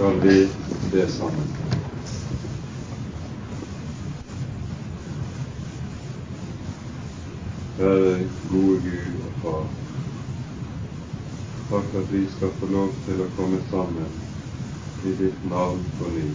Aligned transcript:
skal 0.00 0.20
vi 0.20 0.48
be 0.92 1.08
sammen. 1.08 1.48
Kjære 7.76 8.30
gode 8.48 8.78
Gud 8.86 9.18
og 9.26 9.34
Far. 9.42 9.68
Takk 11.68 11.92
at 12.00 12.08
vi 12.14 12.22
skal 12.32 12.56
få 12.62 12.70
lov 12.72 12.96
til 13.04 13.20
å 13.20 13.28
komme 13.36 13.60
sammen 13.68 14.16
i 15.04 15.12
ditt 15.20 15.44
navn 15.52 15.84
på 16.00 16.08
ny. 16.16 16.26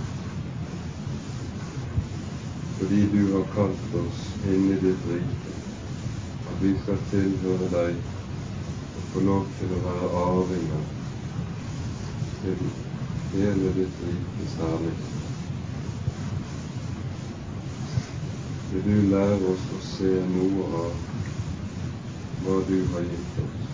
Fordi 2.78 3.04
du 3.18 3.22
har 3.34 3.52
kalt 3.58 4.00
oss 4.06 4.24
inn 4.46 4.70
i 4.78 4.82
ditt 4.88 5.10
rike, 5.10 5.58
at 6.54 6.62
vi 6.62 6.78
skal 6.86 7.02
tilhøre 7.10 7.74
deg 7.74 7.98
og 8.94 9.14
få 9.14 9.30
lov 9.34 9.54
til 9.58 9.74
å 9.74 9.86
være 9.90 10.18
arvinger 10.30 10.90
til 12.44 12.85
hele 13.36 13.74
ditt 13.74 14.00
rikes 14.08 14.56
herlighet. 14.62 15.12
Vil 18.72 18.84
du 18.84 19.10
lære 19.12 19.40
oss 19.52 19.66
å 19.76 19.80
se 19.84 20.12
noe 20.32 20.64
av 20.80 20.96
hva 22.44 22.56
du 22.70 22.78
har 22.94 23.06
gitt 23.06 23.38
oss? 23.44 23.68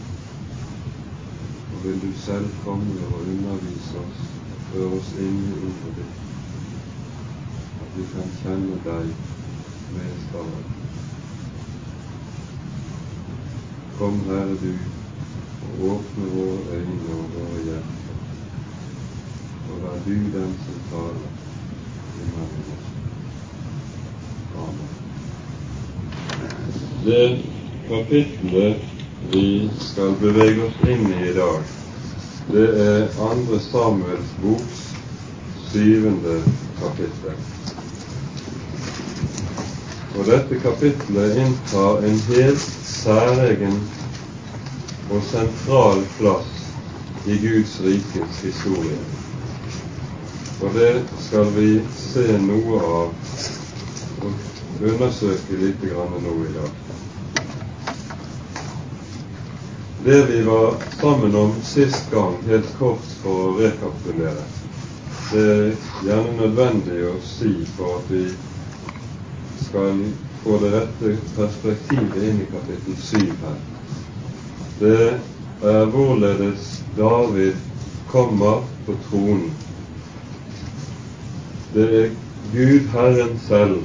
Og 1.72 1.86
vil 1.86 2.02
du 2.04 2.12
selv 2.26 2.50
komme 2.66 3.00
og 3.08 3.30
undervise 3.32 4.02
oss 4.02 4.20
og 4.52 4.68
føre 4.72 4.92
oss 5.00 5.14
inn 5.16 5.40
i 5.48 5.56
ordet 5.62 5.96
ditt, 6.02 6.20
at 7.86 7.96
vi 7.98 8.06
kan 8.12 8.36
kjenne 8.42 8.82
deg 8.86 9.16
med 9.96 10.20
stadig. 10.28 10.68
Kom, 13.98 14.22
Herre 14.28 14.60
du, 14.62 14.76
og 15.64 15.90
åpne 15.96 16.30
våre 16.36 16.78
øyne 16.82 17.16
og 17.16 17.36
våre 17.38 17.66
hjerter 17.66 18.01
og 19.72 19.78
vær 19.84 20.00
du 20.06 20.16
den 20.38 20.56
som 20.66 20.80
taler 20.90 21.30
imellom 22.22 22.72
oss. 22.76 22.88
Amen. 24.64 24.92
Det 27.06 27.40
kapitlet 27.88 28.78
vi 29.32 29.70
skal 29.80 30.16
bevege 30.22 30.66
oss 30.68 30.82
inn 30.88 31.08
i 31.14 31.22
i 31.30 31.34
dag, 31.38 31.62
det 32.52 32.68
er 32.86 33.22
andre 33.32 33.60
Samuels 33.64 34.36
boks 34.42 34.84
syvende 35.72 36.42
kapittel. 36.82 37.40
Og 40.18 40.28
dette 40.28 40.60
kapitlet 40.60 41.38
inntar 41.46 42.04
en 42.04 42.20
helt 42.28 42.68
særegen 42.92 43.80
og 45.10 45.24
sentral 45.32 46.04
plass 46.20 46.52
i 47.26 47.40
Guds 47.48 47.80
rikes 47.86 48.44
historie. 48.44 49.21
Og 50.62 50.74
det 50.74 51.04
skal 51.18 51.48
vi 51.56 51.70
se 51.98 52.24
noe 52.38 52.80
av 52.86 53.14
og 54.22 54.84
undersøke 54.86 55.58
litt 55.58 55.86
nå 55.86 56.34
i 56.46 56.52
dag. 56.54 56.76
Det 60.06 60.20
vi 60.30 60.42
var 60.46 60.78
sammen 61.00 61.36
om 61.36 61.56
sist 61.66 62.12
gang, 62.12 62.38
helt 62.46 62.70
kort 62.78 63.10
for 63.24 63.48
å 63.48 63.56
rekapitulere, 63.58 64.46
det 65.32 65.48
er 65.50 65.74
gjerne 66.06 66.38
nødvendig 66.38 67.00
å 67.10 67.16
si 67.26 67.52
for 67.78 67.98
at 67.98 68.14
vi 68.14 68.24
skal 69.66 70.06
få 70.44 70.62
det 70.62 70.72
rette 70.76 71.16
perspektivet 71.38 72.22
inn 72.30 72.46
i 72.46 72.50
kapittel 72.54 73.02
7 73.10 73.18
her. 73.42 73.60
Det 74.78 75.10
er 75.74 75.92
hvorledes 75.94 76.72
David 76.98 77.58
kommer 78.14 78.66
på 78.86 78.98
tronen 79.10 79.54
det 81.74 82.04
er 82.04 82.10
Gud 82.54 82.88
Herren 82.92 83.38
selv 83.40 83.84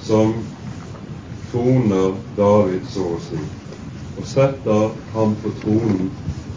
som 0.00 0.32
troner 1.52 2.14
David, 2.36 2.80
så 2.90 3.04
å 3.14 3.18
si, 3.22 3.38
og 4.18 4.26
setter 4.26 4.88
ham 5.12 5.36
på 5.42 5.52
tronen 5.62 6.08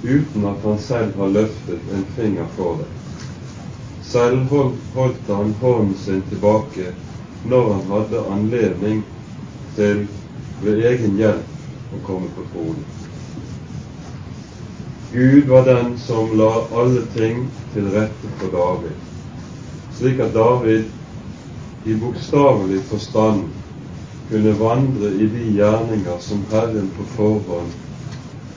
uten 0.01 0.47
at 0.49 0.65
han 0.65 0.79
selv 0.81 1.19
har 1.21 1.35
løftet 1.35 1.91
en 1.93 2.07
finger 2.15 2.49
for 2.55 2.81
det. 2.81 2.89
Selv 4.11 4.49
holdt 4.95 5.29
han 5.29 5.53
hånden 5.61 5.93
sin 6.01 6.23
tilbake 6.31 6.95
når 7.43 7.69
han 7.73 7.85
hadde 7.91 8.25
anledning 8.33 9.03
til 9.75 10.07
ved 10.63 10.81
egen 10.89 11.21
hjelp 11.21 11.93
å 11.93 12.01
komme 12.07 12.33
på 12.33 12.47
tronen. 12.55 12.89
Gud 15.13 15.47
var 15.51 15.65
den 15.67 15.95
som 15.99 16.35
la 16.39 16.51
alle 16.71 17.05
ting 17.13 17.45
til 17.73 17.87
rette 17.93 18.35
for 18.39 18.53
David 18.55 19.10
slik 20.01 20.19
at 20.19 20.33
David 20.33 20.83
i 21.85 21.93
bokstavelig 21.93 22.79
forstand 22.89 23.43
kunne 24.29 24.53
vandre 24.59 25.11
i 25.13 25.27
de 25.29 25.43
gjerninger 25.53 26.17
som 26.19 26.41
Herren 26.49 26.89
på 26.97 27.05
forhånd 27.15 27.69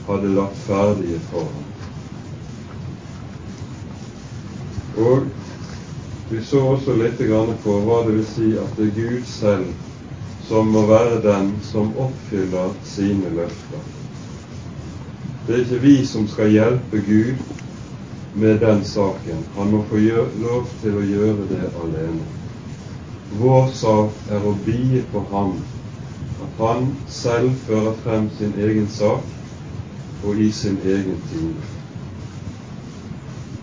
hadde 0.07 0.31
lagt 0.33 0.57
ferdige 0.65 1.19
for 1.29 1.45
ham. 1.45 1.65
Og 5.05 5.27
vi 6.31 6.41
så 6.49 6.63
også 6.65 6.95
litt 6.97 7.21
på 7.63 7.79
hva 7.85 8.01
det 8.07 8.15
vil 8.15 8.29
si 8.33 8.53
at 8.57 8.79
det 8.79 8.87
er 8.87 8.95
Gud 8.97 9.25
selv 9.29 9.67
som 10.47 10.73
må 10.73 10.87
være 10.89 11.21
den 11.21 11.51
som 11.61 11.93
oppfyller 11.97 12.73
sine 12.85 13.29
løfter. 13.37 13.85
Det 15.45 15.53
er 15.53 15.61
ikke 15.61 15.83
vi 15.85 15.97
som 16.05 16.25
skal 16.27 16.49
hjelpe 16.57 17.05
Gud 17.05 17.64
med 18.35 18.59
den 18.59 18.83
saken. 18.83 19.45
Han 19.57 19.71
må 19.71 19.83
få 19.89 19.99
lov 20.41 20.65
til 20.81 20.97
å 20.97 21.03
gjøre 21.05 21.47
det 21.49 21.69
alene. 21.83 22.25
Vår 23.39 23.69
sak 23.73 24.27
er 24.31 24.43
å 24.45 24.53
bie 24.65 25.03
på 25.11 25.23
ham, 25.31 25.55
at 26.43 26.59
han 26.59 26.89
selv 27.09 27.55
fører 27.67 27.95
frem 28.03 28.27
sin 28.37 28.53
egen 28.59 28.87
sak 28.91 30.23
og 30.23 30.39
i 30.39 30.51
sin 30.51 30.77
egen 30.83 31.21
tid. 31.31 31.55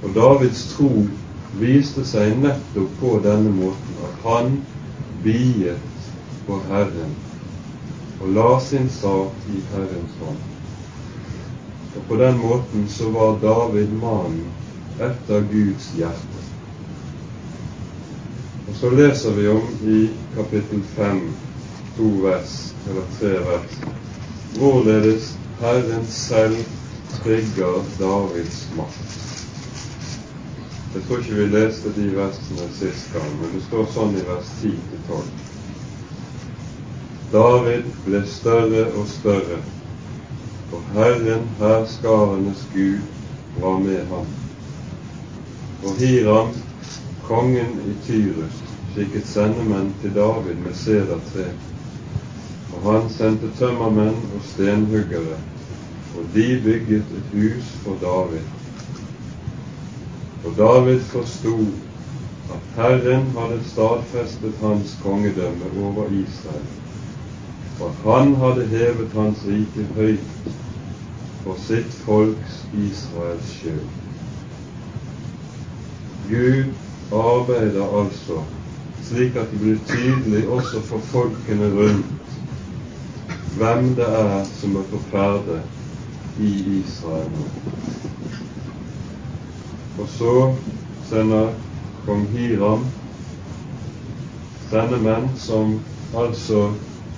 Og 0.02 0.14
Davids 0.16 0.64
tro 0.72 0.90
viste 1.60 2.04
seg 2.08 2.38
nettopp 2.42 2.96
på 3.00 3.18
denne 3.24 3.52
måten, 3.54 4.00
at 4.08 4.24
han 4.24 4.56
biet 5.22 6.08
på 6.46 6.58
Herren 6.70 7.12
og 8.22 8.34
la 8.34 8.48
sin 8.62 8.88
sak 8.90 9.46
i 9.50 9.60
Herrens 9.72 10.18
hånd. 10.22 10.42
Og 11.96 12.02
på 12.08 12.18
den 12.20 12.38
måten 12.38 12.88
så 12.88 13.10
var 13.14 13.38
David 13.42 13.94
mannen 14.00 14.61
etter 15.00 15.46
Guds 15.52 15.92
hjerte. 15.96 16.42
Og 18.68 18.76
så 18.76 18.90
leser 18.90 19.30
vi 19.36 19.48
om 19.48 19.64
i 19.84 20.02
kapittel 20.36 20.82
5, 20.96 21.22
to 21.96 22.08
vers, 22.22 22.74
eller 22.88 23.08
tre 23.18 23.32
vers, 23.46 23.78
hvorledes 24.56 25.32
Herren 25.60 26.06
selv 26.08 26.56
trygger 27.18 27.82
Davids 27.98 28.68
makt. 28.76 29.18
Jeg 30.94 31.02
tror 31.02 31.18
ikke 31.18 31.34
vi 31.34 31.46
leste 31.52 31.92
de 31.96 32.10
versene 32.16 32.68
sist 32.76 33.12
gang, 33.12 33.30
men 33.40 33.54
det 33.54 33.62
står 33.68 33.86
sånn 33.94 34.16
i 34.16 34.24
vers 34.28 34.50
10-12. 34.60 35.30
David 37.32 37.88
ble 38.04 38.20
større 38.28 38.84
og 38.90 39.08
større, 39.08 39.62
og 40.72 40.92
Herren 40.96 41.48
herskarenes 41.60 42.66
Gud 42.74 43.00
var 43.60 43.80
med 43.80 44.04
ham. 44.12 44.28
Og 45.82 45.96
Hiram, 45.98 46.48
kongen 47.26 47.78
i 47.90 47.92
Tyrus, 48.06 48.58
skikket 48.92 49.26
sendemenn 49.26 49.94
til 50.02 50.14
David 50.14 50.60
med 50.62 50.74
sedertre. 50.78 51.46
Og 52.72 52.84
han 52.86 53.08
sendte 53.10 53.50
tømmermenn 53.58 54.18
og 54.36 54.44
stenhuggere, 54.52 55.38
og 56.16 56.28
de 56.34 56.60
bygget 56.64 57.16
et 57.18 57.32
hus 57.32 57.72
for 57.84 57.98
David. 58.02 58.46
Og 60.44 60.54
David 60.58 61.00
forsto 61.00 61.56
at 62.54 62.76
Herren 62.76 63.26
hadde 63.38 63.58
stadfestet 63.66 64.54
hans 64.60 64.94
kongedømme 65.02 65.72
over 65.82 66.06
Israel, 66.06 66.70
og 67.80 67.88
at 67.88 68.06
han 68.06 68.34
hadde 68.44 68.66
hevet 68.66 69.18
hans 69.18 69.42
rike 69.48 69.88
høyt 69.96 70.54
for 71.42 71.58
sitt 71.66 71.98
folks 72.04 72.62
Israels 72.72 73.50
skyld. 73.56 74.11
Gud 76.28 76.74
arbeider 77.12 77.98
altså 78.02 78.42
slik 79.02 79.36
at 79.36 79.50
det 79.52 79.60
blir 79.60 79.80
tydelig 79.86 80.42
også 80.48 80.80
for 80.88 80.98
folkene 81.12 81.70
rundt 81.74 82.06
hvem 83.58 83.90
det 83.98 84.06
er 84.08 84.44
som 84.60 84.76
er 84.76 84.86
på 84.92 85.00
ferde 85.10 85.58
i 86.40 86.52
Israel. 86.78 87.34
Og 89.98 90.08
så 90.08 90.36
sender 91.10 91.52
kong 92.06 92.24
Hiram 92.32 92.86
denne 94.72 95.02
menn 95.04 95.28
som 95.36 95.76
altså 96.16 96.62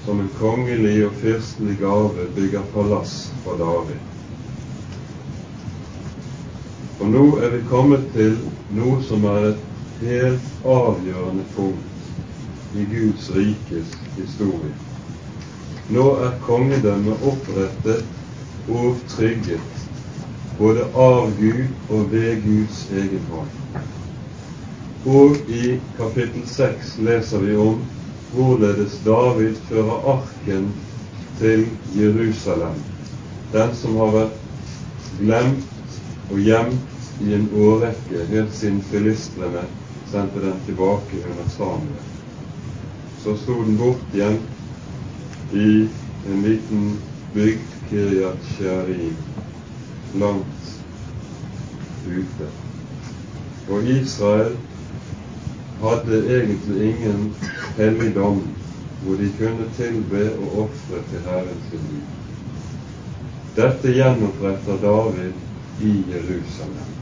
som 0.04 0.20
en 0.20 0.32
kongelig 0.40 1.06
og 1.06 1.14
fyrstelig 1.22 1.78
gave 1.80 2.26
bygger 2.34 2.66
palass 2.74 3.30
for 3.44 3.56
David. 3.60 4.13
Og 7.04 7.10
nå 7.12 7.24
er 7.36 7.50
vi 7.52 7.58
kommet 7.68 8.04
til 8.14 8.30
noe 8.72 8.96
som 9.04 9.26
er 9.28 9.42
et 9.50 9.64
helt 10.00 10.62
avgjørende 10.64 11.42
punkt 11.52 12.78
i 12.80 12.84
Guds 12.88 13.26
rikes 13.34 13.90
historie. 14.14 14.70
Nå 15.92 16.04
er 16.24 16.38
kongedømmet 16.46 17.26
opprettet 17.28 18.06
og 18.72 19.02
trygget, 19.12 19.82
både 20.56 20.86
av 20.96 21.28
Gud 21.42 21.92
og 21.92 22.08
ved 22.14 22.40
Guds 22.46 22.80
egen 22.88 23.28
hånd. 23.34 23.52
Og 25.04 25.36
i 25.58 25.76
kapittel 25.98 26.48
6 26.48 26.96
leser 27.04 27.44
vi 27.44 27.58
om 27.66 27.84
hvorledes 28.32 28.96
David 29.04 29.60
fører 29.68 30.08
arken 30.14 30.72
til 31.36 31.68
Jerusalem, 32.00 32.80
den 33.52 33.76
som 33.76 34.00
har 34.00 34.16
vært 34.16 34.42
glemt 35.20 36.00
og 36.30 36.40
gjemt 36.40 36.93
i 37.20 37.34
en 37.34 37.48
årrekke 37.56 38.26
helt 38.30 38.54
siden 38.54 38.80
filistrene 38.90 39.62
sendte 40.10 40.40
den 40.40 40.60
tilbake 40.66 41.20
under 41.30 41.48
Samuel. 41.56 42.08
Så 43.22 43.36
sto 43.36 43.62
den 43.62 43.76
bort 43.76 44.14
igjen 44.14 44.38
i 45.52 45.88
en 46.30 46.42
liten 46.42 46.98
bygd, 47.34 47.70
Kiryat 47.88 48.44
Shearim, 48.56 49.16
langt 50.18 50.70
ute. 52.06 52.48
Og 53.70 53.88
Israel 53.88 54.56
hadde 55.80 56.20
egentlig 56.38 56.90
ingen 56.90 57.32
helligdom 57.76 58.42
hvor 59.04 59.16
de 59.20 59.30
kunne 59.38 59.68
tilbe 59.76 60.26
og 60.38 60.58
ofre 60.66 61.02
til 61.10 61.24
Herren 61.28 61.62
sin 61.70 61.88
liv. 61.92 62.04
Dette 63.56 63.92
gjenoppretter 63.94 64.80
David 64.82 65.32
i 65.80 65.96
Jerusalem. 66.10 66.93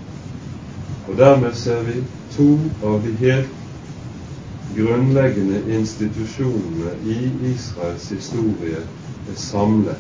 Og 1.09 1.19
dermed 1.19 1.53
ser 1.55 1.83
vi 1.83 2.05
to 2.37 2.49
av 2.83 3.03
de 3.03 3.13
helt 3.19 3.51
grunnleggende 4.77 5.63
institusjonene 5.75 6.95
i 7.03 7.17
Israels 7.53 8.09
historie 8.09 8.81
er 9.29 9.37
samlet 9.37 9.99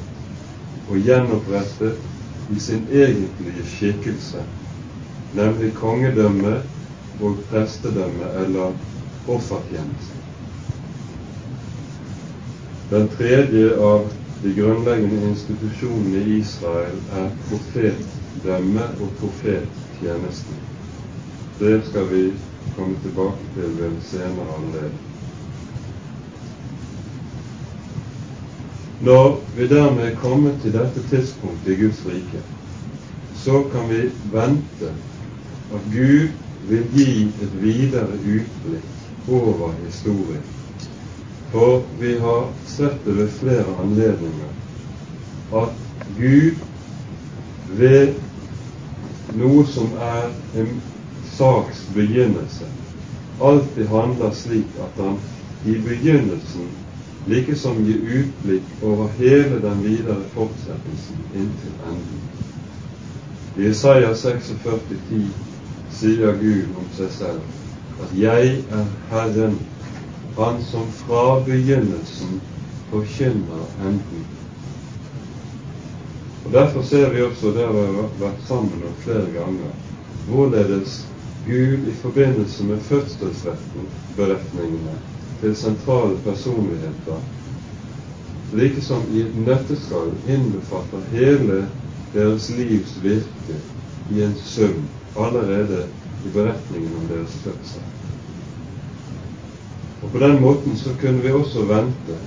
og 0.89 0.99
gjenopprettet 0.99 1.99
i 2.55 2.61
sin 2.61 2.87
egentlige 2.91 3.67
skikkelse, 3.67 4.43
nemlig 5.35 5.75
kongedømme 5.75 6.57
og 7.21 7.39
prestedømme 7.51 8.33
eller 8.45 8.73
offertjeneste. 9.27 10.19
Den 12.91 13.09
tredje 13.09 13.77
av 13.79 14.11
de 14.43 14.55
grunnleggende 14.57 15.31
institusjonene 15.31 16.21
i 16.25 16.39
Israel 16.41 16.99
er 17.11 17.31
profetdømme 17.49 18.91
og 19.01 19.15
profettjenesten. 19.21 20.72
Det 21.63 21.83
skal 21.87 22.09
vi 22.11 22.33
komme 22.77 22.97
tilbake 23.03 23.45
til 23.55 23.77
ved 23.79 23.87
en 23.87 24.01
senere 24.01 24.55
anledning. 24.57 25.03
Når 29.01 29.41
vi 29.57 29.69
dermed 29.69 30.03
er 30.03 30.17
kommet 30.17 30.59
til 30.63 30.73
dette 30.73 31.03
tidspunktet 31.11 31.73
i 31.73 31.77
Guds 31.83 32.07
rike, 32.07 32.43
så 33.35 33.63
kan 33.73 33.89
vi 33.91 34.01
vente 34.33 34.91
at 35.75 35.87
Gud 35.93 36.29
vil 36.69 36.85
gi 36.97 37.15
et 37.47 37.55
videre 37.63 38.11
utblikk 38.11 39.29
over 39.29 39.73
historien. 39.85 40.49
For 41.53 41.85
vi 42.01 42.17
har 42.19 42.49
sett 42.67 43.05
det 43.05 43.17
ved 43.17 43.29
flere 43.39 43.77
anledninger 43.85 44.51
at 45.63 45.69
Gud 46.19 46.55
ved 47.79 48.15
noe 49.39 49.67
som 49.67 49.95
er 50.01 50.33
en 50.59 50.83
saks 51.43 51.87
begynnelse, 51.95 52.65
alltid 53.41 53.87
handler 53.87 54.31
slik 54.31 54.67
at 54.79 55.05
han 55.05 55.19
i 55.67 55.79
begynnelsen 55.79 56.69
like 57.27 57.57
som 57.57 57.85
gir 57.87 57.99
utblikk 58.19 58.83
over 58.83 59.09
hele 59.19 59.59
den 59.63 59.83
videre 59.83 60.23
fortsettelsen 60.35 61.19
inntil 61.35 61.75
enden. 61.91 62.23
I 63.59 63.71
Isaiah 63.71 64.15
46,10 64.15 65.27
sier 65.91 66.39
Gud 66.41 66.79
om 66.79 66.89
seg 66.97 67.11
selv 67.19 67.41
at 68.03 68.17
'Jeg 68.19 68.65
er 68.71 68.87
Herren, 69.11 69.59
Han 70.39 70.63
som 70.65 70.87
fra 70.87 71.41
begynnelsen 71.45 72.41
forkynner 72.91 73.67
enden'. 73.85 74.27
Og 76.45 76.53
Derfor 76.53 76.83
ser 76.83 77.11
vi 77.11 77.23
også, 77.23 77.47
det 77.47 77.67
har 77.67 78.09
vært 78.21 78.47
sammen 78.49 78.83
om 78.87 78.95
flere 79.05 79.29
ganger, 79.35 79.73
hvorledes 80.29 81.12
Gud 81.45 81.89
i 81.89 81.93
forbindelse 81.93 82.65
med 82.65 82.81
fødselsberetningene 82.81 84.99
til 85.41 85.57
sentrale 85.57 86.17
personligheter, 86.25 87.21
like 88.53 88.83
som 88.83 89.03
i 89.11 89.21
et 89.21 89.37
nøtteskall 89.47 90.11
innbefatter 90.29 91.01
hele 91.11 91.69
deres 92.15 92.51
livs 92.51 93.03
virke 93.03 93.57
i 94.11 94.23
en 94.23 94.37
sum 94.37 94.89
allerede 95.17 95.89
i 96.25 96.29
beretningen 96.29 96.95
om 96.95 97.09
deres 97.09 97.43
fødsel. 97.43 97.81
Og 100.03 100.13
På 100.13 100.19
den 100.19 100.41
måten 100.41 100.77
så 100.77 100.91
kunne 101.01 101.23
vi 101.23 101.31
også 101.31 101.65
vente 101.65 102.19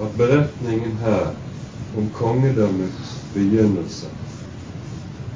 at 0.00 0.08
beretningen 0.18 0.96
her 0.96 1.26
om 1.96 2.10
kongedømmets 2.10 3.26
begynnelse 3.34 4.06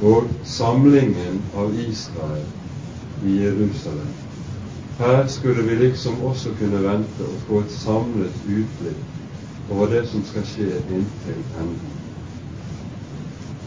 og 0.01 0.25
samlingen 0.45 1.43
av 1.57 1.75
Israel 1.75 2.47
i 3.25 3.43
Jerusalem. 3.43 4.13
Her 4.99 5.27
skulle 5.27 5.63
vi 5.63 5.75
liksom 5.75 6.23
også 6.23 6.49
kunne 6.59 6.83
vente 6.83 7.27
og 7.27 7.41
få 7.49 7.61
et 7.61 7.73
samlet 7.73 8.33
utblikk 8.47 9.71
over 9.71 9.87
det 9.87 10.09
som 10.09 10.25
skal 10.25 10.45
skje 10.47 10.83
inntil 10.91 11.41
enden. 11.61 11.95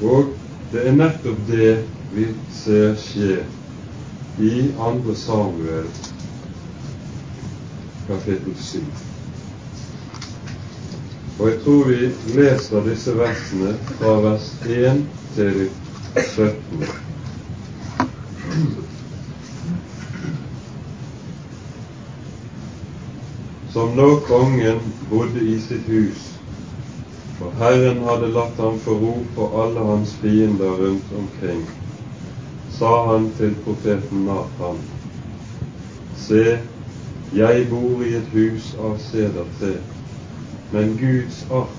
Og 0.01 0.33
det 0.71 0.87
er 0.87 0.95
nettopp 0.95 1.39
det 1.47 1.71
vi 2.13 2.27
ser 2.53 2.95
skje 3.01 3.41
i 4.39 4.69
2. 4.77 5.15
Samuel 5.15 5.89
kapittel 8.07 8.55
7. 8.55 8.79
Og 11.39 11.49
jeg 11.49 11.59
tror 11.63 11.83
vi 11.87 12.11
leser 12.37 12.85
disse 12.87 13.17
versene 13.17 13.73
fra 13.97 14.13
vers 14.23 14.47
1 14.65 15.03
til 15.35 15.67
17. 16.15 16.87
Som 23.77 23.91
nå 23.95 24.15
kongen 24.27 24.79
bodde 25.09 25.39
i 25.39 25.59
sitt 25.61 25.85
hus, 25.85 26.21
for 27.37 27.51
Herren 27.59 27.99
hadde 28.07 28.31
latt 28.33 28.57
ham 28.57 28.79
få 28.81 28.95
ro 29.03 29.11
på 29.35 29.49
alle 29.61 29.83
hans 29.85 30.15
fiender 30.21 30.81
rundt 30.81 31.11
omkring, 31.19 31.61
sa 32.79 33.05
han 33.11 33.29
til 33.37 33.53
profeten 33.67 34.25
Nathan, 34.25 34.81
Se, 36.23 36.57
jeg 37.37 37.69
bor 37.69 38.01
i 38.01 38.15
et 38.17 38.33
hus 38.33 38.73
av 38.81 38.97
sedertre 39.11 39.75
men 40.71 40.97
Guds 40.97 41.45
ark 41.51 41.77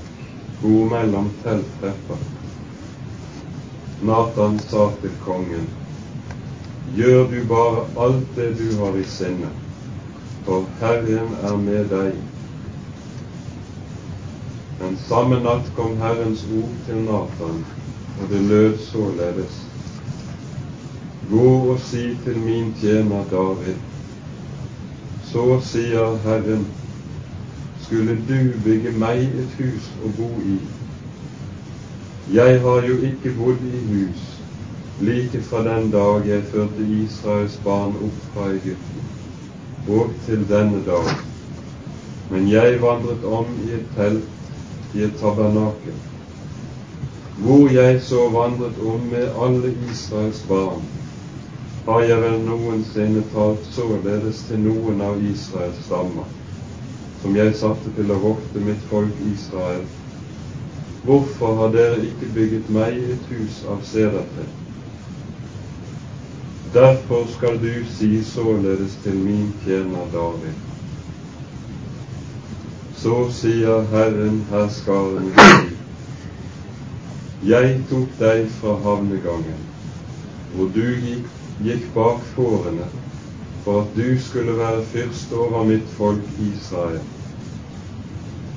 bor 0.62 0.87
mellom 0.90 1.31
telttrepper. 1.43 2.26
Nathan 4.07 4.59
sa 4.71 4.90
til 5.02 5.17
kongen, 5.25 5.67
gjør 6.97 7.26
du 7.33 7.40
bare 7.50 7.88
alt 8.07 8.37
det 8.37 8.52
du 8.61 8.69
har 8.78 8.97
i 8.97 9.05
sinne, 9.19 9.50
for 10.45 10.66
Herren 10.80 11.35
er 11.42 11.57
med 11.57 11.88
deg. 11.92 12.14
Men 14.80 14.97
samme 15.09 15.40
natt 15.42 15.68
kom 15.76 15.97
Herrens 16.02 16.45
ord 16.61 16.75
til 16.87 17.02
Nathan, 17.09 17.64
og 18.21 18.30
det 18.30 18.42
lød 18.50 18.78
således. 18.78 19.59
Gå 21.30 21.50
og 21.73 21.80
si 21.90 22.04
til 22.25 22.38
min 22.47 22.73
tjener 22.80 23.25
David, 23.30 23.83
så 25.33 25.61
sier 25.61 26.16
Herren, 26.25 26.66
skulle 27.85 28.16
du 28.28 28.59
bygge 28.64 28.95
meg 29.00 29.26
et 29.42 29.61
hus 29.61 29.92
å 30.04 30.14
bo 30.16 30.33
i. 30.47 30.59
Jeg 32.33 32.61
har 32.61 32.83
jo 32.85 32.99
ikke 33.11 33.37
bodd 33.37 33.62
i 33.73 33.85
hus 33.92 34.28
like 35.00 35.42
fra 35.42 35.62
den 35.64 35.90
dag 35.90 36.26
jeg 36.26 36.42
førte 36.42 36.83
Israels 36.83 37.61
barn 37.64 37.95
opp 38.02 38.23
fra 38.33 38.49
Egypten, 38.50 39.04
og 39.88 40.12
til 40.26 40.45
denne 40.49 40.83
dag. 40.87 41.11
Men 42.30 42.49
jeg 42.52 42.80
vandret 42.83 43.25
om 43.25 43.52
i 43.64 43.73
et 43.78 43.88
telt, 43.97 44.52
i 44.95 45.04
et 45.04 45.16
tabernakel, 45.21 45.97
hvor 47.38 47.68
jeg 47.73 48.00
så 48.02 48.28
vandret 48.35 48.78
om 48.95 49.00
med 49.12 49.28
alle 49.45 49.75
Israels 49.90 50.45
barn. 50.49 50.83
Har 51.88 52.00
jeg 52.04 52.23
vel 52.23 52.40
noensinne 52.45 53.23
talt 53.33 53.64
således 53.73 54.42
til 54.49 54.61
noen 54.66 55.00
av 55.00 55.23
Israels 55.25 55.87
stammer? 55.87 56.28
som 57.23 57.37
jeg 57.37 57.54
satte 57.59 57.90
til 57.97 58.12
å 58.14 58.18
vokte 58.23 58.62
mitt 58.62 58.85
folk 58.90 59.23
Israel. 59.33 59.83
Hvorfor 61.07 61.57
har 61.59 61.75
dere 61.75 61.99
ikke 62.07 62.30
bygget 62.35 62.71
meg 62.75 62.99
et 63.14 63.30
hus 63.33 63.64
av 63.66 63.83
sedertre? 63.87 64.47
Derfor 66.75 67.26
skal 67.37 67.62
du 67.62 67.84
si 67.98 68.25
således 68.25 68.98
til 69.02 69.14
min 69.14 69.52
tjener 69.64 70.04
David. 70.12 70.54
Så 72.96 73.30
sier 73.32 73.87
Herren 73.88 74.42
herskaren 74.50 75.30
si, 75.38 75.76
jeg 77.48 77.70
tok 77.88 78.10
deg 78.18 78.50
fra 78.58 78.75
havnegangen, 78.84 79.62
hvor 80.54 80.68
du 80.75 80.82
gikk, 81.06 81.30
gikk 81.64 81.87
bak 81.94 82.20
fårene, 82.34 82.88
for 83.64 83.87
at 83.87 83.94
du 83.96 84.18
skulle 84.20 84.56
være 84.58 84.82
fyrst 84.92 85.32
over 85.32 85.64
mitt 85.64 85.87
folk 85.96 86.26
Israel. 86.50 87.00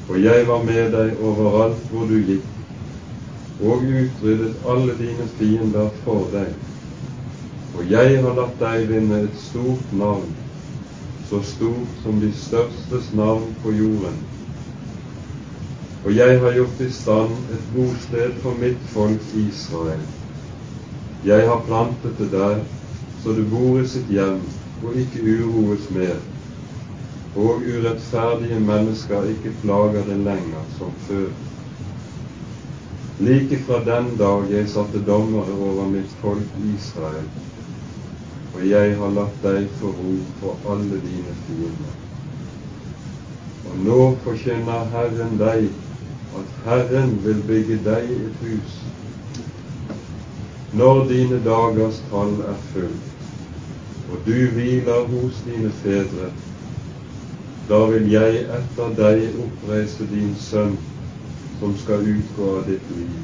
Og 0.10 0.20
jeg 0.24 0.48
var 0.50 0.66
med 0.68 0.92
deg 0.98 1.22
overalt 1.22 1.88
hvor 1.94 2.12
du 2.12 2.18
gikk, 2.18 2.52
og 3.62 3.88
utryddet 3.88 4.68
alle 4.68 4.98
dine 5.00 5.30
fiender 5.38 5.96
for 6.04 6.28
deg. 6.36 6.52
Og 7.78 7.92
jeg 7.92 8.18
har 8.24 8.36
latt 8.36 8.58
deg 8.60 8.90
vinne 8.90 9.22
et 9.26 9.38
stort 9.40 9.94
navn, 9.96 10.28
så 11.30 11.40
stort 11.54 12.02
som 12.04 12.20
de 12.20 12.32
størstes 12.36 13.14
navn 13.16 13.48
på 13.64 13.72
jorden. 13.78 14.18
Og 16.06 16.16
jeg 16.16 16.40
har 16.42 16.58
gjort 16.58 16.82
i 16.82 16.90
stand 16.92 17.38
et 17.56 17.70
bosted 17.76 18.36
for 18.44 18.58
mitt 18.60 18.82
folk 18.94 19.36
Israel. 19.46 20.04
Jeg 21.26 21.48
har 21.48 21.62
plantet 21.68 22.18
det 22.20 22.32
der, 22.34 22.60
så 23.24 23.36
det 23.38 23.46
bor 23.52 23.80
i 23.80 23.86
sitt 23.88 24.10
hjem 24.10 24.42
og 24.82 24.98
ikke 24.98 25.22
uroes 25.22 25.90
mer, 25.94 26.18
og 27.36 27.62
urettferdige 27.62 28.60
mennesker 28.60 29.30
ikke 29.36 29.54
plager 29.62 30.02
det 30.10 30.18
lenger 30.26 30.66
som 30.80 30.98
før. 31.08 31.30
Like 33.22 33.62
fra 33.68 33.78
den 33.86 34.16
dag 34.18 34.50
jeg 34.50 34.70
satte 34.70 35.04
dommere 35.06 35.54
over 35.54 35.86
mitt 35.94 36.18
folk 36.24 36.58
Israel, 36.74 37.30
og 38.54 38.64
jeg 38.68 38.96
har 39.00 39.14
latt 39.16 39.38
deg 39.44 39.68
få 39.80 39.92
ro 39.98 40.16
på 40.42 40.56
alle 40.74 41.00
dine 41.06 41.36
fiender. 41.46 41.94
Og 43.70 43.78
nå 43.86 44.00
forkjenner 44.26 44.90
Herren 44.92 45.38
deg 45.40 45.70
at 46.40 46.58
Herren 46.66 47.16
vil 47.24 47.40
bygge 47.48 47.80
deg 47.86 48.12
et 48.18 48.44
hus. 48.44 48.76
Når 50.76 51.02
dine 51.08 51.40
dagers 51.46 52.00
tall 52.12 52.36
er 52.48 52.60
fullt, 52.74 53.10
og 54.12 54.28
du 54.28 54.38
hviler 54.56 55.08
hos 55.14 55.42
dine 55.48 55.72
fedre, 55.82 56.32
da 57.70 57.82
vil 57.88 58.08
jeg 58.12 58.46
etter 58.60 58.96
deg 59.00 59.42
oppreise 59.46 60.08
din 60.12 60.32
sønn, 60.50 60.76
som 61.60 61.76
skal 61.84 62.04
utgå 62.04 62.54
av 62.58 62.68
ditt 62.68 62.94
liv. 62.98 63.20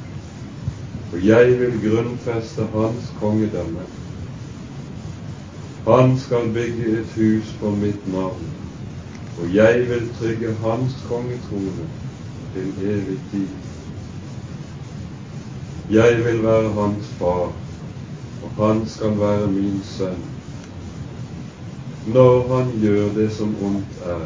Og 1.12 1.24
jeg 1.24 1.56
vil 1.60 1.80
grunnfeste 1.84 2.68
hans 2.76 3.16
kongedømme 3.20 3.88
han 5.88 6.18
skal 6.20 6.50
bygge 6.54 7.00
et 7.00 7.12
hus 7.16 7.56
på 7.60 7.70
mitt 7.70 8.08
navn, 8.14 8.48
og 9.40 9.56
jeg 9.56 9.86
vil 9.90 10.10
trygge 10.20 10.56
hans 10.64 10.96
kongetrone 11.08 11.86
til 12.54 12.90
evig 12.90 13.20
tid. 13.32 13.48
Jeg 15.92 16.18
vil 16.26 16.44
være 16.44 16.72
hans 16.76 17.08
far, 17.20 17.52
og 18.44 18.50
han 18.58 18.82
skal 18.88 19.20
være 19.20 19.48
min 19.52 19.80
sønn. 19.84 20.26
Når 22.08 22.56
han 22.56 22.74
gjør 22.82 23.08
det 23.16 23.32
som 23.32 23.56
ondt 23.64 24.02
er, 24.06 24.26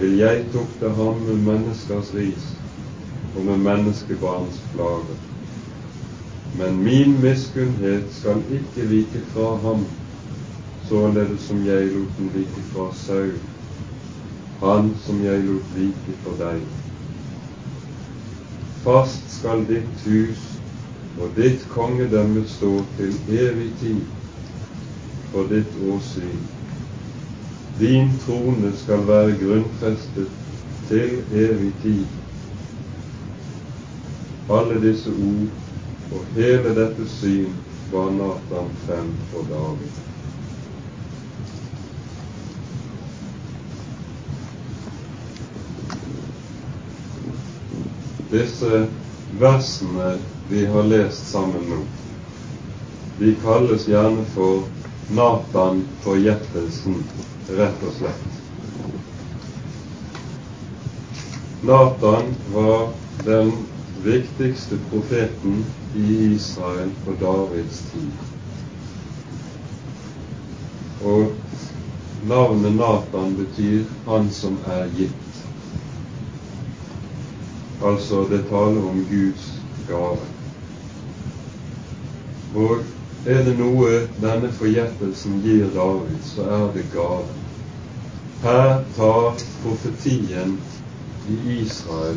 vil 0.00 0.16
jeg 0.18 0.44
tukte 0.52 0.90
ham 0.98 1.20
med 1.28 1.44
menneskers 1.46 2.10
ris 2.14 2.48
og 3.36 3.44
med 3.44 3.62
menneskebarns 3.68 4.58
plager. 4.74 5.14
Men 6.58 6.82
min 6.84 7.14
miskunnhet 7.22 8.10
skal 8.18 8.42
ikke 8.50 8.88
vike 8.88 9.22
fra 9.34 9.54
ham 9.68 9.86
således 10.88 11.40
som 11.40 11.66
jeg 11.66 11.86
lot 11.92 12.18
den 12.18 12.30
vike 12.34 12.62
fra 12.72 12.86
Saul, 12.94 13.32
han 14.60 14.90
som 15.06 15.24
jeg 15.24 15.44
lot 15.44 15.72
vike 15.76 16.18
for 16.24 16.38
deg. 16.40 16.60
Fast 18.84 19.32
skal 19.38 19.64
ditt 19.66 20.04
hus 20.06 20.44
og 21.18 21.32
ditt 21.36 21.64
kongedømme 21.72 22.44
stå 22.48 22.70
til 22.98 23.16
evig 23.40 23.72
tid 23.80 24.04
for 25.32 25.50
ditt 25.50 25.74
åsyn. 25.90 26.38
Din 27.80 28.14
trone 28.24 28.72
skal 28.84 29.02
være 29.08 29.36
grunnfestet 29.42 30.30
til 30.88 31.18
evig 31.34 31.72
tid. 31.82 32.06
Alle 34.48 34.80
disse 34.80 35.10
ord 35.10 36.14
og 36.14 36.34
hele 36.38 36.74
dette 36.78 37.10
syn 37.18 37.54
var 37.92 38.10
Natan 38.14 38.74
frem 38.86 39.14
for 39.32 39.48
David. 39.50 40.05
Disse 48.36 48.86
versene 49.40 50.18
vi 50.48 50.66
har 50.66 50.82
lest 50.82 51.30
sammen 51.30 51.62
nå, 51.70 51.78
de 53.18 53.32
kalles 53.40 53.86
gjerne 53.88 54.24
for 54.34 54.66
Natan 55.16 55.80
forgjettelsen, 56.04 56.98
rett 57.56 57.86
og 57.86 57.94
slett. 57.96 58.26
Natan 61.64 62.34
var 62.52 62.88
den 63.24 63.52
viktigste 64.04 64.76
profeten 64.90 65.64
i 65.96 66.06
Israel 66.34 66.92
på 67.04 67.16
Davids 67.20 67.84
tid. 67.92 68.10
Og 71.04 71.32
navnet 72.28 72.76
Natan 72.76 73.36
betyr 73.40 73.84
'han 74.06 74.30
som 74.30 74.58
er 74.66 74.90
gitt'. 74.98 75.25
Altså, 77.84 78.26
det 78.30 78.44
taler 78.48 78.88
om 78.88 79.06
Guds 79.10 79.62
gave. 79.88 80.18
Og 82.54 82.78
er 83.26 83.42
det 83.44 83.56
noe 83.58 83.90
denne 84.22 84.48
forgjettelsen 84.56 85.42
gir 85.44 85.68
David, 85.74 86.22
så 86.24 86.46
er 86.56 86.70
det 86.76 86.86
gave. 86.94 87.26
Her 88.42 88.84
tar 88.96 89.42
profetien 89.62 90.56
i 91.28 91.36
Israel 91.58 92.16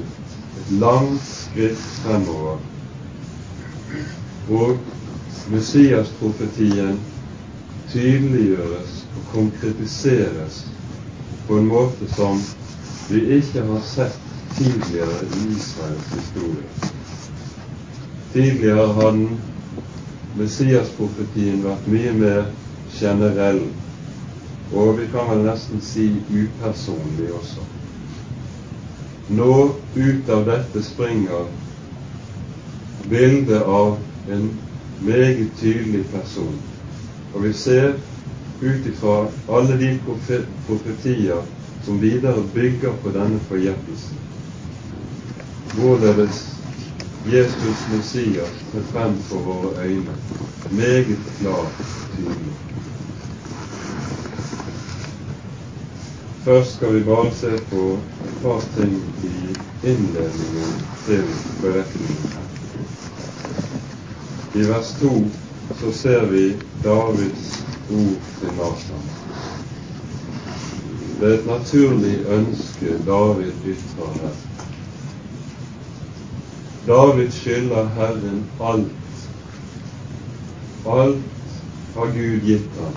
et 0.61 0.71
langt 0.79 1.25
skritt 1.25 1.83
fremover. 2.03 2.57
Og 4.49 4.77
Messias-profetien 5.51 6.99
tydeliggjøres 7.91 8.95
og 9.17 9.29
konkretiseres 9.33 10.63
på 11.47 11.57
en 11.57 11.69
måte 11.69 12.09
som 12.13 12.41
vi 13.09 13.25
ikke 13.39 13.65
har 13.65 13.85
sett 13.85 14.28
tidligere 14.59 15.19
i 15.23 15.51
Israels 15.57 16.13
historie. 16.13 16.63
Tidligere 18.33 18.87
har 18.93 19.11
den 19.11 19.41
Messias-profetien 20.37 21.63
vært 21.63 21.87
mye 21.87 22.11
mer 22.13 22.49
generell, 22.99 23.61
og 24.75 24.97
vi 24.99 25.07
kan 25.13 25.29
vel 25.31 25.45
nesten 25.47 25.81
si 25.81 26.09
upersonlig 26.27 27.31
også. 27.39 27.63
Nå 29.39 29.53
ut 29.95 30.29
av 30.35 30.45
dette 30.49 30.83
springer 30.83 31.47
bildet 33.09 33.61
av 33.63 33.97
en 34.29 34.49
meget 35.07 35.51
tydelig 35.61 36.03
person. 36.11 36.55
Og 37.33 37.43
vi 37.43 37.53
ser 37.53 37.93
ut 38.61 38.89
ifra 38.91 39.19
alle 39.47 39.77
de 39.79 39.93
profetier 40.67 41.45
som 41.85 42.01
videre 42.01 42.43
bygger 42.53 42.97
på 43.03 43.13
denne 43.15 43.39
forgjettelsen, 43.47 44.28
hvorledes 45.73 46.55
Jesus 47.25 47.87
Messias 47.91 48.49
er 48.75 48.83
frem 48.91 49.17
for 49.29 49.37
våre 49.37 49.85
øyne, 49.85 50.15
meget 50.71 51.17
klart 51.39 51.73
tydelig. 52.15 52.53
Først 56.43 56.75
skal 56.75 56.95
vi 56.95 57.03
bare 57.03 57.31
se 57.33 57.51
på 57.71 57.99
et 58.27 58.35
par 58.41 58.63
ting 58.77 59.03
i 59.23 59.57
innledningen 59.87 60.73
til 61.05 61.23
beretningen. 61.61 62.33
I 64.55 64.59
vers 64.69 64.95
2 65.01 65.25
så 65.81 65.91
ser 65.91 66.25
vi 66.25 66.53
Davids 66.83 67.65
ord 67.91 68.21
til 68.39 68.51
Nathan. 68.57 69.03
Det 71.19 71.33
er 71.33 71.39
et 71.39 71.45
naturlig 71.45 72.25
ønske 72.25 72.97
David 73.05 73.51
ytrer 73.65 74.13
her. 74.21 74.48
David 76.89 77.31
skylder 77.31 77.89
Herren 77.95 78.45
alt. 78.59 78.91
Alt 80.85 81.61
har 81.95 82.05
Gud 82.05 82.39
gitt 82.45 82.79
ham. 82.79 82.95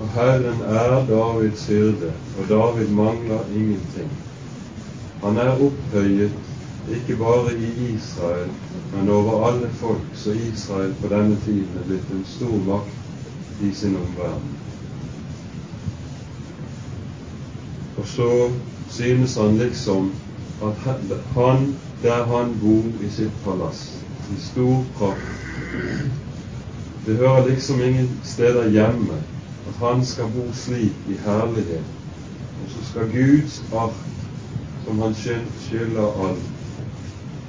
Og 0.00 0.08
Herren 0.14 0.64
er 0.66 1.06
Davids 1.06 1.66
hyrde, 1.66 2.10
og 2.38 2.48
David 2.48 2.88
mangler 2.88 3.46
ingenting. 3.54 4.10
Han 5.22 5.36
er 5.36 5.54
opphøyet 5.54 6.32
ikke 6.96 7.16
bare 7.16 7.54
i 7.54 7.94
Israel, 7.94 8.50
men 8.94 9.08
over 9.08 9.46
alle 9.46 9.70
folk, 9.78 10.10
så 10.14 10.32
Israel 10.32 10.94
på 11.00 11.08
denne 11.08 11.38
tiden 11.44 11.78
er 11.78 11.86
blitt 11.86 12.10
en 12.10 12.26
stor 12.26 12.58
makt 12.66 13.62
i 13.62 13.74
sin 13.74 13.96
omverden. 13.96 14.52
Og 17.96 18.06
så 18.06 18.50
synes 18.90 19.36
han 19.36 19.58
liksom 19.58 20.12
at 20.62 20.74
han, 21.34 21.76
der 22.06 22.24
han 22.24 22.58
bor 22.62 22.84
i 23.02 23.08
sitt 23.10 23.38
palass, 23.44 23.80
i 24.30 24.40
stor 24.40 24.84
kropp. 24.98 25.24
Det 27.06 27.16
hører 27.16 27.48
liksom 27.48 27.80
ingen 27.82 28.10
steder 28.24 28.68
hjemme 28.70 29.18
at 29.68 29.80
han 29.80 30.04
skal 30.06 30.30
bo 30.34 30.44
slik 30.54 31.08
i 31.10 31.16
herlighet. 31.24 31.88
Og 32.62 32.70
så 32.74 32.84
skal 32.90 33.10
Guds 33.10 33.62
ark, 33.74 33.98
som 34.84 35.02
han 35.02 35.14
skylder 35.14 36.28
alt, 36.28 36.46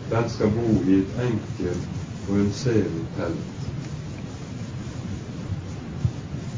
den 0.09 0.29
skal 0.29 0.49
bo 0.57 0.81
i 0.89 0.99
et 1.03 1.21
enkelt 1.27 1.87
og 2.29 2.35
unnselig 2.35 3.05
telt. 3.17 3.53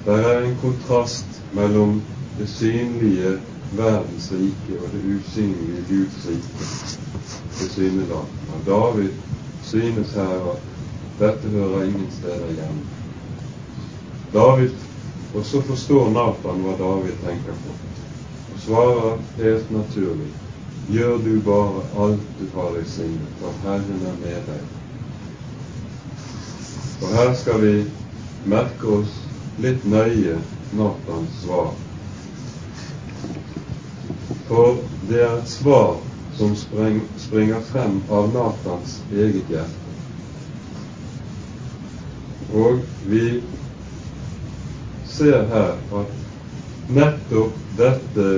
Der 0.05 0.27
er 0.31 0.45
en 0.45 0.57
kontrast 0.61 1.43
mellom 1.53 2.01
det 2.39 2.49
synlige 2.49 3.39
verdens 3.71 4.31
rike 4.31 4.79
og 4.81 4.89
det 4.93 5.01
usynlige 5.15 5.85
Guds 5.89 6.27
rike 6.27 6.69
tilsynelatende. 7.59 8.53
Og 8.55 8.65
David 8.65 9.09
synes 9.63 10.13
her 10.13 10.51
at 10.53 10.67
dette 11.19 11.49
hører 11.49 11.83
ingen 11.83 12.11
steder 12.11 12.47
hjemme. 12.47 12.85
David, 14.33 14.69
Og 15.35 15.45
så 15.45 15.61
forstår 15.61 16.07
Nathan 16.09 16.61
hva 16.65 16.71
David 16.77 17.17
tenker 17.21 17.57
på, 17.63 17.73
og 18.53 18.61
svarer 18.63 19.19
helt 19.37 19.71
naturlig 19.71 20.29
Gjør 20.89 21.19
du 21.21 21.35
bare 21.45 21.83
alt 22.03 22.31
du 22.39 22.47
har 22.55 22.77
i 22.79 22.85
sinne, 22.89 23.27
for 23.37 23.53
Herren 23.61 24.05
er 24.09 24.15
med 24.23 24.47
deg. 24.47 24.63
Og 27.01 27.11
her 27.13 27.35
skal 27.37 27.61
vi 27.61 27.73
merke 28.49 28.95
oss 28.95 29.13
litt 29.61 29.85
nøye 29.85 30.39
Nathans 30.73 31.37
svar. 31.43 31.75
For 34.49 34.77
det 35.09 35.21
er 35.21 35.35
et 35.37 35.49
svar 35.49 35.99
som 36.33 36.55
spring, 36.57 37.01
springer 37.21 37.61
frem 37.69 37.99
av 38.09 38.31
Natans 38.33 38.95
eget 39.13 39.45
hjerte. 39.51 39.89
Og 42.57 42.79
vi 43.05 43.25
ser 45.05 45.43
her 45.51 45.75
at 45.99 46.89
nettopp 46.89 47.59
dette 47.77 48.29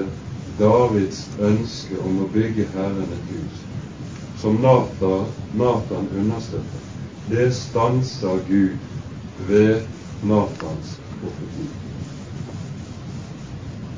Davids 0.60 1.22
ønske 1.39 2.00
om 2.03 2.18
å 2.25 2.27
bygge 2.34 2.65
Herren 2.74 3.13
et 3.15 3.30
hus, 3.32 3.62
som 4.41 4.60
Nathan, 4.60 5.30
Nathan 5.56 6.10
understøtter, 6.20 6.84
det 7.30 7.46
stanser 7.56 8.44
Gud 8.50 9.48
ved 9.48 9.88
Natans 10.27 10.98
profeti. 11.22 11.70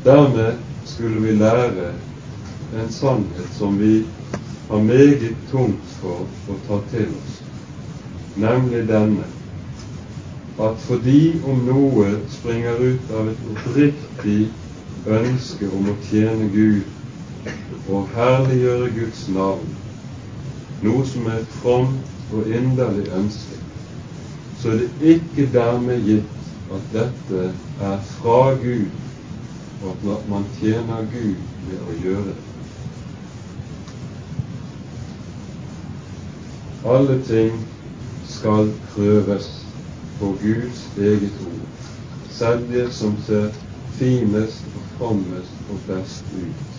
Dermed 0.06 0.73
skulle 0.86 1.22
vi 1.22 1.32
lære 1.32 1.92
en 2.82 2.92
sannhet 2.92 3.54
som 3.58 3.80
vi 3.80 4.06
har 4.70 4.84
meget 4.84 5.36
tungt 5.52 5.86
for 6.00 6.26
å 6.50 6.58
ta 6.68 6.80
til 6.92 7.08
oss, 7.20 7.40
nemlig 8.36 8.88
denne 8.90 9.30
at 10.62 10.82
fordi 10.86 11.34
om 11.50 11.64
noe 11.68 12.10
springer 12.30 12.82
ut 12.82 13.14
av 13.18 13.30
et 13.32 13.46
oppriktig 13.54 14.40
ønske 15.10 15.70
om 15.74 15.90
å 15.90 15.96
tjene 16.10 16.50
Gud 16.54 16.84
og 17.90 18.10
herliggjøre 18.16 18.92
Guds 18.98 19.24
navn, 19.34 19.72
noe 20.86 21.06
som 21.10 21.28
er 21.28 21.42
et 21.42 21.56
fromt 21.62 22.34
og 22.34 22.50
inderlig 22.50 23.10
ønske, 23.18 23.58
så 24.62 24.74
er 24.76 24.84
det 24.84 25.16
ikke 25.18 25.50
dermed 25.54 26.06
gitt 26.08 26.52
at 26.74 26.94
dette 26.94 27.50
er 27.82 27.98
fra 28.14 28.54
Gud, 28.62 29.03
og 29.84 29.92
at 30.12 30.30
man 30.30 30.46
tjener 30.60 31.06
Gud 31.12 31.36
ved 31.68 31.80
å 31.88 31.98
gjøre 32.04 32.26
det. 32.32 32.36
Alle 36.84 37.20
ting 37.28 37.60
skal 38.28 38.72
prøves 38.94 39.50
på 40.20 40.34
Guds 40.42 40.82
eget 40.98 41.40
ord, 41.44 41.68
selv 42.30 42.68
det 42.72 42.90
som 42.94 43.16
ser 43.28 43.52
finest 44.00 44.68
og 44.76 44.84
frommest 44.98 45.70
og 45.70 45.80
best 45.88 46.26
ut. 46.34 46.74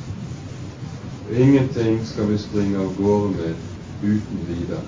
Ingenting 1.33 2.03
skal 2.07 2.29
vi 2.29 2.39
springe 2.39 2.79
av 2.79 2.93
gårde 2.99 3.31
med 3.39 3.55
uten 4.03 4.45
videre. 4.49 4.83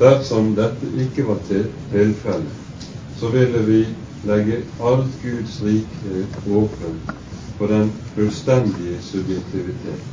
Dersom 0.00 0.54
dette 0.56 0.88
ikke 0.96 1.26
var 1.28 1.42
tilfellet, 1.50 2.86
så 3.20 3.28
ville 3.28 3.66
vi 3.66 3.82
legge 4.26 4.62
alt 4.80 5.22
Guds 5.22 5.62
rikhet 5.62 6.40
åpent 6.48 7.12
for 7.58 7.66
den 7.66 7.92
fullstendige 8.14 8.98
subjektivitet. 9.02 10.04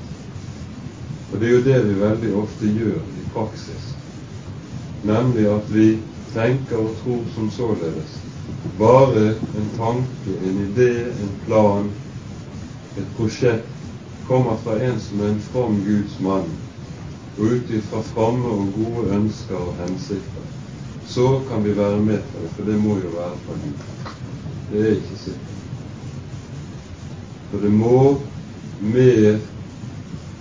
Og 1.34 1.40
det 1.40 1.48
er 1.48 1.54
jo 1.54 1.64
det 1.64 1.80
vi 1.88 2.00
veldig 2.00 2.34
ofte 2.40 2.72
gjør 2.72 3.02
i 3.04 3.26
praksis, 3.34 3.88
nemlig 5.04 5.48
at 5.52 5.74
vi 5.74 5.88
tenker 6.34 6.78
og 6.78 6.96
tror 7.04 7.24
som 7.36 7.52
således. 7.52 8.16
Bare 8.80 9.28
en 9.60 9.70
tanke, 9.78 10.36
en 10.48 10.60
idé, 10.70 10.92
en 11.08 11.34
plan, 11.46 11.90
et 12.98 13.10
prosjekt 13.18 13.74
kommer 14.28 14.56
fra 14.64 14.80
en 14.84 15.00
som 15.00 15.22
er 15.22 15.34
en 15.34 15.44
from 15.52 15.80
Guds 15.86 16.20
mann, 16.20 16.52
og 17.38 17.46
ut 17.46 17.72
ifra 17.80 18.02
fromme 18.14 18.48
og 18.48 18.72
gode 18.76 19.08
ønsker 19.20 19.56
og 19.56 19.76
hensikter, 19.82 20.47
så 21.08 21.42
kan 21.50 21.64
vi 21.64 21.78
være 21.78 21.98
med 21.98 22.18
på 22.32 22.42
det, 22.44 22.50
for 22.56 22.64
det 22.72 22.80
må 22.84 22.98
jo 22.98 23.10
være 23.16 23.38
fra 23.46 23.54
Gud. 23.64 23.78
Det 24.72 24.82
er 24.82 24.96
ikke 24.96 25.20
sikkert. 25.24 25.54
For 27.52 27.64
det 27.64 27.72
må 27.72 28.18
mer 28.82 29.40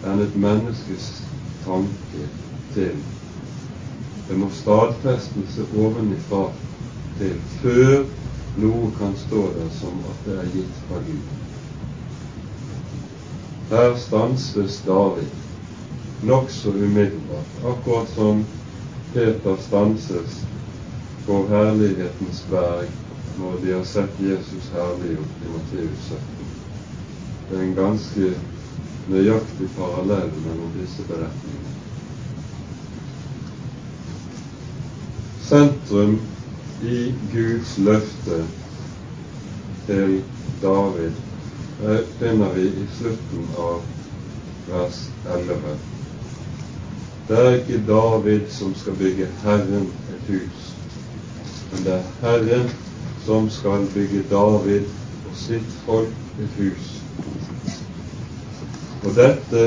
enn 0.07 0.23
et 0.25 0.35
menneskes 0.37 1.07
tanke 1.65 2.27
til. 2.75 2.99
Det 4.29 4.39
må 4.39 4.51
stadfestelse 4.59 5.69
ovenifra 5.79 6.49
til 7.19 7.39
før 7.63 8.05
noe 8.61 8.91
kan 8.99 9.15
stå 9.27 9.47
der 9.57 9.73
som 9.79 10.03
at 10.11 10.27
det 10.27 10.37
er 10.43 10.53
gitt 10.57 10.85
fra 10.89 11.01
Gud. 11.07 11.33
Her 13.71 13.97
stanses 14.01 14.83
David 14.87 16.27
nokså 16.27 16.71
umiddelbart, 16.75 17.57
akkurat 17.73 18.09
som 18.15 18.45
Peter 19.17 19.57
stanses 19.57 20.45
på 21.27 21.47
herlighetens 21.49 22.43
berg 22.51 22.89
når 23.39 23.55
de 23.63 23.71
har 23.73 23.85
sett 23.89 24.19
Jesus 24.21 24.67
herliggjort 24.75 25.39
i 25.47 25.53
Matteus 25.55 26.03
17. 26.09 26.51
Det 27.49 27.57
er 27.57 27.63
en 27.65 27.73
ganske 27.79 28.29
nøyaktig 29.09 29.71
parallell 29.79 30.37
mellom 30.45 30.77
disse 30.77 31.07
beretningene. 31.09 31.73
Sentrum 35.49 36.21
i 36.85 37.01
Guds 37.33 37.75
løfte 37.89 38.45
til 39.89 40.17
David 40.61 41.17
finner 42.21 42.57
vi 42.61 42.69
i 42.69 42.89
slutten 43.01 43.53
av 43.65 43.81
vers 44.69 45.05
11. 45.25 45.96
Det 47.29 47.39
er 47.39 47.55
ikke 47.57 47.83
David 47.87 48.41
som 48.51 48.75
skal 48.75 48.95
bygge 48.99 49.27
Herren 49.43 49.89
et 50.15 50.29
hus, 50.29 50.75
men 51.73 51.85
det 51.85 51.93
er 51.93 52.05
Herren 52.21 52.69
som 53.25 53.49
skal 53.51 53.89
bygge 53.95 54.23
David 54.31 54.85
og 55.27 55.35
sitt 55.35 55.73
folk 55.87 56.13
et 56.39 56.55
hus. 56.61 56.93
Og 59.03 59.17
dette 59.17 59.65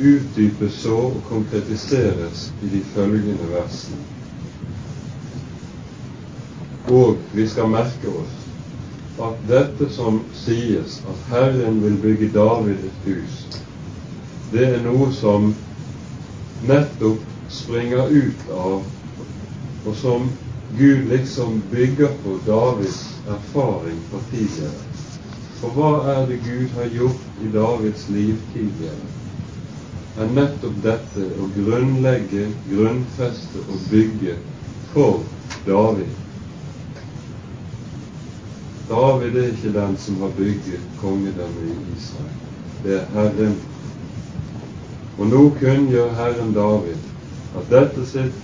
utdypes 0.00 0.76
så 0.82 0.98
og 0.98 1.22
konkretiseres 1.28 2.52
i 2.62 2.68
de 2.74 2.82
følgende 2.94 3.48
versene. 3.54 4.04
Og 6.92 7.16
vi 7.32 7.48
skal 7.48 7.72
merke 7.72 8.12
oss 8.12 8.36
at 9.20 9.40
dette 9.48 9.88
som 9.96 10.20
sies, 10.44 11.00
at 11.08 11.26
Herren 11.32 11.80
vil 11.84 11.96
bygge 12.04 12.30
David 12.36 12.84
et 12.92 13.02
hus, 13.08 13.40
det 14.52 14.68
er 14.68 14.80
noe 14.84 15.08
som 15.16 15.52
nettopp 16.66 17.22
springer 17.48 18.08
ut 18.08 18.50
av, 18.50 18.84
og 19.86 19.96
som 19.96 20.28
Gud 20.78 21.08
liksom 21.10 21.62
bygger 21.70 22.18
på 22.22 22.36
Davids 22.46 23.00
erfaring 23.28 23.98
fra 24.10 24.20
tidligere. 24.30 24.84
For 25.60 25.76
hva 25.76 25.90
er 26.14 26.28
det 26.28 26.38
Gud 26.44 26.68
har 26.76 26.92
gjort 26.94 27.42
i 27.42 27.50
Davids 27.52 28.08
liv 28.08 28.36
tidligere? 28.52 29.10
er 30.20 30.32
nettopp 30.36 30.80
dette 30.84 31.26
å 31.40 31.46
grunnlegge, 31.54 32.48
grunnfeste 32.68 33.62
og 33.66 33.84
bygge 33.90 34.36
for 34.92 35.22
David 35.66 36.10
David 38.90 39.36
er 39.38 39.52
ikke 39.52 39.72
den 39.76 39.96
som 40.02 40.16
har 40.24 40.32
bygget 40.34 40.86
kongedømmet 40.98 41.66
i 41.70 41.74
Israel. 41.94 42.38
Det 42.82 42.96
er 42.98 43.04
Herren. 43.14 43.54
Og 45.20 45.26
nå 45.28 45.40
kunngjør 45.60 46.14
Herren 46.16 46.54
David 46.56 47.00
at 47.52 47.66
dette 47.68 48.06
sitt 48.08 48.38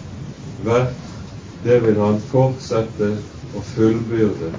verk, 0.67 0.99
det 1.65 1.79
vil 1.87 1.97
han 2.03 2.19
fortsette 2.29 3.09
å 3.57 3.63
fullbyrde 3.65 4.51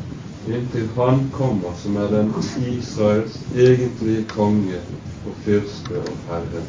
inntil 0.49 0.88
han 0.95 1.27
kommer 1.36 1.75
som 1.77 1.99
er 2.01 2.10
den 2.15 2.32
Israels 2.39 3.36
egentlige 3.53 4.23
konge 4.32 4.80
og 5.27 5.36
fyrste 5.43 6.01
og 6.01 6.25
herre, 6.32 6.63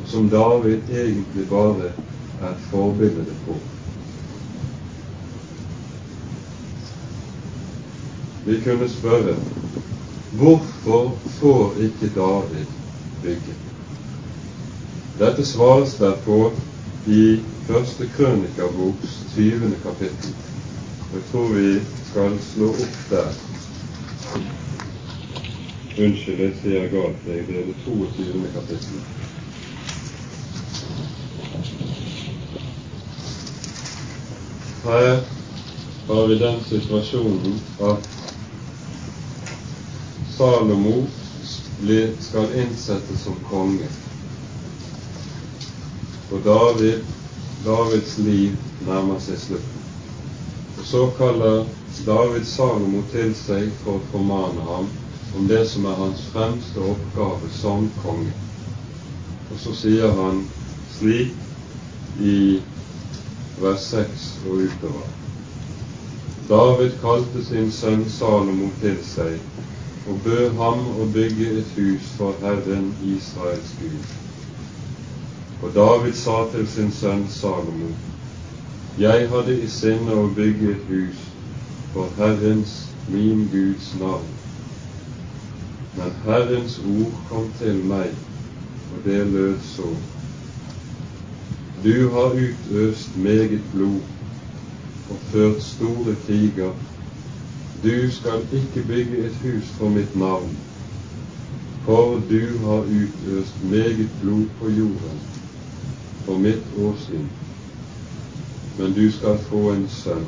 og 0.00 0.08
som 0.08 0.30
David 0.32 0.88
egentlig 0.88 1.44
bare 1.50 1.92
er 2.40 2.54
et 2.54 2.64
forbilde 2.70 3.36
på. 3.44 3.58
Vi 8.46 8.56
kunne 8.64 8.88
spørre 8.88 9.36
hvorfor 10.32 11.16
får 11.36 11.80
ikke 11.90 12.14
David 12.16 12.85
bygge? 13.26 13.56
Dette 15.18 15.44
svares 15.46 15.94
der 16.00 16.16
på 16.24 16.52
i 17.06 17.38
første 17.66 18.08
krønikerboks 18.16 19.18
20. 19.34 19.76
kapittel. 19.82 20.34
Jeg 21.14 21.22
tror 21.30 21.48
vi 21.54 21.80
skal 22.10 22.38
slå 22.52 22.68
opp 22.68 22.98
der. 23.10 23.30
Unnskyld, 25.96 26.40
jeg 26.40 26.54
sier 26.62 26.88
galt. 26.92 27.22
Det 27.24 27.38
er 27.40 27.46
det 27.48 27.74
22. 27.84 28.42
kapittel. 28.54 29.00
Her 34.84 35.20
har 36.06 36.26
vi 36.26 36.38
den 36.38 36.60
situasjonen 36.68 37.60
at 37.82 38.10
Salomo 40.36 41.00
skal 42.20 42.52
innsettes 42.54 43.20
som 43.22 43.34
konge. 43.50 43.88
Og 46.32 46.40
David, 46.44 47.02
Davids 47.64 48.18
liv 48.18 48.52
nærmer 48.86 49.18
seg 49.20 49.38
slutten. 49.38 49.82
Og 50.78 50.86
Så 50.86 51.10
kaller 51.18 51.64
David 52.06 52.44
Salomo 52.44 53.02
til 53.12 53.34
seg 53.34 53.68
for 53.82 53.98
å 53.98 54.06
formane 54.12 54.64
ham 54.70 54.88
om 55.36 55.48
det 55.48 55.66
som 55.68 55.84
er 55.86 56.00
hans 56.00 56.22
fremste 56.32 56.80
oppgave 56.80 57.50
som 57.60 57.90
konge. 58.02 58.32
Og 59.50 59.60
så 59.60 59.74
sier 59.76 60.16
han 60.16 60.42
slik 60.96 61.34
i 62.20 62.60
vers 63.60 63.84
6 63.92 64.26
og 64.46 64.64
utover. 64.64 65.12
David 66.48 66.98
kalte 67.02 67.44
sin 67.44 67.70
sønn 67.72 68.04
Salomo 68.10 68.70
til 68.80 68.98
seg 69.04 69.38
og 70.06 70.20
bød 70.24 70.50
ham 70.50 70.82
å 71.02 71.06
bygge 71.14 71.48
et 71.60 71.70
hus 71.76 72.10
for 72.18 72.34
Herren 72.42 72.92
Israels 73.16 73.72
Gud. 73.80 74.12
Og 75.62 75.72
David 75.74 76.14
sa 76.14 76.36
til 76.52 76.66
sin 76.68 76.92
sønn 76.92 77.26
Salomo, 77.30 77.90
Jeg 78.98 79.28
hadde 79.28 79.58
i 79.60 79.68
sinne 79.68 80.14
å 80.16 80.28
bygge 80.36 80.70
et 80.72 80.84
hus 80.88 81.24
for 81.92 82.08
Herrens, 82.16 82.76
min 83.08 83.48
Guds 83.52 83.90
navn. 84.00 84.30
Men 85.96 86.14
Herrens 86.24 86.78
ord 86.78 87.12
kom 87.28 87.50
til 87.58 87.82
meg, 87.90 88.14
og 88.92 89.04
det 89.04 89.26
lød 89.26 89.56
så. 89.74 89.90
Du 91.84 92.08
har 92.14 92.36
utøst 92.40 93.16
meget 93.16 93.60
blod 93.74 94.00
og 95.10 95.18
ført 95.32 95.62
store 95.62 96.16
kriger 96.26 96.72
du 97.82 98.10
skal 98.10 98.46
ikke 98.52 98.82
bygge 98.88 99.16
et 99.26 99.36
hus 99.42 99.70
for 99.78 99.88
mitt 99.88 100.16
navn, 100.16 100.56
for 101.84 102.20
du 102.30 102.58
har 102.58 102.82
utøst 102.82 103.62
meget 103.62 104.10
blod 104.20 104.46
på 104.58 104.70
jorden 104.70 105.20
for 106.24 106.38
mitt 106.38 106.64
åsyn. 106.78 107.28
Men 108.78 108.92
du 108.92 109.10
skal 109.10 109.38
få 109.38 109.70
en 109.72 109.88
sønn. 109.88 110.26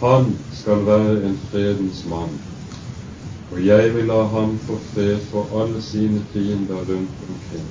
Han 0.00 0.36
skal 0.52 0.86
være 0.86 1.24
en 1.28 1.38
fredens 1.50 2.04
mann, 2.10 2.38
og 3.50 3.66
jeg 3.66 3.94
vil 3.94 4.04
la 4.04 4.22
ham 4.22 4.58
få 4.66 4.78
fred 4.94 5.18
for 5.30 5.62
alle 5.62 5.82
sine 5.82 6.20
fiender 6.32 6.76
rundt 6.76 7.22
omkring. 7.28 7.70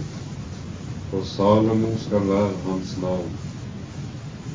For 1.09 1.21
Salomo 1.21 1.97
skal 1.97 2.27
være 2.27 2.55
hans 2.65 2.97
navn, 2.97 3.37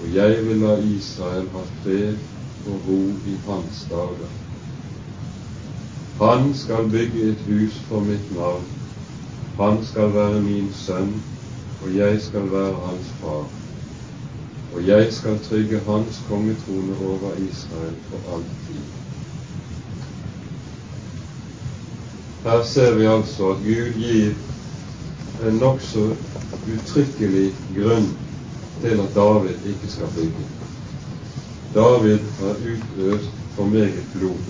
og 0.00 0.14
jeg 0.14 0.46
vil 0.46 0.56
la 0.56 0.74
Israel 0.96 1.46
ha 1.54 1.62
fred 1.82 2.37
og 2.66 2.80
ro 2.88 3.00
i 3.26 3.36
hans 3.46 3.86
dager. 3.90 4.30
Han 6.20 6.54
skal 6.54 6.90
bygge 6.90 7.22
et 7.22 7.44
hus 7.46 7.80
for 7.88 8.00
mitt 8.00 8.36
navn. 8.36 8.64
Han 9.60 9.84
skal 9.84 10.14
være 10.14 10.42
min 10.42 10.72
sønn, 10.74 11.12
og 11.82 11.96
jeg 11.96 12.20
skal 12.22 12.52
være 12.52 12.74
hans 12.86 13.12
far. 13.20 13.46
Og 14.74 14.86
jeg 14.86 15.12
skal 15.12 15.38
trygge 15.38 15.80
hans 15.86 16.22
kongetrone 16.28 16.96
over 17.06 17.32
Israel 17.50 17.94
for 18.10 18.34
all 18.34 18.44
tid. 18.66 18.82
Her 22.44 22.64
ser 22.64 22.94
vi 22.94 23.04
altså 23.04 23.50
at 23.50 23.56
Gud 23.64 23.92
gir 23.98 24.34
en 25.48 25.58
nokså 25.62 26.08
uttrykkelig 26.74 27.50
grunn 27.76 28.08
til 28.82 29.00
at 29.00 29.14
David 29.14 29.66
ikke 29.66 29.90
skal 29.90 30.14
bygge. 30.16 30.57
David 31.74 32.18
har 32.40 32.54
utøst 32.72 33.30
for 33.56 33.64
meget 33.64 34.04
blod. 34.14 34.40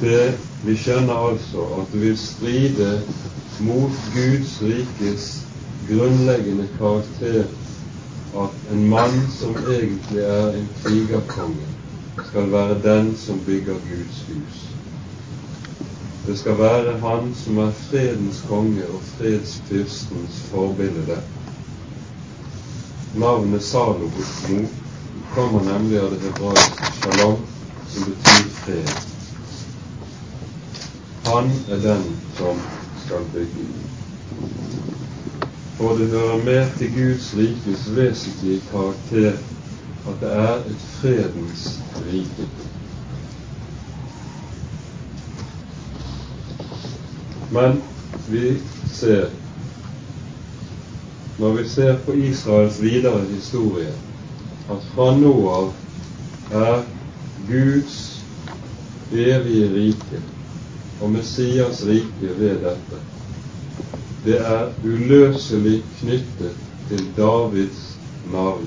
Det 0.00 0.38
vi 0.62 0.74
kjenner 0.76 1.14
altså 1.30 1.62
at 1.78 1.92
det 1.92 2.00
vil 2.00 2.18
stride 2.18 3.02
mot 3.60 3.90
Guds 4.14 4.62
rikes 4.62 5.46
grunnleggende 5.88 6.68
karakter 6.78 7.44
at 8.36 8.72
en 8.72 8.88
mann 8.88 9.20
som 9.40 9.54
egentlig 9.70 10.22
er 10.22 10.48
en 10.52 10.68
krigerkonge, 10.82 11.68
skal 12.30 12.52
være 12.52 12.82
den 12.82 13.16
som 13.16 13.40
bygger 13.46 13.74
Guds 13.74 14.24
hus. 14.28 14.68
Det 16.26 16.38
skal 16.38 16.58
være 16.58 16.98
han 16.98 17.34
som 17.34 17.58
er 17.58 17.70
fredens 17.70 18.44
konge 18.48 18.86
og 18.86 19.00
fredsfyrstens 19.16 20.40
forbilde. 20.50 21.22
Navnet 23.14 23.62
Salomo 23.62 24.68
kommer 25.34 25.64
nemlig 25.72 25.98
av 26.00 26.10
det 26.10 26.20
hebraiske 26.26 26.92
shalom, 27.02 27.36
som 27.88 28.04
betyr 28.04 28.48
fred. 28.64 28.88
Han 31.24 31.50
er 31.70 31.76
den 31.76 32.04
som 32.36 32.60
skal 33.04 33.24
bygge. 33.32 33.66
For 35.76 35.98
det 35.98 36.08
hører 36.08 36.44
med 36.44 36.70
til 36.78 36.94
Guds 36.94 37.34
rikes 37.36 37.96
vesentlige 37.96 38.62
karakter 38.70 39.32
at 40.08 40.20
det 40.20 40.32
er 40.32 40.54
et 40.54 40.80
fredens 41.00 41.80
rike. 42.12 42.48
Men 47.50 47.82
vi 48.28 48.58
ser, 48.92 49.28
når 51.38 51.52
vi 51.52 51.68
ser 51.68 51.96
på 51.98 52.12
Israels 52.12 52.82
videre 52.82 53.24
historie, 53.24 53.92
at 54.68 54.84
fra 54.94 55.12
nå 55.16 55.34
av 55.48 55.68
er 56.62 56.82
Guds 57.48 57.98
evige 59.10 59.68
rike 59.72 60.20
og 61.00 61.12
Messias 61.14 61.84
rike 61.88 62.34
ved 62.40 62.60
dette. 62.64 63.00
Det 64.24 64.40
er 64.40 64.74
uløselig 64.84 65.80
knyttet 66.00 66.56
til 66.88 67.06
Davids 67.16 67.96
navn. 68.32 68.66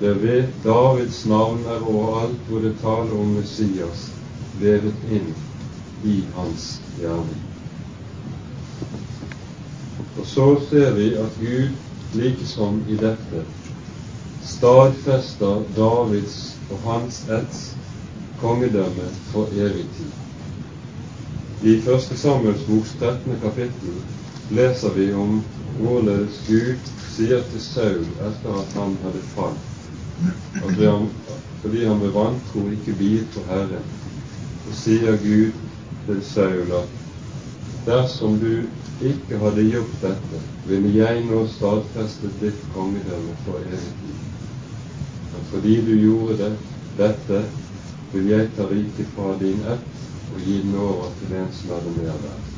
Det 0.00 0.08
er 0.08 0.18
ved 0.22 0.48
Davids 0.64 1.24
navn 1.26 1.64
er 1.66 1.82
overalt 1.82 2.48
hvor 2.48 2.64
det 2.64 2.76
taler 2.80 3.14
om 3.18 3.36
Messias, 3.36 4.08
levet 4.62 5.06
inn 5.10 5.32
i 6.06 6.20
hans 6.36 6.80
gjerning. 6.96 7.40
Og 10.16 10.26
så 10.26 10.46
ser 10.70 10.94
vi 10.96 11.14
at 11.18 11.40
Gud 11.40 11.74
likesom 12.16 12.84
i 12.88 12.96
dette 13.00 13.44
stadfester 14.42 15.62
Davids 15.76 16.56
og 16.70 16.78
hans 16.92 17.26
ætts 17.28 17.76
kongedømme 18.40 19.08
for 19.32 19.48
evig 19.52 19.86
tid. 19.96 20.12
I 21.62 21.80
første 21.80 22.16
Samuels 22.16 22.62
boks 22.68 22.94
13. 23.00 23.40
kapittel 23.42 23.96
leser 24.50 24.94
vi 24.96 25.12
om 25.12 25.42
hvorledes 25.80 26.40
Gud 26.46 26.92
sier 27.16 27.42
til 27.50 27.60
Saul 27.60 28.06
etter 28.28 28.56
at 28.62 28.72
han 28.78 28.96
hadde 29.04 29.22
falt, 29.34 29.66
fordi 31.60 31.84
han, 31.84 32.00
ved 32.00 32.16
vantro 32.16 32.64
ikke 32.72 32.96
biet 32.98 33.28
på 33.34 33.44
Herren, 33.48 33.84
og 34.66 34.74
sier 34.80 35.20
Gud 35.26 35.52
til 36.06 36.24
Saul 36.32 36.72
at 36.80 36.96
dersom 37.86 38.40
du 38.40 38.56
ikke 39.04 39.38
hadde 39.44 39.68
gjort 39.68 40.00
dette, 40.02 40.42
ville 40.64 40.96
jeg 40.96 41.22
nå 41.28 41.44
stadfestet 41.58 42.40
ditt 42.40 42.66
kongedømme 42.74 43.36
for 43.44 43.60
evig 43.68 43.94
tid 44.00 44.29
fordi 45.50 45.74
du 45.86 45.92
gjorde 46.00 46.36
det, 46.42 46.52
dette, 46.98 47.42
vil 48.12 48.30
jeg 48.30 48.52
ta 48.56 48.68
riket 48.70 49.10
fra 49.16 49.34
din 49.42 49.60
ett 49.74 49.98
og 50.30 50.46
gi 50.46 50.60
den 50.62 50.78
over 50.78 51.10
til 51.18 51.36
en 51.36 51.52
som 51.58 51.74
er 51.74 51.84
det 51.86 51.96
mer 51.98 52.16
verd. 52.22 52.48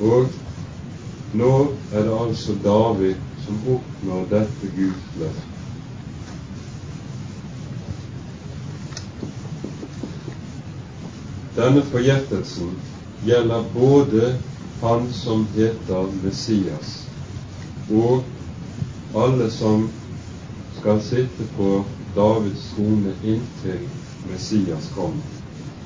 Og 0.00 0.28
Nå 1.32 1.76
er 1.92 2.02
det 2.02 2.14
altså 2.18 2.54
David 2.64 3.14
som 3.44 3.58
oppnår 3.70 4.24
dette 4.32 4.70
Guds. 4.74 5.44
Denne 11.54 11.84
forgjettelsen 11.92 12.74
gjelder 13.22 13.70
både 13.74 14.32
han 14.80 15.06
som 15.14 15.46
heter 15.54 16.10
Messias, 16.24 16.90
og 17.94 18.24
alle 19.14 19.50
som 19.50 19.88
skal 20.80 21.00
sitte 21.02 21.44
på 21.56 21.84
Davids 22.14 22.70
trone 22.74 23.12
inntil 23.22 23.88
Messias 24.30 24.90
kommer. 24.94 25.22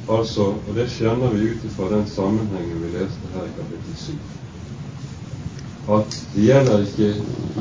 Altså, 0.08 0.42
og 0.42 0.74
Det 0.74 0.90
skjønner 0.90 1.32
vi 1.32 1.48
ut 1.48 1.64
ifra 1.64 1.88
den 1.88 2.06
sammenhengen 2.06 2.82
vi 2.82 2.90
leste 2.98 3.32
her 3.34 3.46
i 3.48 3.54
kapittel 3.56 3.96
7. 3.96 4.12
At 5.96 6.18
det 6.34 6.44
gjelder 6.44 6.84
ikke 6.84 7.14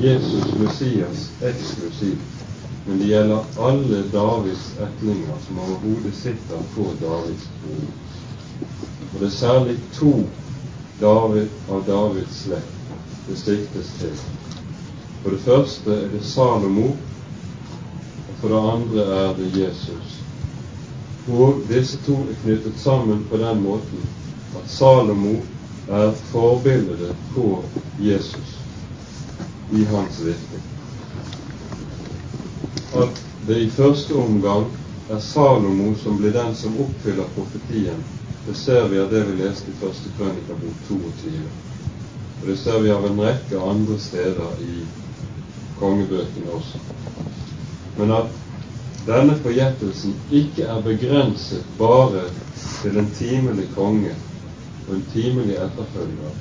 Jesus 0.04 0.52
Messias 0.60 1.32
eksklusivt, 1.42 2.44
men 2.86 3.00
det 3.00 3.08
gjelder 3.08 3.40
alle 3.60 4.04
Davids 4.12 4.68
etninger 4.88 5.40
som 5.48 5.60
overhodet 5.60 6.16
sitter 6.16 6.68
på 6.76 6.88
Davids 7.02 7.48
trone. 7.62 7.92
Og 9.14 9.20
det 9.20 9.28
er 9.28 9.38
særlig 9.40 9.78
to 9.94 10.14
David 11.02 11.48
av 11.72 11.84
Davids 11.88 12.44
slekt 12.44 12.80
det 13.28 13.38
siktes 13.38 13.92
til. 14.00 14.43
For 15.24 15.32
det 15.32 15.40
første 15.40 15.94
er 15.96 16.08
det 16.12 16.26
Salomo, 16.26 16.90
og 18.28 18.40
for 18.42 18.52
det 18.52 18.62
andre 18.74 19.04
er 19.20 19.36
det 19.38 19.52
Jesus. 19.56 20.18
Og 21.32 21.62
disse 21.70 21.98
to 22.06 22.18
er 22.28 22.40
knyttet 22.44 22.80
sammen 22.80 23.24
på 23.30 23.38
den 23.40 23.62
måten 23.64 24.02
at 24.60 24.70
Salomo 24.70 25.36
er 25.90 26.12
forbildet 26.32 27.16
på 27.36 27.64
Jesus 28.00 28.58
i 29.72 29.84
hans 29.84 30.20
virke. 30.26 30.60
At 32.96 33.24
det 33.48 33.62
i 33.62 33.70
første 33.70 34.14
omgang 34.14 34.66
er 35.10 35.20
Salomo 35.20 35.96
som 36.04 36.18
blir 36.18 36.36
den 36.36 36.56
som 36.56 36.76
oppfyller 36.80 37.32
profetien, 37.36 38.04
det 38.48 38.58
ser 38.60 38.88
vi 38.92 39.00
av 39.00 39.08
det 39.12 39.24
vi 39.30 39.38
leste 39.40 39.72
i 39.72 39.80
første 39.80 40.12
krønikabok 40.18 40.84
22. 40.90 41.32
Og 42.42 42.48
det 42.48 42.58
ser 42.60 42.84
vi 42.84 42.92
av 42.92 43.08
en 43.08 43.24
rekke 43.24 43.64
andre 43.72 44.00
steder 44.00 44.60
i 44.68 44.84
kongebøkene 45.84 46.56
også. 46.56 46.80
Men 47.98 48.12
at 48.12 48.32
denne 49.06 49.36
forgjettelsen 49.44 50.16
ikke 50.32 50.64
er 50.64 50.82
begrenset 50.82 51.66
bare 51.78 52.24
til 52.82 52.98
en 52.98 53.10
timelig 53.18 53.68
konge 53.76 54.16
og 54.88 54.96
en 54.96 55.06
timelig 55.14 55.56
etterfølger. 55.56 56.36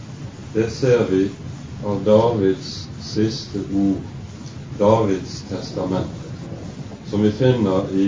Det 0.55 0.68
ser 0.72 1.07
vi 1.11 1.22
av 1.85 2.05
Davids 2.07 2.70
siste 3.02 3.62
ord, 3.74 4.02
Davids 4.78 5.40
testament, 5.50 6.20
som 7.11 7.22
vi 7.22 7.33
finner 7.33 7.90
i 7.94 8.07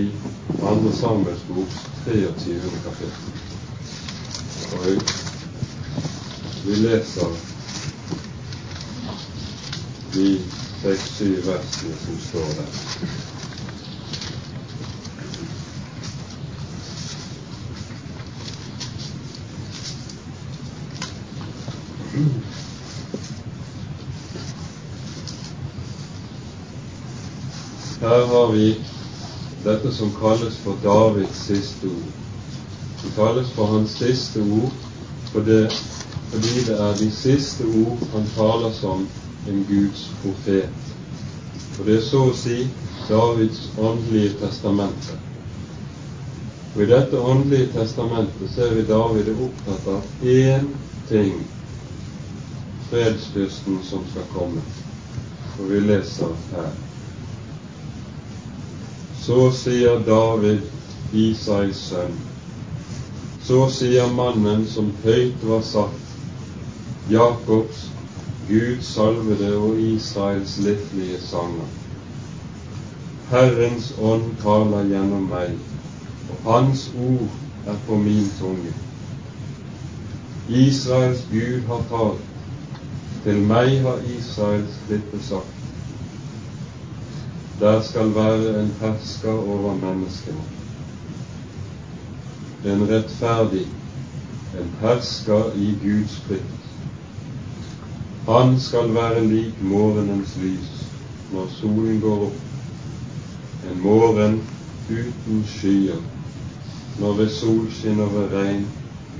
2. 0.61 0.93
Samuels 1.01 1.43
bok 1.49 1.75
23. 2.05 2.61
kapittel. 2.85 3.33
Og 4.75 4.87
vi 6.65 6.79
leser 6.87 7.35
de 10.85 10.97
seks-syv 10.97 11.47
versene 11.47 11.95
som 11.97 12.19
står 12.21 12.41
der. 12.41 12.67
Her 28.01 28.27
har 28.27 28.53
vi 28.53 28.75
dette 29.65 29.93
som 29.93 30.13
kalles 30.21 30.57
for 30.57 30.77
Davids 30.83 31.37
siste 31.47 31.87
ord. 31.87 32.13
Det 33.03 33.13
kalles 33.17 33.53
for 33.57 33.67
hans 33.67 33.91
siste 33.91 34.41
ord 34.41 34.73
fordi 35.33 36.61
det 36.67 36.77
er 36.81 36.97
de 36.97 37.11
siste 37.11 37.65
ord 37.65 37.99
han 38.13 38.27
taler 38.37 38.73
som 38.73 39.09
en 39.49 39.65
Guds 39.69 40.11
profet. 40.23 40.95
Og 41.79 41.87
det 41.87 41.99
er 41.99 42.05
så 42.07 42.23
å 42.31 42.37
si 42.39 42.65
Davids 43.09 43.67
åndelige 43.79 44.37
testamente. 44.41 45.19
Og 46.75 46.83
I 46.83 46.91
dette 46.91 47.21
åndelige 47.21 47.73
testamentet 47.75 48.55
ser 48.55 48.75
vi 48.75 48.87
David 48.89 49.29
er 49.31 49.43
opptatt 49.49 49.91
av 49.95 50.27
én 50.27 50.71
ting 51.09 51.37
fredsfyrsten 52.91 53.79
som 53.83 54.03
skal 54.11 54.27
komme. 54.35 54.63
Og 55.59 55.71
vi 55.71 55.81
leser 55.81 56.35
her. 56.53 56.71
Så 59.23 59.51
sier 59.57 60.03
David, 60.07 60.67
Isais 61.15 61.81
sønn. 61.89 62.17
Så 63.45 63.67
sier 63.71 64.11
mannen 64.13 64.67
som 64.69 64.91
høyt 65.05 65.43
var 65.47 65.63
satt, 65.65 66.01
Jakobs, 67.11 67.89
Gud 68.49 68.83
salvede 68.83 69.57
og 69.57 69.81
Israels 69.81 70.59
liflige 70.59 71.21
sanger. 71.21 71.69
Herrens 73.31 73.95
ånd 73.99 74.27
taler 74.43 74.89
gjennom 74.89 75.29
meg, 75.31 75.55
og 76.31 76.53
Hans 76.53 76.91
ord 77.01 77.29
er 77.67 77.79
på 77.87 77.97
min 77.97 78.27
tunge. 78.39 78.73
Israels 80.49 81.23
Gud 81.31 81.63
har 81.71 81.87
talt, 81.93 82.27
til 83.25 83.41
meg 83.49 83.79
har 83.87 84.03
Israels 84.19 84.77
klippe 84.87 85.21
sagt. 85.25 85.63
Der 87.61 87.81
skal 87.83 88.13
være 88.15 88.61
en 88.63 88.75
hersker 88.81 89.33
over 89.33 89.75
menneskene. 89.75 90.45
En 92.65 92.85
rettferdig, 92.91 93.65
en 94.61 94.71
hersker 94.81 95.57
i 95.57 95.73
Guds 95.87 96.21
plikt. 96.27 96.64
Han 98.27 98.61
skal 98.61 98.95
være 98.95 99.27
lik 99.29 99.61
morgenens 99.61 100.37
lys 100.41 100.71
når 101.33 101.51
solen 101.59 102.01
går 102.01 102.23
opp, 102.27 102.39
en 103.69 103.83
morgen 103.85 104.39
uten 104.89 105.43
skyer, 105.45 106.01
når 107.01 107.19
ved 107.19 107.33
solskinn 107.37 108.01
og 108.01 108.15
ved 108.17 108.33
regn 108.33 108.65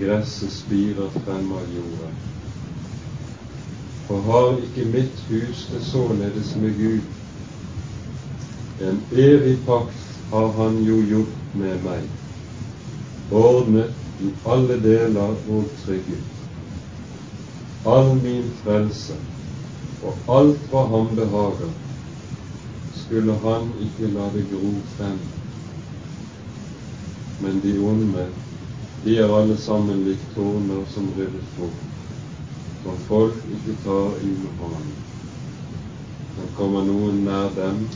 gresset 0.01 0.57
spirer 0.57 1.13
frem 1.21 1.53
av 1.53 1.69
jorda. 1.77 2.09
For 4.09 4.25
har 4.31 4.51
ikke 4.65 4.89
mitt 4.97 5.21
hus 5.29 5.69
det 5.73 5.85
således 5.93 6.57
med 6.57 6.77
Gud? 6.81 7.05
En 8.89 9.03
evig 9.13 9.59
pakt 9.67 10.05
har 10.33 10.53
han 10.63 10.81
jo 10.89 11.03
gjort 11.11 11.57
med 11.61 11.85
meg, 11.85 12.09
ordnet 13.31 13.93
i 14.25 14.33
alle 14.55 14.81
deler 14.89 15.37
og 15.45 15.69
trygget. 15.85 16.34
All 17.85 18.15
min 18.17 18.51
frelse 18.63 19.17
og 20.03 20.21
alt 20.39 20.69
hva 20.71 20.85
ham 20.93 21.15
behager, 21.17 21.73
skulle 23.05 23.39
han 23.45 23.73
ikke 23.87 24.13
la 24.13 24.29
det 24.37 24.47
gro 24.53 24.75
frem. 24.97 25.19
Men 27.41 27.61
de 27.65 27.79
onde, 27.79 28.29
de 29.05 29.19
er 29.19 29.37
alle 29.41 29.57
sammen 29.57 30.05
lik 30.09 30.23
torner 30.35 30.85
som 30.95 31.13
ryddes 31.19 31.51
bort 31.59 31.85
for 32.85 32.97
folk 33.09 33.37
ikke 33.49 33.75
tar 33.83 34.19
i 34.21 34.27
med 34.29 34.53
hånden. 34.61 34.93
Men 36.37 36.51
kommer 36.57 36.85
noen 36.85 37.23
nær 37.25 37.49
dem, 37.57 37.87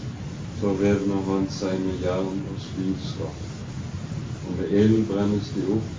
så 0.61 0.73
revner 0.81 1.21
han 1.29 1.45
seg 1.53 1.77
med 1.85 2.01
jern 2.01 2.41
og 2.49 2.57
spydskaft, 2.63 3.51
og 4.47 4.57
med 4.57 4.73
ild 4.81 5.05
brennes 5.11 5.53
de 5.53 5.67
opp 5.77 5.91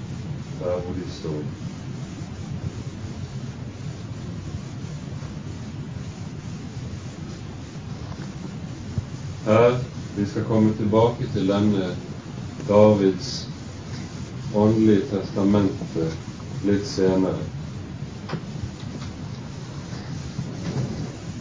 der 0.60 0.82
hvor 0.82 0.98
de 0.98 1.06
står. 1.20 1.69
Her 9.46 9.78
vi 10.16 10.26
skal 10.26 10.44
komme 10.46 10.74
tilbake 10.78 11.28
til 11.34 11.48
denne 11.48 11.94
Davids 12.68 13.48
åndelige 14.56 15.06
testamente 15.12 16.10
litt 16.66 16.88
senere. 16.90 17.46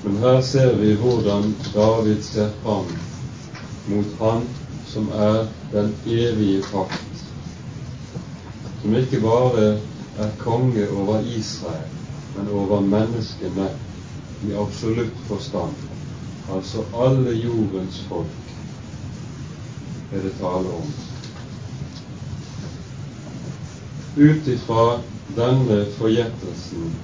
Men 0.04 0.20
her 0.22 0.40
ser 0.46 0.76
vi 0.78 0.94
hvordan 1.00 1.50
David 1.74 2.22
ser 2.22 2.54
fram 2.62 2.86
mot 3.88 4.14
Han 4.20 4.46
som 4.92 5.10
er 5.12 5.46
den 5.72 5.92
evige 6.06 6.62
pakt, 6.70 7.24
som 8.82 8.94
ikke 8.94 9.20
bare 9.20 9.66
er 10.18 10.30
konge 10.38 10.86
over 10.90 11.20
Israel, 11.20 11.90
men 12.36 12.48
over 12.48 12.80
menneskene 12.80 13.68
i 14.46 14.54
absolutt 14.54 15.18
forstand, 15.28 15.87
altså 16.50 16.84
alle 16.94 17.36
jordens 17.36 18.00
folk, 18.08 18.54
er 20.12 20.22
det 20.22 20.32
tale 20.40 20.72
om. 20.72 20.92
Ut 24.16 24.46
ifra 24.46 25.00
denne 25.36 25.84
forgjettelsen 25.98 26.94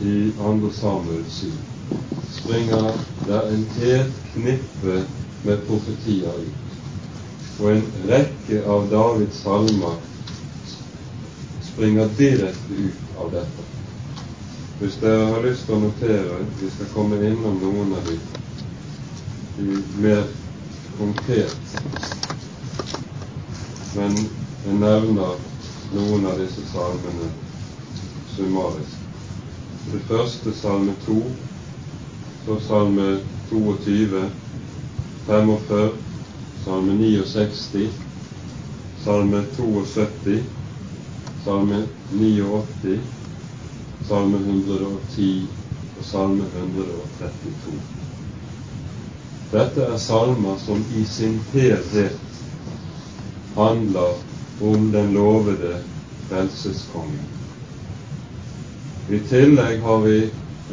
i 0.00 0.32
andre 0.40 0.72
Samuel 0.72 1.24
7 1.30 1.46
springer 2.32 2.92
det 3.26 3.40
en 3.52 3.64
helt 3.80 4.20
knippe 4.32 5.02
med 5.42 5.66
profetier 5.66 6.38
ut. 6.46 6.76
Og 7.60 7.72
en 7.72 7.86
rekke 8.08 8.62
av 8.68 8.90
Davids 8.90 9.42
salmer 9.42 9.96
springer 11.72 12.08
direkte 12.18 12.72
ut 12.72 13.16
av 13.18 13.32
dette. 13.32 13.68
Hvis 14.78 14.98
dere 15.00 15.30
har 15.32 15.44
lyst 15.44 15.64
til 15.66 15.78
å 15.78 15.84
notere, 15.86 16.42
vi 16.60 16.68
skal 16.70 16.92
komme 16.92 17.20
innom 17.24 17.56
noen 17.62 17.94
av 17.96 18.10
de, 18.10 18.16
de 18.16 18.45
mer 19.56 20.24
konkret. 20.98 21.56
Men 23.96 24.16
jeg 24.64 24.74
nevner 24.80 25.38
noen 25.96 26.26
av 26.28 26.40
disse 26.40 26.64
salmene 26.68 27.30
summarisk. 28.34 29.04
Det 29.92 30.02
første 30.08 30.52
salme 30.58 30.96
2, 31.06 31.16
så 32.44 32.58
salme 32.66 33.06
22, 33.50 34.24
45, 35.26 35.92
salme 36.64 36.96
69, 37.00 37.86
salme 39.04 39.44
72, 39.56 40.40
salme 41.44 41.84
89, 42.12 42.98
salme 44.08 44.42
110 44.42 45.30
og 45.96 46.10
salme 46.10 46.50
132. 46.54 48.05
Dette 49.52 49.84
er 49.86 49.96
salmer 50.02 50.58
som 50.58 50.80
i 50.98 51.04
sin 51.06 51.38
helhet 51.52 52.18
handler 53.54 54.18
om 54.60 54.90
den 54.92 55.12
lovede 55.14 55.76
frelseskongen. 56.28 57.22
I 59.08 59.20
tillegg 59.30 59.80
har 59.86 60.02
vi 60.02 60.18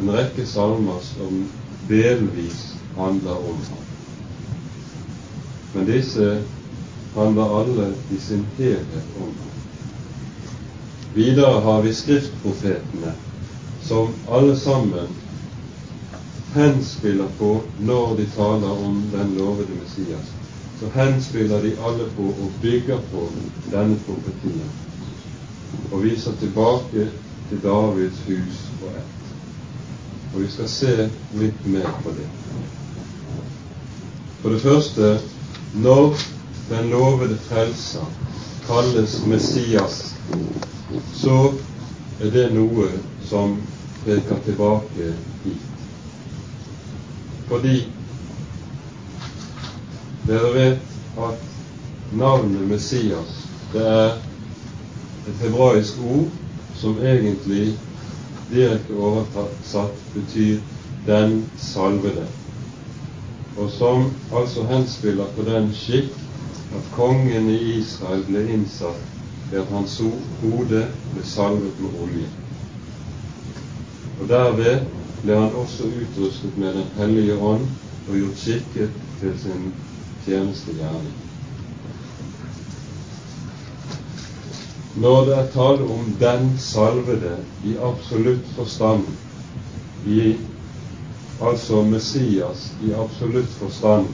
en 0.02 0.10
rekke 0.10 0.46
salmer 0.50 1.02
som 1.06 1.44
delvis 1.90 2.64
handler 2.98 3.46
om 3.52 3.62
ham. 3.70 3.84
Men 5.74 5.86
disse 5.86 6.30
handler 7.16 7.58
alle 7.60 7.92
i 8.10 8.18
sin 8.18 8.46
helhet 8.58 9.18
om 9.22 9.36
ham. 9.38 9.54
Videre 11.14 11.62
har 11.62 11.82
vi 11.86 11.94
skriftprofetene, 11.94 13.14
som 13.86 14.16
alle 14.28 14.58
sammen 14.58 15.14
henspiller 16.54 17.28
på 17.38 17.62
når 17.80 18.16
de 18.18 18.26
taler 18.36 18.72
om 18.86 19.04
den 19.12 19.36
lovede 19.38 19.76
Messias. 19.82 20.32
Så 20.80 20.90
henspiller 20.94 21.62
de 21.62 21.76
alle 21.88 22.10
på 22.16 22.24
og 22.24 22.52
bygger 22.62 23.00
på 23.12 23.28
denne 23.72 24.00
profetien 24.06 24.72
og 25.92 26.04
viser 26.04 26.32
tilbake 26.40 27.08
til 27.50 27.60
Davids 27.64 28.20
hus 28.28 28.60
og 28.82 28.90
ett. 28.98 29.20
Og 30.34 30.42
vi 30.42 30.50
skal 30.50 30.70
se 30.70 31.10
litt 31.38 31.66
mer 31.66 31.90
på 32.04 32.14
det. 32.18 32.30
For 34.42 34.50
det 34.50 34.62
første 34.62 35.20
når 35.74 36.18
den 36.70 36.90
lovede 36.90 37.38
frelser 37.50 38.06
kalles 38.68 39.26
Messias, 39.26 40.16
så 41.14 41.54
er 42.22 42.30
det 42.34 42.50
noe 42.54 42.90
som 43.26 43.58
peker 44.06 44.42
tilbake 44.46 45.14
hit. 45.44 45.73
Fordi 47.48 47.88
dere 50.28 50.54
vet 50.54 50.80
at 51.18 51.40
navnet 52.12 52.68
Messias 52.68 53.40
det 53.74 53.88
er 53.88 54.14
et 55.28 55.42
hebraisk 55.42 56.00
ord 56.06 56.30
som 56.76 57.00
egentlig 57.02 57.78
direkte 58.52 58.94
oversatt 58.94 60.04
betyr 60.14 60.60
'den 61.06 61.50
salvede', 61.58 62.28
og 63.58 63.72
som 63.72 64.12
altså 64.34 64.64
henspiller 64.64 65.26
på 65.36 65.42
den 65.42 65.74
skikk 65.74 66.14
at 66.76 66.92
kongen 66.96 67.50
i 67.50 67.58
Israel 67.78 68.24
ble 68.24 68.48
innsatt 68.54 69.04
ved 69.52 69.60
at 69.62 69.68
hans 69.68 70.02
hode 70.42 70.88
ble 71.14 71.24
salvet 71.24 71.80
med 71.80 72.02
olje. 72.02 72.28
Og 74.22 74.30
Derved 74.30 75.03
ble 75.24 75.36
han 75.40 75.56
også 75.56 75.88
utrustet 75.88 76.58
med 76.58 76.74
Den 76.74 76.88
hellige 76.98 77.38
ånd 77.40 77.68
og 78.10 78.16
gjort 78.18 78.40
skikket 78.40 78.96
til 79.22 79.36
sin 79.40 79.70
tjenestegjerning. 80.26 81.14
Når 84.96 85.26
det 85.26 85.38
er 85.38 85.52
tale 85.54 85.88
om 85.96 86.16
den 86.20 86.52
salvede 86.60 87.38
i 87.66 87.76
absolutt 87.82 88.52
forstand, 88.56 89.08
i, 90.06 90.36
altså 91.42 91.82
Messias 91.88 92.68
i 92.84 92.92
absolutt 92.92 93.50
forstand 93.58 94.08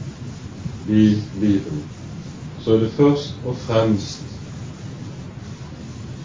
i 0.87 1.21
Bibelen, 1.39 1.83
så 2.61 2.73
er 2.73 2.79
det 2.85 2.91
først 2.91 3.35
og 3.45 3.57
fremst 3.65 4.23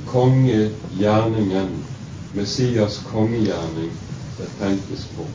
kongegjerningen, 0.07 1.69
Messias 2.35 3.03
kongegjerning, 3.11 3.91
det 4.39 4.47
tenkes 4.59 5.07
på. 5.17 5.27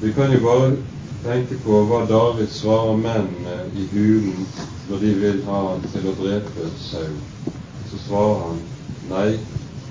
Vi 0.00 0.12
kan 0.12 0.32
jo 0.32 0.40
bare 0.40 0.76
tenke 1.24 1.58
på 1.64 1.82
hva 1.84 2.04
David 2.08 2.48
svarer 2.54 2.96
mennene 2.96 3.56
i 3.76 3.86
hulen 3.92 4.46
når 4.88 5.02
de 5.02 5.14
vil 5.22 5.42
ha 5.46 5.58
han 5.68 5.82
til 5.92 6.06
å 6.08 6.14
drepe 6.18 6.68
Saul, 6.80 7.18
så 7.90 7.98
svarer 8.06 8.40
han 8.46 8.62
nei, 9.10 9.26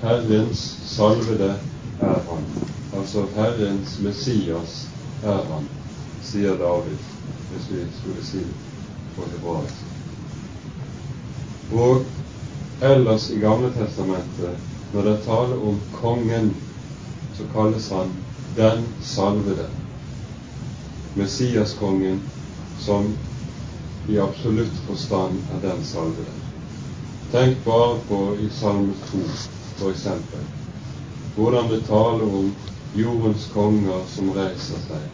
Herrens 0.00 0.64
salvede 0.90 1.52
er 2.00 2.24
han. 2.30 2.48
Altså 2.96 3.26
Herrens 3.36 3.98
Messias 4.04 4.74
er 5.22 5.44
han, 5.52 5.68
sier 6.24 6.58
David, 6.58 6.98
hvis 7.52 7.70
vi 7.70 7.84
skulle 8.00 8.24
si 8.24 8.42
på 9.14 9.28
hebraisk. 9.30 9.86
Og 11.70 12.02
ellers 12.90 13.30
i 13.30 13.38
Gamle 13.38 13.70
Testamentet, 13.76 14.69
når 14.92 15.02
det 15.02 15.12
er 15.12 15.24
tale 15.24 15.56
om 15.70 15.80
kongen, 15.92 16.54
så 17.36 17.46
kalles 17.52 17.90
han 17.90 18.12
den 18.56 18.84
salvede. 19.00 19.68
Messiaskongen 21.14 22.20
som 22.78 23.16
i 24.08 24.18
absolutt 24.18 24.76
forstand 24.86 25.38
er 25.54 25.60
den 25.68 25.84
salvede. 25.84 26.34
Tenk 27.32 27.64
bare 27.64 27.98
på 28.08 28.20
i 28.42 28.48
Salme 28.50 28.94
2 29.10 29.18
f.eks. 29.78 30.06
hvordan 31.36 31.70
det 31.70 31.84
taler 31.86 32.34
om 32.40 32.50
jordens 32.98 33.46
konger 33.54 34.02
som 34.10 34.32
reiser 34.34 34.82
seg, 34.88 35.04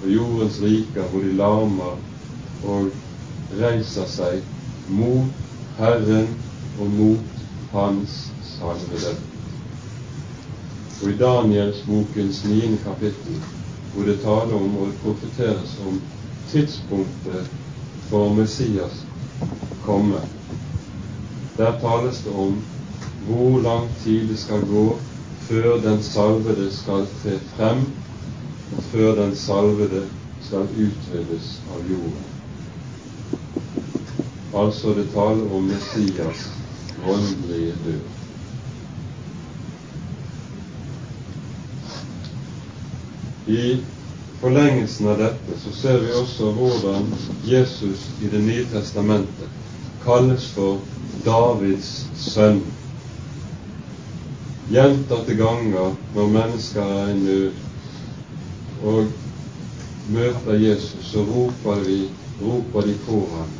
og 0.00 0.08
jordens 0.08 0.60
riker 0.64 1.10
hvor 1.12 1.20
de 1.20 1.36
larmer 1.36 1.98
og 2.64 2.88
reiser 3.60 4.08
seg 4.08 4.40
mot 4.88 5.28
Herren 5.76 6.32
og 6.80 6.88
mot 6.96 7.44
Hans 7.72 8.31
salvede. 8.62 9.16
Og 11.02 11.10
i 11.10 11.16
Daniels 11.18 11.82
bokens 11.86 12.44
niende 12.44 12.78
kapittel, 12.84 13.40
hvor 13.92 14.04
det 14.06 14.20
taler 14.22 14.54
om 14.54 14.76
og 14.76 14.92
profeteres 15.02 15.78
om 15.86 16.00
tidspunktet 16.48 17.48
for 18.08 18.34
Messias 18.34 19.06
komme. 19.84 20.20
Der 21.56 21.72
tales 21.80 22.22
det 22.24 22.32
om 22.32 22.62
hvor 23.26 23.60
lang 23.60 23.88
tid 24.04 24.28
det 24.28 24.38
skal 24.38 24.62
gå 24.70 24.96
før 25.48 25.80
den 25.82 26.02
salvede 26.02 26.70
skal 26.72 27.06
tre 27.22 27.38
frem, 27.56 27.78
og 28.72 28.82
før 28.92 29.14
den 29.22 29.36
salvede 29.36 30.06
skal 30.40 30.60
utryddes 30.86 31.62
av 31.74 31.90
jorden. 31.90 32.24
Altså 34.54 34.94
det 34.94 35.06
taler 35.14 35.54
om 35.54 35.62
Messias 35.62 36.48
åndelige 37.08 37.74
død. 37.84 38.21
I 43.46 43.76
forlengelsen 44.40 45.08
av 45.08 45.18
dette 45.18 45.58
så 45.58 45.72
ser 45.74 45.98
vi 46.00 46.12
også 46.14 46.52
hvordan 46.54 47.08
Jesus 47.44 48.06
i 48.22 48.30
Det 48.30 48.40
nye 48.42 48.66
testamentet 48.70 49.58
kalles 50.04 50.46
for 50.54 50.78
Davids 51.24 51.90
sønn. 52.18 52.62
Gjentatte 54.70 55.34
ganger 55.38 55.94
når 56.14 56.32
mennesker 56.38 56.94
er 57.02 57.10
i 57.10 57.18
nød 57.18 57.50
og 58.82 59.04
møter 60.10 60.58
Jesus, 60.58 61.10
så 61.12 61.22
roper, 61.22 61.82
vi, 61.86 62.08
roper 62.42 62.86
de 62.86 62.94
på 63.06 63.20
ham. 63.34 63.52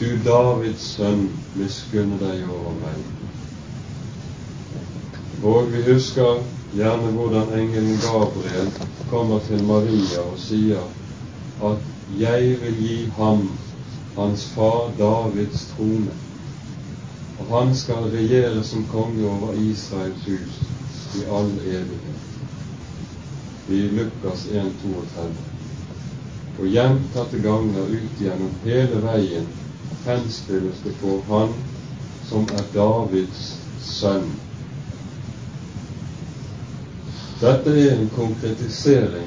Du 0.00 0.08
Davids 0.24 0.88
sønn, 0.96 1.28
miskunne 1.54 2.18
deg 2.18 2.42
over 2.50 2.74
meg. 2.82 2.98
Og 5.44 5.70
vi 5.70 5.82
husker 5.92 6.42
gjerne 6.74 7.12
hvordan 7.14 7.52
engelen 7.58 7.98
Gabriel 8.02 8.70
kommer 9.10 9.40
til 9.48 9.64
Maria 9.64 10.20
og 10.26 10.38
sier 10.38 10.82
at 11.62 11.78
'jeg 12.18 12.60
vil 12.60 12.76
gi 12.80 13.10
ham 13.16 13.48
hans 14.16 14.44
far 14.44 14.90
Davids 14.98 15.66
trone'. 15.72 16.18
og 17.38 17.58
han 17.58 17.74
skal 17.74 17.94
regjere 17.94 18.64
som 18.64 18.84
konge 18.92 19.28
over 19.28 19.52
Israels 19.52 20.24
hus 20.26 20.54
i 21.16 21.24
all 21.38 21.50
evighet. 21.66 22.24
I 23.68 23.80
Lukas 23.96 24.46
1, 24.46 24.72
32. 24.82 25.34
Og 26.58 26.66
gjentatte 26.66 27.38
ganger 27.42 27.82
ut 27.82 28.20
gjennom 28.20 28.50
hele 28.64 29.02
veien 29.02 29.46
henspilles 30.06 30.82
det 30.84 30.94
på 31.00 31.22
Han 31.28 31.54
som 32.28 32.48
er 32.58 32.66
Davids 32.74 33.58
sønn. 33.80 34.30
Dette 37.44 37.70
er 37.76 37.90
en 37.92 38.08
konkretisering 38.08 39.26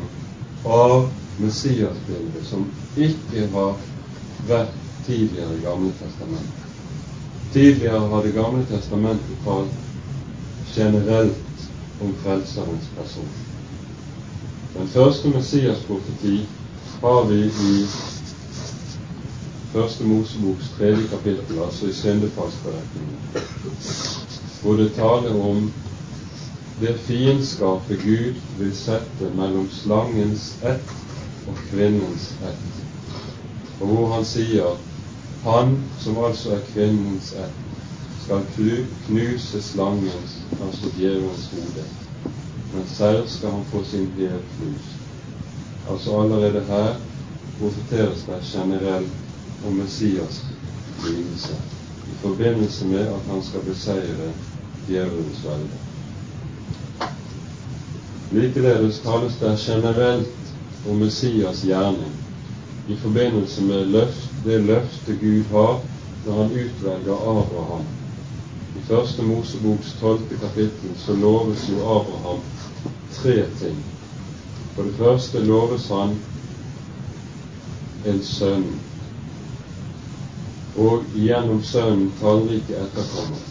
av 0.66 1.10
Messias-bildet 1.38 2.48
som 2.50 2.64
ikke 2.98 3.44
har 3.54 3.76
vært 4.50 4.74
tidligere 5.06 5.54
i 5.54 5.62
Gamle 5.62 5.92
testamentet. 6.00 6.64
Tidligere 7.54 8.10
har 8.10 8.26
Det 8.26 8.34
gamle 8.34 8.66
testamentet 8.66 9.38
talt 9.46 9.70
generelt 10.74 11.70
om 12.02 12.16
Frelserens 12.24 12.90
person. 12.98 13.30
Den 14.74 14.88
første 14.88 15.30
Messias-profeti 15.30 16.40
har 17.02 17.26
vi 17.30 17.44
i 17.46 17.86
Første 19.74 20.04
Moseboks 20.04 20.74
tredje 20.78 21.08
kapittel, 21.08 21.60
altså 21.64 21.86
i 21.88 21.94
syndefallsberetningen, 21.94 23.20
hvor 24.64 24.74
det 24.74 24.94
taler 24.96 25.42
om 25.42 25.70
det 26.80 26.98
fiendskapet 26.98 28.02
Gud 28.04 28.36
vil 28.60 28.76
sette 28.78 29.30
mellom 29.36 29.70
slangens 29.74 30.52
ett 30.62 30.92
og 31.48 31.56
kvinnens 31.72 32.28
ett, 32.46 32.84
og 33.80 33.88
hvor 33.88 34.12
han 34.14 34.26
sier 34.26 34.78
han 35.42 35.78
som 36.04 36.20
altså 36.22 36.54
er 36.58 36.68
kvinnens 36.74 37.32
ett, 37.34 37.64
skal 38.26 38.46
knuse 39.08 39.62
slangens, 39.62 40.36
altså 40.62 40.92
djevelens 40.98 41.50
hode, 41.56 41.86
men 42.74 42.88
selv 42.94 43.28
skal 43.32 43.56
han 43.56 43.66
få 43.72 43.84
sin 43.88 44.10
hæl 44.18 44.42
knust. 44.58 44.98
Altså 45.90 46.22
allerede 46.22 46.66
her 46.68 46.96
profeteres 47.60 48.26
det 48.28 48.42
generelt 48.52 49.66
om 49.66 49.74
Messias 49.74 50.44
lidelse 51.06 51.56
i 52.12 52.22
forbindelse 52.22 52.86
med 52.86 53.08
at 53.08 53.30
han 53.32 53.44
skal 53.44 53.62
beseire 53.66 54.34
djevelens 54.88 55.46
velde. 55.46 55.87
Likeledes 58.32 59.00
tales 59.00 59.40
det 59.40 59.58
generelt 59.58 60.54
om 60.90 61.00
Messias 61.00 61.64
gjerning 61.64 62.12
i 62.88 62.96
forbindelse 62.96 63.62
med 63.62 63.86
løft, 63.86 64.32
det 64.46 64.62
løftet 64.62 65.20
Gud 65.22 65.44
har 65.52 65.80
når 66.26 66.34
han 66.34 66.52
utvelger 66.52 67.14
Abraham. 67.14 67.86
I 68.76 68.82
Første 68.88 69.24
Moseboks 69.24 69.94
tolvte 70.00 70.40
kapittel 70.42 70.96
så 71.06 71.16
loves 71.16 71.70
jo 71.70 71.76
Abraham 71.76 72.42
tre 73.14 73.46
ting. 73.60 73.78
For 74.76 74.84
det 74.84 74.94
første 74.98 75.40
loves 75.46 75.88
han 75.90 76.18
en 78.06 78.20
sønn, 78.24 78.66
og 80.78 81.08
gjennom 81.16 81.64
sønnen 81.64 82.12
tallrike 82.22 82.76
etterkommere. 82.76 83.48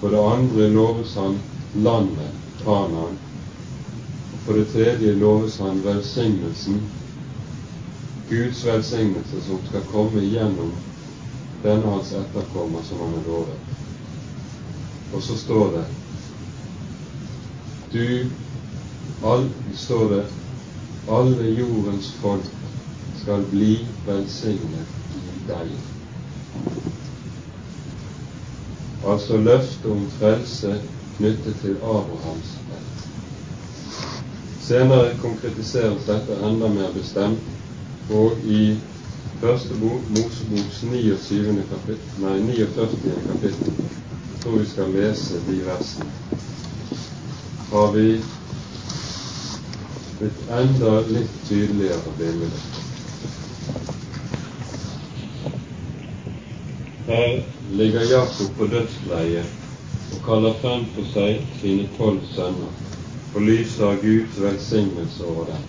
For 0.00 0.12
det 0.12 0.26
andre 0.34 0.68
loves 0.74 1.14
han 1.14 1.38
landet, 1.74 2.34
Kanaan. 2.64 3.16
For 4.46 4.54
det 4.54 4.64
tredje 4.70 5.12
loves 5.12 5.58
han 5.58 5.82
velsignelsen, 5.82 6.80
Guds 8.30 8.66
velsignelse 8.66 9.40
som 9.42 9.58
skal 9.68 9.82
komme 9.90 10.22
gjennom 10.22 10.70
denne 11.64 11.90
hans 11.90 12.12
etterkommer 12.14 12.82
som 12.86 13.00
han 13.02 13.16
har 13.16 13.26
lovet. 13.26 13.58
Og 15.14 15.22
så 15.22 15.34
står 15.36 15.72
det 15.74 15.84
du 17.92 18.30
all, 19.24 19.48
står 19.74 20.08
det 20.14 20.24
alle 21.08 21.50
jordens 21.58 22.12
folk 22.22 22.50
skal 23.22 23.46
bli 23.50 23.76
velsignet 24.06 24.94
i 25.18 25.36
deg. 25.50 25.70
Altså 29.06 29.38
løftet 29.42 29.90
om 29.90 30.06
frelse 30.18 30.80
knyttet 31.18 31.62
til 31.62 31.78
Abrahams 31.82 32.58
ett. 32.74 32.85
Senere 34.66 35.14
konkretiseres 35.22 36.06
dette 36.08 36.36
enda 36.42 36.66
mer 36.66 36.88
bestemt, 36.90 37.42
og 38.10 38.32
i 38.50 38.74
første 39.38 39.74
bok, 39.78 40.08
Moseboks 40.16 40.80
29. 40.82 41.52
kapittel, 41.70 42.16
nei, 42.18 42.40
49. 42.48 43.12
kapittel, 43.28 43.76
tror 44.42 44.56
vi 44.58 44.64
skal 44.66 44.90
lese 44.90 45.38
de 45.46 45.58
versene, 45.68 46.08
har 47.68 47.94
vi 47.94 48.08
et 50.26 50.40
enda 50.58 50.96
litt 51.12 51.36
tydeligere 51.46 52.14
bilde. 52.18 52.48
Her 57.06 57.38
ligger 57.78 58.10
Jakob 58.10 58.50
på 58.58 58.66
dødsleiet 58.74 59.54
og 60.16 60.26
kaller 60.26 60.58
frem 60.64 60.88
for 60.96 61.14
seg 61.14 61.46
sine 61.60 61.86
tolv 62.00 62.26
sønner 62.34 62.85
og 63.36 63.42
lyser 63.42 63.98
Guds 64.00 64.40
velsignelse 64.40 65.24
over 65.24 65.44
dem. 65.44 65.64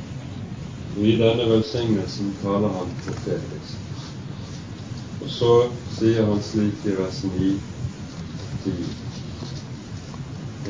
Og 0.97 1.03
I 1.03 1.15
denne 1.19 1.49
velsignelsen 1.49 2.29
taler 2.41 2.71
han 2.71 2.93
profetisk. 3.03 3.73
Og 5.21 5.29
så 5.29 5.49
sier 5.97 6.25
han 6.29 6.39
slik 6.41 6.85
i 6.87 6.93
vers 6.95 7.23
9 7.27 7.49
10. 8.63 8.85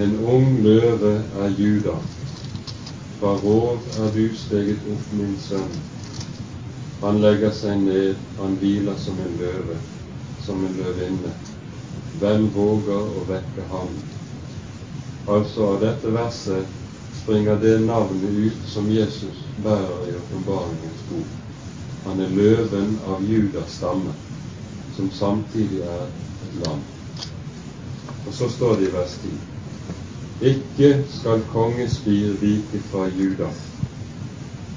En 0.05 0.15
ung 0.25 0.57
løve 0.65 1.11
er 1.43 1.53
Juda, 1.59 1.93
fra 3.19 3.35
rov 3.43 3.77
er 4.01 4.11
du 4.15 4.25
steget 4.37 4.89
opp, 4.93 5.05
min 5.19 5.37
sønn. 5.41 5.77
Han 7.01 7.21
legger 7.21 7.53
seg 7.53 7.77
ned, 7.85 8.15
han 8.39 8.57
hviler 8.61 8.97
som 9.05 9.21
en 9.21 9.37
løve, 9.37 9.77
som 10.45 10.65
en 10.65 10.81
løvinne. 10.81 11.35
Hvem 12.17 12.49
våger 12.57 13.13
å 13.21 13.25
vekke 13.29 13.69
ham? 13.69 13.93
Altså 15.27 15.71
av 15.75 15.81
dette 15.85 16.13
verset 16.13 16.76
springer 17.27 17.55
det 17.55 17.79
navnet 17.79 18.31
ut 18.31 18.67
som 18.67 18.91
Jesus 18.91 19.35
bærer 19.63 20.07
i 20.07 20.13
åpenbaringens 20.15 21.01
bok. 21.09 21.33
Han 22.05 22.21
er 22.21 22.29
løven 22.29 22.93
av 23.07 23.25
Judas 23.27 23.73
stamme, 23.75 24.13
som 24.95 25.09
samtidig 25.11 25.81
er 25.81 26.05
et 26.05 26.55
lam. 26.61 26.79
Og 28.27 28.33
så 28.33 28.47
står 28.49 28.75
det 28.79 28.87
i 28.87 28.93
vers 28.93 29.17
10. 29.25 29.33
Ikke 30.53 30.93
skal 31.19 31.43
kongespir 31.51 32.39
vike 32.39 32.83
fra 32.93 33.09
Juda. 33.19 33.51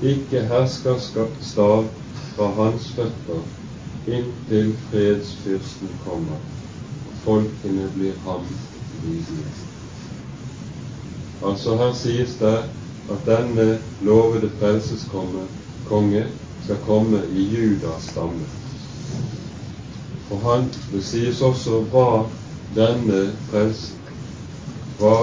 Ikke 0.02 0.42
herskerstav 0.50 1.86
fra 2.34 2.52
hans 2.58 2.90
føtter 2.98 3.42
inntil 4.10 4.74
fredsfyrsten 4.90 5.98
kommer. 6.04 6.46
og 7.06 7.18
Folkene 7.24 7.90
blir 7.94 8.22
ham 8.26 8.46
lydige. 9.04 9.69
Altså 11.46 11.76
her 11.76 11.92
sies 11.96 12.36
det 12.40 12.58
at 13.10 13.26
denne 13.26 13.78
lovede 14.02 14.50
frelseskonge 14.60 15.46
konge 15.88 16.26
skal 16.64 16.76
komme 16.86 17.22
i 17.32 17.42
Judas 17.54 18.02
stamme. 18.02 18.46
Og 20.30 20.40
han, 20.40 20.68
Det 20.92 21.04
sies 21.04 21.40
også 21.42 21.80
hva 21.90 22.24
denne 22.76 23.32
frels, 23.50 23.80
hva 24.98 25.16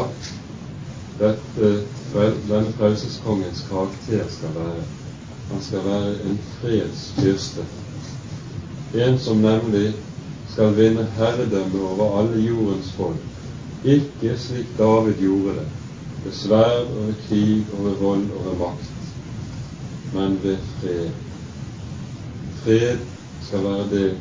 dette, 1.20 1.70
denne 2.50 2.74
frelseskongens 2.80 3.66
karakter 3.70 4.28
skal 4.30 4.56
være. 4.56 4.84
Han 5.52 5.62
skal 5.62 5.86
være 5.86 6.12
en 6.30 6.40
fredsfyrste. 6.60 7.66
En 8.96 9.20
som 9.20 9.38
nemlig 9.38 9.94
skal 10.52 10.76
vinne 10.78 11.08
herredømme 11.18 11.82
over 11.90 12.20
alle 12.20 12.44
jordens 12.44 12.92
folk. 12.92 13.24
Ikke 13.84 14.38
slik 14.38 14.78
David 14.78 15.14
gjorde 15.22 15.60
det, 15.60 15.68
ved 16.24 16.34
sverd 16.34 16.88
og 16.88 17.08
ved 17.08 17.14
krig 17.28 17.66
og 17.74 17.86
ved 17.86 17.96
vold 17.96 18.32
og 18.32 18.46
ved 18.46 18.58
makt, 18.58 18.92
men 20.14 20.44
ved 20.44 20.58
fred. 20.80 21.10
Fred 22.64 22.98
skal 23.42 23.64
være 23.64 23.90
det 23.90 24.18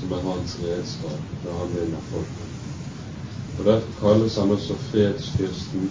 som 0.00 0.12
er 0.12 0.22
hans 0.22 0.58
redskap 0.62 1.20
når 1.44 1.58
han 1.58 1.74
vinner 1.74 2.02
folket. 2.10 2.48
Og 3.58 3.64
Derfor 3.64 3.92
kalles 4.00 4.36
han 4.36 4.50
også 4.50 4.74
fredsfyrsten. 4.90 5.90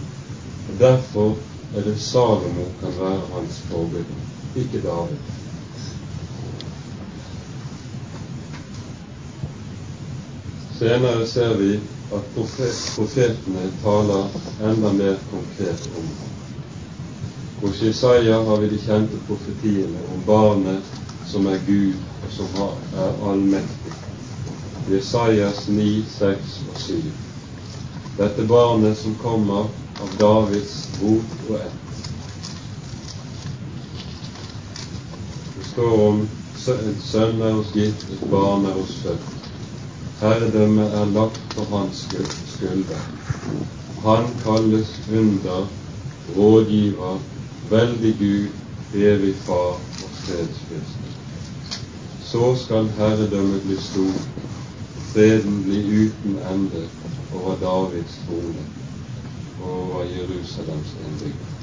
Og 0.68 0.80
Derfor 0.80 1.36
er 1.76 1.84
det 1.84 2.02
Salomo 2.02 2.66
kan 2.80 2.94
være 3.00 3.22
hans 3.34 3.60
forbilde, 3.60 4.16
ikke 4.56 4.82
David. 4.82 5.18
Senere 10.80 11.28
ser 11.28 11.58
vi 11.58 11.80
at 12.12 12.34
profetene 12.96 13.72
taler 13.82 14.26
enda 14.64 14.94
mer 14.94 15.18
konkret 15.32 15.90
om 15.96 16.04
ham. 16.20 16.30
Hos 17.62 17.82
Jesaja 17.82 18.44
har 18.44 18.58
vi 18.58 18.70
de 18.70 18.80
kjente 18.80 19.18
profetiene 19.28 20.04
om 20.14 20.22
barnet 20.26 20.84
som 21.26 21.48
er 21.48 21.60
Gud, 21.66 21.96
og 22.24 22.32
som 22.32 22.62
er 22.96 23.24
allmektig. 23.32 23.94
Jesajas 24.90 25.68
9, 25.68 26.06
6 26.10 26.60
og 26.70 26.78
7. 26.80 26.94
Dette 28.18 28.46
barnet 28.48 28.98
som 28.98 29.16
kommer 29.16 29.68
av 30.02 30.14
Davids 30.20 30.78
rot 31.02 31.50
og 31.50 31.56
ett. 31.60 32.04
Det 35.58 35.66
står 35.74 35.98
om 36.08 36.28
sønner 36.58 37.02
sønn 37.02 37.42
er 37.42 37.58
oss 37.60 37.74
gitt, 37.76 38.08
et 38.14 38.30
barn 38.32 38.66
er 38.66 38.80
hos 38.80 38.96
født. 39.04 39.37
Herredømmet 40.20 40.94
er 40.94 41.06
lagt 41.06 41.42
på 41.56 41.64
hans 41.64 41.98
skulder. 42.46 43.02
Han 44.02 44.24
kalles 44.44 45.02
under, 45.14 45.68
rådgiver, 46.38 47.20
veldig 47.70 48.14
Gud, 48.20 48.48
evig 48.94 49.36
Far 49.46 49.76
og 50.04 50.10
fredsfyrste. 50.24 51.12
Så 52.20 52.56
skal 52.64 52.90
herredømmet 52.98 53.62
bli 53.62 53.78
stort, 53.78 54.48
freden 55.14 55.64
bli 55.64 55.82
uten 56.00 56.40
ende 56.54 56.88
over 57.34 57.56
Davids 57.62 58.18
trone 58.26 58.66
og 59.60 59.74
over 59.74 60.04
Jerusalems 60.04 60.96
innbyggere. 61.06 61.54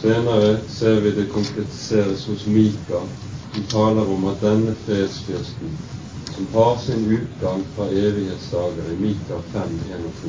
Senere 0.00 0.58
ser 0.68 1.00
vi 1.00 1.12
det 1.16 1.28
konkretiseres 1.32 2.24
hos 2.26 2.46
Mika, 2.46 3.00
som 3.52 3.68
taler 3.68 4.14
om 4.16 4.24
at 4.24 4.40
denne 4.40 4.76
fredsfyrsten, 4.86 5.78
som 6.36 6.46
har 6.52 6.76
sin 6.76 7.06
utgang 7.06 7.64
fra 7.74 7.88
evighetsdager 7.90 8.92
i 8.92 8.96
Mika 8.96 9.40
5, 9.52 9.80
1 9.90 10.06
og 10.06 10.12
2, 10.22 10.28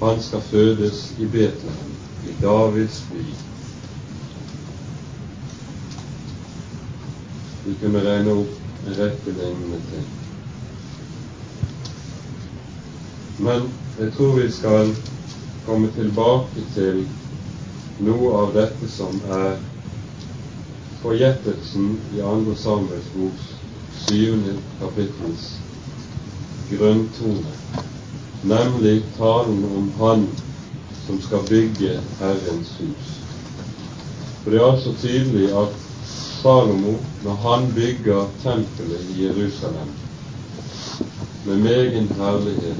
han 0.00 0.22
skal 0.22 0.40
fødes 0.40 1.14
i 1.18 1.26
Betlehem, 1.26 1.94
i 2.24 2.34
Davids 2.42 3.04
by. 3.12 3.24
Vi 7.64 7.74
kunne 7.80 8.04
regne 8.04 8.34
opp 8.42 8.86
en 8.86 8.98
rekke 9.00 9.32
lignende 9.32 9.80
ting. 9.90 10.06
Men 13.38 13.70
jeg 13.98 14.12
tror 14.12 14.36
vi 14.36 14.50
skal 14.52 14.92
komme 15.64 15.88
tilbake 15.96 16.68
til 16.74 17.06
noe 18.04 18.34
av 18.42 18.52
dette 18.54 18.92
som 18.92 19.16
er 19.40 19.56
forgjettelsen 21.00 21.94
i 22.12 22.20
andre 22.20 22.56
Samuels 22.60 23.08
syvende 24.06 24.54
kapittels 24.80 25.60
grunntone, 26.70 27.54
nemlig 28.42 29.02
talen 29.16 29.64
om 29.64 29.92
Han 29.98 30.28
som 31.06 31.20
skal 31.22 31.42
bygge 31.48 32.00
Herrens 32.18 32.70
hus. 32.78 33.10
For 34.42 34.50
det 34.50 34.60
er 34.60 34.72
altså 34.72 34.94
tydelig 35.00 35.48
at 35.58 35.74
Salomo, 36.42 36.92
når 37.24 37.34
han 37.34 37.72
bygger 37.74 38.26
tempelet 38.42 39.06
i 39.14 39.24
Jerusalem 39.24 39.88
med 41.44 41.56
megen 41.56 42.08
herlighet, 42.18 42.76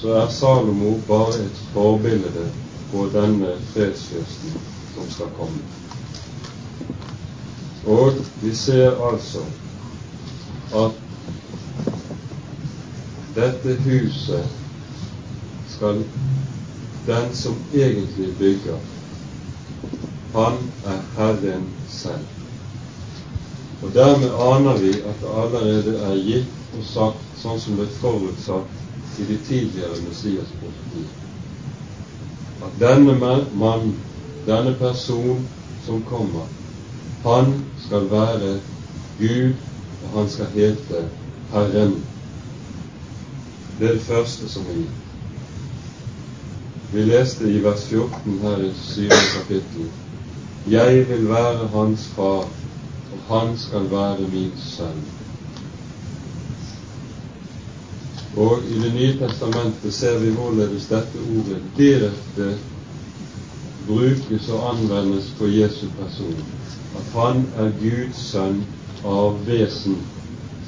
så 0.00 0.12
er 0.12 0.28
Salomo 0.28 0.92
bare 1.08 1.34
et 1.44 1.58
forbilde 1.72 2.46
på 2.92 3.08
denne 3.14 3.56
fredsfyrsten 3.72 4.54
som 4.94 5.10
skal 5.10 5.34
komme. 5.36 5.62
Og 7.86 8.12
vi 8.42 8.54
ser 8.54 9.10
altså 9.10 9.42
at 10.72 10.92
dette 13.34 13.76
huset 13.84 14.44
skal 15.68 16.04
den 17.06 17.34
som 17.34 17.54
egentlig 17.74 18.34
bygger, 18.38 18.78
han 20.32 20.58
er 20.84 21.00
Herren 21.16 21.66
selv. 21.88 22.26
Og 23.82 23.90
dermed 23.94 24.30
aner 24.30 24.76
vi 24.78 24.90
at 24.90 25.20
det 25.20 25.32
allerede 25.42 25.98
er 25.98 26.14
gitt 26.16 26.76
og 26.78 26.84
sagt 26.86 27.40
sånn 27.42 27.58
som 27.60 27.80
det 27.80 27.88
er 27.88 27.98
forutsatt 27.98 29.18
i 29.18 29.26
de 29.28 29.38
tidligere 29.48 29.98
Messias-profetier. 30.06 31.10
At 32.62 32.78
denne 32.80 33.16
mann, 33.58 33.96
denne 34.46 34.76
person 34.78 35.42
som 35.84 36.04
kommer, 36.06 36.46
han 37.26 37.52
skal 37.88 38.06
være 38.10 38.54
Gud, 39.18 39.58
og 40.04 40.18
han 40.18 40.30
skal 40.30 40.46
hete 40.54 41.08
Herren. 41.52 42.04
Det 43.78 43.88
er 43.88 43.92
det 43.92 44.02
første 44.02 44.48
som 44.48 44.66
er 44.70 44.80
gitt. 44.82 44.98
Vi 46.92 47.04
leste 47.08 47.48
i 47.48 47.62
vers 47.64 47.84
14 47.88 48.38
her 48.42 48.64
i 48.66 48.72
syvende 48.76 49.28
kapittel 49.36 49.86
Jeg 50.70 51.08
vil 51.08 51.28
være 51.28 51.68
hans 51.68 52.06
far, 52.16 52.44
og 53.12 53.22
han 53.28 53.56
skal 53.58 53.90
være 53.90 54.28
min 54.32 54.52
sønn. 54.56 55.00
Og 58.36 58.60
i 58.70 58.78
Det 58.80 58.92
nye 58.94 59.16
testamentet 59.18 59.94
ser 59.94 60.18
vi 60.18 60.30
hvorledes 60.30 60.86
dette 60.86 61.18
ordet 61.36 61.62
direkte 61.76 62.58
brukes 63.86 64.48
og 64.48 64.70
anvendes 64.74 65.34
på 65.38 65.46
Jesu 65.46 65.86
person. 65.98 66.44
At 66.96 67.12
han 67.12 67.44
er 67.56 67.72
Guds 67.80 68.16
sønn 68.30 68.64
av 69.04 69.42
vesen, 69.46 69.98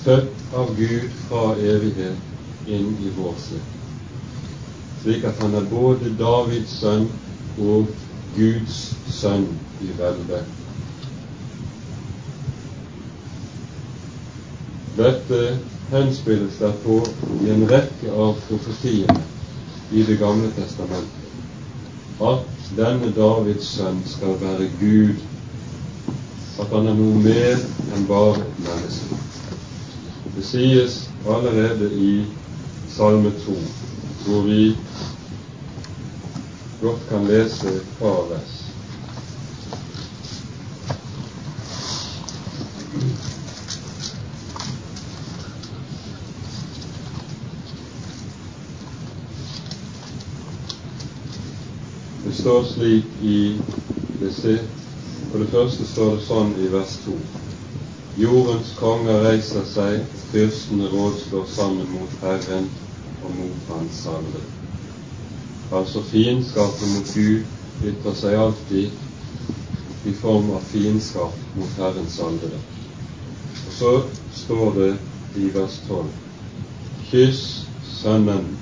født 0.04 0.50
av 0.54 0.74
Gud 0.78 1.14
fra 1.28 1.46
evighet 1.54 2.66
inn 2.66 2.92
i 3.02 3.12
vår 3.16 3.38
sitt 3.48 3.74
slik 5.04 5.24
at 5.28 5.40
han 5.44 5.52
er 5.58 5.66
både 5.68 6.10
Davids 6.16 6.78
sønn 6.80 7.10
og 7.60 7.90
Guds 8.32 8.76
sønn 9.18 9.50
i 9.84 9.90
velde. 9.98 10.38
Dette 14.96 15.40
henspilles 15.90 16.56
derpå 16.62 16.96
i 17.44 17.52
en 17.52 17.66
rekke 17.68 18.14
av 18.16 18.40
profetiene 18.46 19.20
i 19.92 20.06
Det 20.08 20.16
gamle 20.18 20.48
testamentet, 20.56 21.28
at 22.24 22.70
denne 22.78 23.12
Davids 23.12 23.68
sønn 23.76 24.00
skal 24.08 24.38
være 24.40 24.70
Gud, 24.80 25.20
at 26.58 26.70
han 26.70 26.86
er 26.86 26.94
noe 26.98 27.18
mer 27.18 27.56
enn 27.94 28.06
bare 28.06 28.42
menneske. 28.62 29.16
Det 30.34 30.44
sies 30.46 30.98
allerede 31.26 31.90
i 31.94 32.12
Salme 32.94 33.32
2 33.46 33.56
hvor 34.24 34.46
vi 34.46 34.76
godt 36.82 37.08
kan 37.08 37.26
lese 37.26 37.80
vers. 38.30 38.54
Det 52.24 52.34
står 52.34 52.64
slik 52.74 53.04
i 53.20 53.60
det 54.20 54.32
For 55.34 55.42
det 55.42 55.50
første 55.50 55.84
står 55.90 56.12
det 56.14 56.24
sånn 56.28 56.50
i 56.62 56.68
vers 56.70 56.92
2. 57.02 57.12
Jordens 58.22 58.68
konger 58.78 59.24
reiser 59.24 59.64
seg, 59.66 60.04
fyrstene 60.30 60.86
rådslår 60.92 61.48
sammen 61.50 61.88
mot 61.90 62.14
Herren 62.20 62.68
og 63.18 63.32
mot 63.40 63.64
Hans 63.72 63.98
salve. 64.04 64.44
Altså 65.74 66.04
fiendskapet 66.06 66.86
mot 66.92 67.10
Gud 67.16 67.90
ytrer 67.90 68.16
seg 68.20 68.38
alltid 68.44 70.06
i 70.06 70.14
form 70.20 70.54
av 70.54 70.70
fiendskap 70.70 71.42
mot 71.58 71.82
Herrens 71.82 72.14
salvede. 72.20 72.62
Og 73.56 73.76
så 73.80 73.92
står 74.44 74.72
det 74.78 74.88
i 75.42 75.50
vers 75.58 75.82
12.: 75.90 76.14
Kyss 77.10 77.44
Sønnen, 77.90 78.54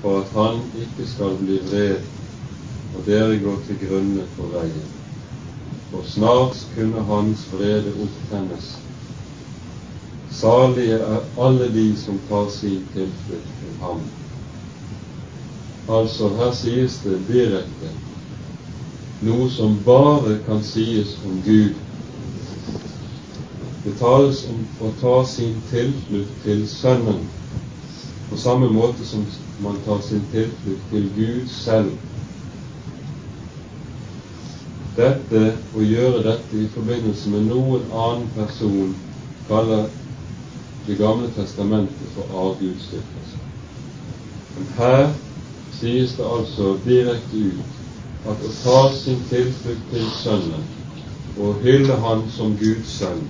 for 0.00 0.24
at 0.24 0.34
han 0.40 0.66
ikke 0.88 1.12
skal 1.12 1.36
bli 1.44 1.60
vred, 1.68 2.12
og 2.96 3.04
dere 3.12 3.42
går 3.44 3.64
til 3.68 3.82
grunne 3.84 4.30
på 4.40 4.54
veien. 4.56 4.94
For 5.94 6.02
snart 6.02 6.56
kunne 6.74 7.00
hans 7.00 7.52
vrede 7.52 7.92
opptennes 8.02 8.78
Salige 10.30 10.94
er 10.98 11.20
alle 11.38 11.68
de 11.74 11.96
som 11.96 12.18
tar 12.28 12.48
sin 12.50 12.80
tilflukt 12.94 13.52
til 13.60 13.76
ham. 13.80 14.00
Altså, 15.88 16.28
her 16.28 16.50
sies 16.52 16.96
det 17.04 17.20
direkte 17.28 17.92
noe 19.22 19.46
som 19.50 19.76
bare 19.86 20.34
kan 20.48 20.64
sies 20.66 21.12
om 21.28 21.36
Gud. 21.44 21.78
Det 23.84 23.94
tales 24.00 24.42
om 24.50 24.64
å 24.80 24.90
ta 25.00 25.14
sin 25.36 25.60
tilflukt 25.70 26.42
til 26.42 26.66
Sønnen, 26.72 27.22
på 28.30 28.40
samme 28.46 28.72
måte 28.74 29.06
som 29.06 29.22
man 29.62 29.78
tar 29.86 30.02
sin 30.02 30.26
tilflukt 30.34 30.90
til 30.90 31.08
Gud 31.20 31.46
selv. 31.54 31.94
Dette, 34.94 35.42
å 35.74 35.82
gjøre 35.82 36.22
dette 36.22 36.58
i 36.60 36.68
forbindelse 36.70 37.30
med 37.32 37.48
noen 37.50 37.88
annen 37.90 38.28
person, 38.36 38.92
kaller 39.48 39.88
det 40.86 40.98
gamle 41.00 41.30
testamentet 41.34 42.12
for 42.14 42.30
avgudsdyrkelse. 42.44 43.40
Men 44.54 44.68
her 44.78 45.08
sies 45.80 46.14
det 46.18 46.26
altså 46.36 46.76
direkte 46.84 47.36
ut 47.36 47.80
at 48.30 48.44
å 48.46 48.52
ta 48.62 48.78
sin 48.96 49.18
tilflukt 49.30 49.90
til 49.90 50.06
Sønnen 50.22 50.68
og 51.42 51.64
hylle 51.64 51.96
Han 52.04 52.22
som 52.30 52.54
Guds 52.60 52.94
sønn, 53.00 53.26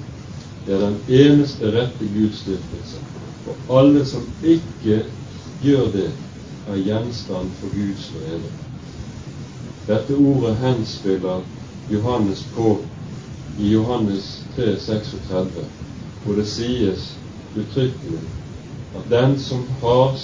Det 0.67 0.75
er 0.75 0.81
den 0.81 1.01
eneste 1.09 1.73
rette 1.73 2.07
gudsdyrkelse. 2.09 3.01
Og 3.47 3.57
alle 3.79 4.05
som 4.09 4.23
ikke 4.43 5.03
gjør 5.61 5.91
det, 5.93 6.11
er 6.67 6.79
gjenstand 6.81 7.51
for 7.61 7.69
Guds 7.75 8.07
vrede. 8.15 8.64
Dette 9.87 10.17
ordet 10.17 10.57
henspiller 10.57 11.43
Johannes 11.91 12.45
på 12.55 12.79
i 13.59 13.69
Johannes 13.69 14.43
3, 14.57 14.77
36, 14.81 15.65
hvor 16.25 16.35
det 16.35 16.47
sies 16.49 17.11
uttrykkelig 17.57 18.23
at 18.95 19.11
den 19.11 19.39
som 19.39 19.67
har 19.83 20.17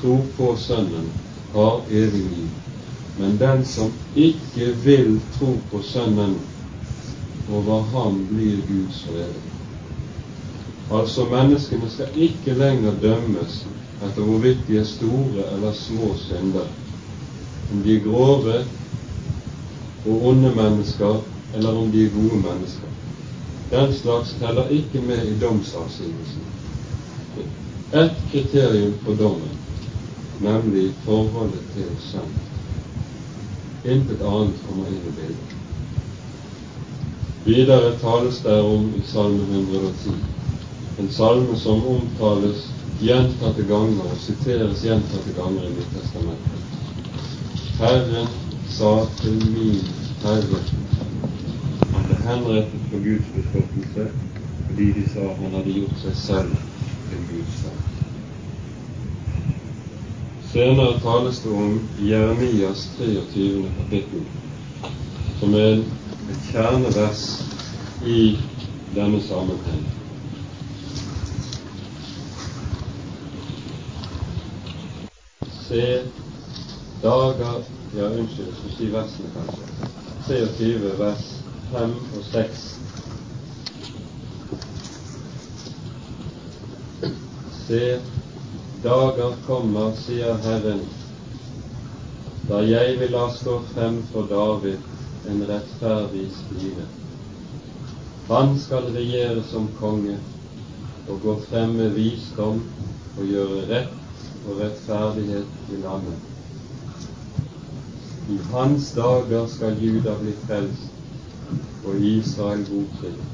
tro 0.00 0.16
på 0.36 0.56
Sønnen, 0.56 1.10
har 1.52 1.82
evig 1.90 2.24
liv. 2.30 2.48
Men 3.18 3.36
den 3.38 3.64
som 3.64 3.92
ikke 4.14 4.72
vil 4.84 5.20
tro 5.38 5.54
på 5.70 5.82
Sønnen, 5.82 6.36
over 7.50 7.82
ham 7.82 8.26
blir 8.30 8.56
Guds 8.68 9.06
vrede. 9.10 9.42
Altså, 10.90 11.24
menneskene 11.24 11.90
skal 11.90 12.08
ikke 12.14 12.54
lenger 12.54 12.94
dømmes 13.02 13.64
etter 14.06 14.22
hvorvidt 14.22 14.68
de 14.68 14.78
er 14.78 14.84
store 14.84 15.48
eller 15.54 15.72
små 15.72 16.14
synder, 16.28 16.66
om 17.72 17.82
de 17.82 17.96
er 17.96 18.04
grove 18.04 18.64
og 20.04 20.26
onde 20.26 20.54
mennesker, 20.54 21.20
eller 21.54 21.76
om 21.76 21.90
de 21.92 22.04
er 22.04 22.10
gode 22.14 22.40
mennesker. 22.42 22.90
Den 23.70 23.94
slags 23.94 24.34
teller 24.40 24.68
ikke 24.68 25.00
med 25.00 25.26
i 25.26 25.38
domsavsigelsen. 25.40 26.44
Ett 27.92 28.16
kriterium 28.32 28.94
på 29.04 29.14
dommen, 29.14 29.56
nemlig 30.40 30.92
forholdet 31.04 31.62
til 31.74 31.90
Sønnen. 32.10 32.40
Intet 33.84 34.20
annet 34.22 34.58
kommer 34.66 34.86
inn 34.86 35.06
i 35.08 35.14
bildet. 35.16 35.56
Videre 37.44 37.94
tales 37.98 38.42
det 38.44 38.60
om 38.60 38.90
i 38.94 39.02
Salme 39.12 39.46
110, 39.58 40.12
en 40.98 41.08
salme 41.16 41.56
som 41.56 41.86
omtales 41.88 42.66
gjentatte 43.00 43.64
ganger 43.68 44.04
og 44.04 44.20
siteres 44.20 44.84
gjentatte 44.84 45.32
ganger 45.38 45.64
i 45.64 45.72
Nyttestamentet. 45.78 46.60
Herren 47.78 48.28
sa 48.70 49.06
til 49.20 49.38
min 49.52 49.86
Herre 50.22 50.60
Han 51.92 52.04
ble 52.06 52.18
henrettet 52.24 52.82
for 52.90 52.98
Guds 53.06 53.30
bespottelse 53.36 54.10
fordi 54.70 54.92
de 54.92 55.06
sa 55.12 55.24
han 55.38 55.54
hadde 55.56 55.72
gjort 55.74 55.96
seg 56.04 56.14
selv 56.16 56.52
til 57.10 57.24
Guds 57.30 57.56
sønn. 57.62 57.80
Senere 60.50 61.00
tales 61.02 61.40
det 61.42 61.52
om 61.52 61.74
Jeremias 61.98 62.84
23. 62.98 63.64
kapittel, 63.78 64.22
som 65.40 65.54
er 65.54 65.82
et 66.30 66.46
kjernevers 66.52 67.24
i 68.06 68.20
denne 68.94 69.20
sammenheng. 69.26 69.84
Se 75.66 75.84
dager 77.02 77.62
Ja, 77.96 78.04
unnskyld, 78.06 78.46
jeg 78.46 78.54
skulle 78.56 78.76
si 78.76 78.86
versene, 78.92 79.28
kanskje. 79.34 79.64
23 80.26 80.98
vers 80.98 81.24
5 81.72 81.94
og 82.16 82.22
6. 82.32 82.60
Se, 87.66 87.82
dager 88.84 89.34
kommer, 89.46 89.90
sier 90.04 90.38
Herren, 90.46 90.86
da 92.46 92.62
jeg 92.62 92.94
vil 93.02 93.10
la 93.14 93.26
stå 93.34 93.58
frem 93.74 94.00
for 94.12 94.30
David 94.30 94.78
en 95.30 95.44
rettferdig 95.50 96.28
skrive. 96.38 96.86
Han 98.30 98.54
skal 98.58 98.92
regjere 98.94 99.42
som 99.50 99.66
konge 99.82 100.18
og 101.08 101.22
gå 101.26 101.40
frem 101.50 101.74
med 101.82 101.98
visdom 101.98 102.62
og 103.16 103.24
gjøre 103.26 103.64
rett 103.74 104.26
og 104.46 104.60
rettferdighet 104.62 105.72
i 105.74 105.82
landet. 105.82 106.29
I 108.30 108.38
hans 108.52 108.92
dager 108.92 109.46
skal 109.46 109.78
Juda 109.82 110.14
bli 110.20 110.32
frelst 110.46 111.86
og 111.86 112.00
Israel 112.00 112.60
godtrykt. 112.68 113.30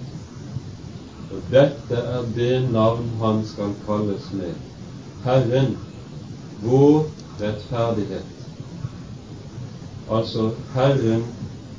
Og 1.33 1.43
dette 1.51 1.97
er 1.97 2.23
det 2.37 2.71
navn 2.73 3.11
han 3.21 3.43
skal 3.47 3.75
kalles 3.87 4.31
med. 4.33 4.55
Herren, 5.25 5.77
vår 6.63 7.11
rettferdighet. 7.41 8.33
Altså, 10.11 10.51
Herren 10.75 11.25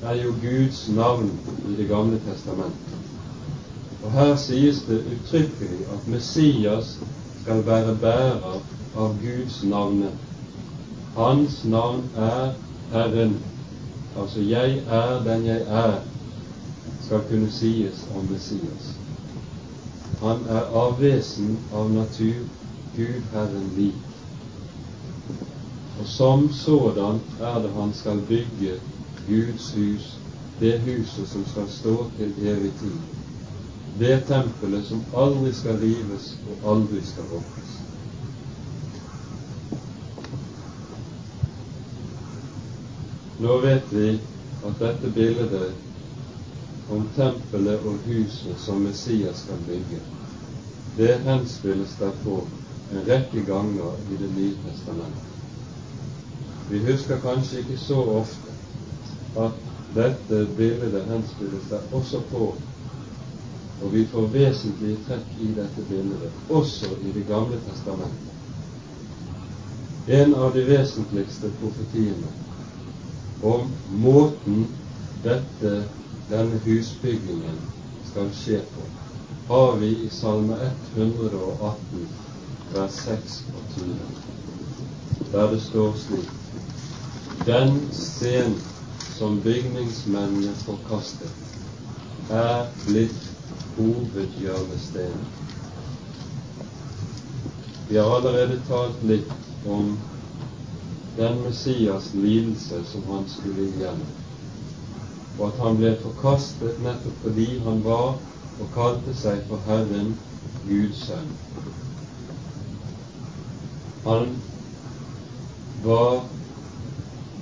er 0.04 0.16
jo 0.16 0.34
Guds 0.42 0.90
navn 0.90 1.32
i 1.70 1.76
Det 1.82 1.88
gamle 1.90 2.22
testamentet. 2.28 2.98
Og 4.04 4.12
her 4.12 4.36
sies 4.36 4.84
det 4.88 5.02
uttrykkelig 5.14 5.80
at 5.94 6.08
Messias 6.08 7.00
skal 7.42 7.66
være 7.66 7.96
bærer 8.02 8.62
av 8.98 9.16
Guds 9.24 9.64
navne. 9.64 10.12
Hans 11.16 11.66
navn 11.66 12.04
er 12.16 12.54
Herren. 12.92 13.40
Altså 14.22 14.40
'jeg 14.40 14.84
er 14.88 15.24
den 15.24 15.46
jeg 15.46 15.62
er', 15.62 16.02
skal 17.02 17.22
kunne 17.30 17.52
sies 17.52 18.08
om 18.16 18.26
Messias. 18.26 18.98
Han 20.20 20.38
er 20.50 20.62
av 20.74 21.02
vesen, 21.02 21.58
av 21.74 21.92
natur, 21.92 22.46
Gud 22.96 23.22
Herren 23.34 23.72
lik. 23.78 23.94
Og 26.00 26.08
som 26.08 26.50
sådan 26.54 27.20
er 27.42 27.62
det 27.62 27.72
han 27.78 27.94
skal 27.94 28.22
bygge 28.28 28.74
Guds 29.28 29.74
hus, 29.74 30.18
det 30.60 30.80
huset 30.80 31.28
som 31.28 31.46
skal 31.46 31.70
stå 31.70 32.12
til 32.18 32.48
evig 32.48 32.72
tid. 32.80 32.98
Det 34.00 34.24
tempelet 34.28 34.86
som 34.86 35.02
aldri 35.16 35.54
skal 35.54 35.80
rives 35.82 36.38
og 36.50 36.72
aldri 36.74 37.02
skal 37.02 37.24
rokkes. 37.34 37.87
Nå 43.40 43.58
vet 43.58 43.84
vi 43.94 44.20
at 44.66 44.80
dette 44.80 45.10
bildet 45.14 45.74
om 46.90 47.04
tempelet 47.16 47.84
og 47.86 48.00
huset 48.08 48.58
som 48.64 48.80
Messias 48.82 49.44
skal 49.44 49.60
bygge, 49.68 50.00
det 50.98 51.20
henspilles 51.28 51.94
derfor 52.00 52.48
en 52.92 53.04
rekke 53.06 53.44
ganger 53.46 54.00
i 54.10 54.18
Det 54.18 54.30
nye 54.38 54.56
testamentet. 54.64 55.36
Vi 56.70 56.80
husker 56.88 57.22
kanskje 57.22 57.60
ikke 57.60 57.78
så 57.78 58.00
ofte 58.16 58.56
at 59.44 59.62
dette 59.96 60.42
bildet 60.58 61.06
henspilles 61.12 61.70
der 61.70 61.86
også 61.92 62.24
på, 62.32 62.50
og 63.84 63.94
vi 63.94 64.06
får 64.10 64.34
vesentlige 64.34 64.98
trekk 65.06 65.38
i 65.46 65.52
dette 65.60 65.86
bildet 65.92 66.34
også 66.50 66.90
i 67.06 67.14
Det 67.20 67.28
gamle 67.30 67.62
testamentet. 67.70 68.34
En 70.08 70.36
av 70.36 70.54
de 70.56 70.66
vesentligste 70.66 71.54
profetiene 71.62 72.34
om 73.42 73.72
måten 73.88 74.68
dette, 75.24 75.84
denne 76.30 76.60
husbyggingen 76.66 77.60
skal 78.12 78.32
skje 78.36 78.62
på, 78.74 78.86
har 79.48 79.78
vi 79.80 79.92
i 80.06 80.10
Salme 80.12 80.72
118, 80.96 82.08
vers 82.74 82.98
26, 83.06 83.94
der 85.32 85.52
det 85.54 85.62
står 85.62 85.94
slik 86.04 86.34
Den 87.46 87.80
sten 87.96 88.58
som 89.18 89.40
bygningsmennene 89.42 90.52
forkastet, 90.66 91.32
er 92.30 92.68
blitt 92.86 93.24
hovedhjørnestenen. 93.78 95.24
Vi 97.88 97.96
har 97.96 98.18
allerede 98.18 98.60
talt 98.68 99.04
litt 99.08 99.32
om 99.66 99.96
den 101.18 101.42
Messias 101.42 102.14
lidelse 102.14 102.84
som 102.86 103.04
han 103.10 103.26
skulle 103.30 103.66
igjennom, 103.72 104.14
og 105.38 105.48
at 105.48 105.60
han 105.64 105.80
ble 105.80 105.96
forkastet 106.04 106.78
nettopp 106.86 107.24
fordi 107.26 107.48
han 107.66 107.82
var 107.86 108.20
og 108.60 108.70
kalte 108.74 109.14
seg 109.18 109.42
for 109.50 109.66
Herren 109.66 110.14
Guds 110.68 111.02
sønn. 111.08 111.34
Han 114.06 114.38
var 115.84 116.24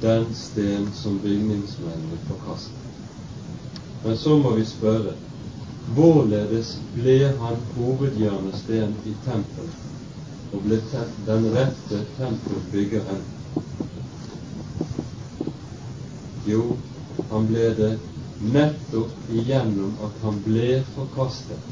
den 0.02 0.26
sten 0.36 0.90
som 0.96 1.20
bygningsmennene 1.24 2.24
forkastet. 2.28 2.82
Men 4.04 4.18
så 4.18 4.40
må 4.40 4.56
vi 4.56 4.66
spørre 4.72 5.16
hvorledes 5.96 6.76
ble 6.96 7.20
han 7.40 7.64
hovedhjørnesten 7.76 9.00
i 9.06 9.16
tempelet 9.26 9.82
og 10.54 10.64
ble 10.66 10.82
den 11.28 11.50
rette 11.56 12.04
tempelbyggeren 12.18 13.24
jo, 16.46 16.78
han 17.30 17.48
ble 17.50 17.70
det 17.78 17.92
nettopp 18.54 19.30
igjennom 19.32 19.96
at 20.06 20.22
han 20.24 20.42
ble 20.46 20.82
forkastet. 20.96 21.72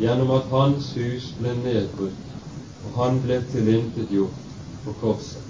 Gjennom 0.00 0.30
at 0.36 0.50
hans 0.50 0.92
hus 0.96 1.32
ble 1.38 1.54
nedbrutt, 1.60 2.28
og 2.84 2.96
han 3.00 3.20
ble 3.24 3.40
tilintetgjort 3.52 4.42
på 4.84 4.94
korset. 5.02 5.48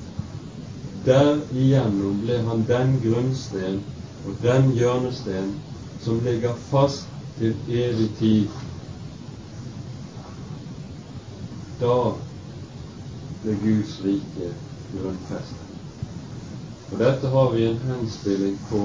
Derigjennom 1.06 2.20
ble 2.22 2.40
han 2.46 2.66
den 2.68 2.98
grunnsten 3.02 3.80
og 4.26 4.36
den 4.42 4.70
hjørnesten 4.76 5.54
som 6.04 6.20
ligger 6.26 6.54
fast 6.68 7.08
til 7.38 7.56
evig 7.68 8.10
tid. 8.18 8.60
Da 11.80 11.98
ble 13.42 13.58
Guds 13.64 13.98
rike 14.04 14.54
grunnfestet. 14.92 15.71
Og 16.92 16.98
Dette 16.98 17.28
har 17.32 17.50
vi 17.54 17.64
en 17.64 17.78
henspilling 17.88 18.58
på 18.68 18.80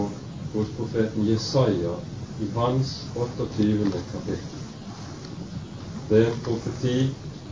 hos 0.54 0.70
profeten 0.78 1.26
Jesaja 1.28 1.96
i 2.40 2.48
hans 2.56 2.94
28. 3.16 4.04
kapittel. 4.12 4.62
Det 6.10 6.22
er 6.22 6.30
en 6.30 6.40
profeti 6.46 7.10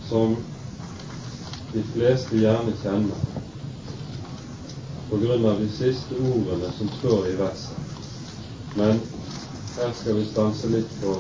som 0.08 0.38
de 1.74 1.84
fleste 1.92 2.40
gjerne 2.40 2.72
kjenner 2.80 3.26
på 5.10 5.20
grunn 5.26 5.44
av 5.52 5.60
de 5.60 5.68
siste 5.76 6.16
ordene 6.24 6.72
som 6.78 6.92
står 7.02 7.28
i 7.34 7.38
verset. 7.42 8.00
Men 8.80 9.04
her 9.76 9.92
skal 10.00 10.22
vi 10.22 10.30
stanse 10.32 10.72
litt 10.72 11.00
på 11.02 11.18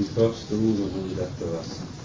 de 0.00 0.08
første 0.16 0.58
ordene 0.58 1.06
i 1.06 1.14
dette 1.14 1.54
verset. 1.54 1.95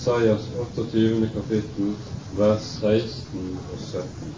Jesajas 0.00 0.40
28. 0.76 1.28
kapittel, 1.34 1.94
vers 2.36 2.62
16 2.80 3.58
og 3.72 3.78
17. 3.78 4.34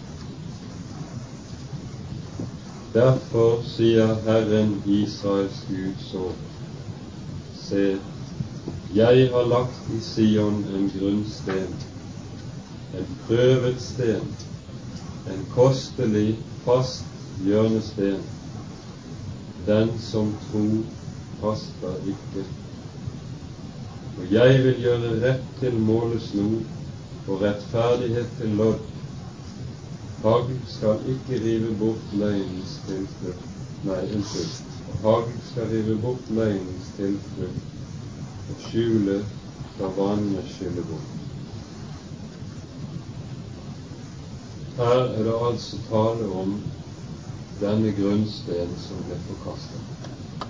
Derfor 2.93 3.61
sier 3.63 4.11
Herren 4.25 4.73
Israels 4.85 5.61
Gud 5.69 6.01
så, 6.03 6.23
se, 7.55 7.83
jeg 8.95 9.29
har 9.31 9.47
lagt 9.47 9.87
i 9.95 10.01
Sion 10.03 10.59
en 10.75 10.91
grunnsten, 10.97 11.71
en 12.99 13.15
prøvet 13.29 13.79
sten, 13.81 14.27
en 15.31 15.45
kostelig, 15.53 16.35
fast 16.65 17.07
hjørnesten. 17.45 18.19
Den 19.71 19.95
som 20.11 20.35
tror, 20.49 20.83
kaster 21.39 21.95
ikke. 22.03 22.45
Og 24.17 24.33
jeg 24.33 24.59
vil 24.63 24.81
gjøre 24.83 25.13
rett 25.23 25.45
til 25.59 25.77
målesnor 25.81 26.59
og 27.27 27.41
rettferdighet 27.41 28.35
til 28.37 28.53
lodd. 28.59 28.83
Hagl 30.23 30.59
skal 30.69 31.01
ikke 31.15 31.39
rive 31.41 31.73
bort 31.79 32.13
løgnens 32.13 32.77
tilflukt. 32.85 33.49
Nei, 33.83 33.99
unnskyld. 34.15 34.53
Hagl 35.03 35.33
skal 35.49 35.67
rive 35.73 35.97
bort 36.03 36.29
løgnens 36.31 36.93
tilflukt, 36.95 37.65
og 38.49 38.61
skjulet 38.69 39.25
skal 39.73 39.97
vannet 39.97 40.53
skylle 40.53 40.85
bort. 40.87 41.09
Her 44.77 45.03
er 45.03 45.23
det 45.27 45.35
altså 45.49 45.81
tale 45.89 46.29
om 46.43 46.55
denne 47.59 47.91
grunnsten 47.97 48.71
som 48.87 49.03
ble 49.09 49.19
forkastet. 49.27 50.47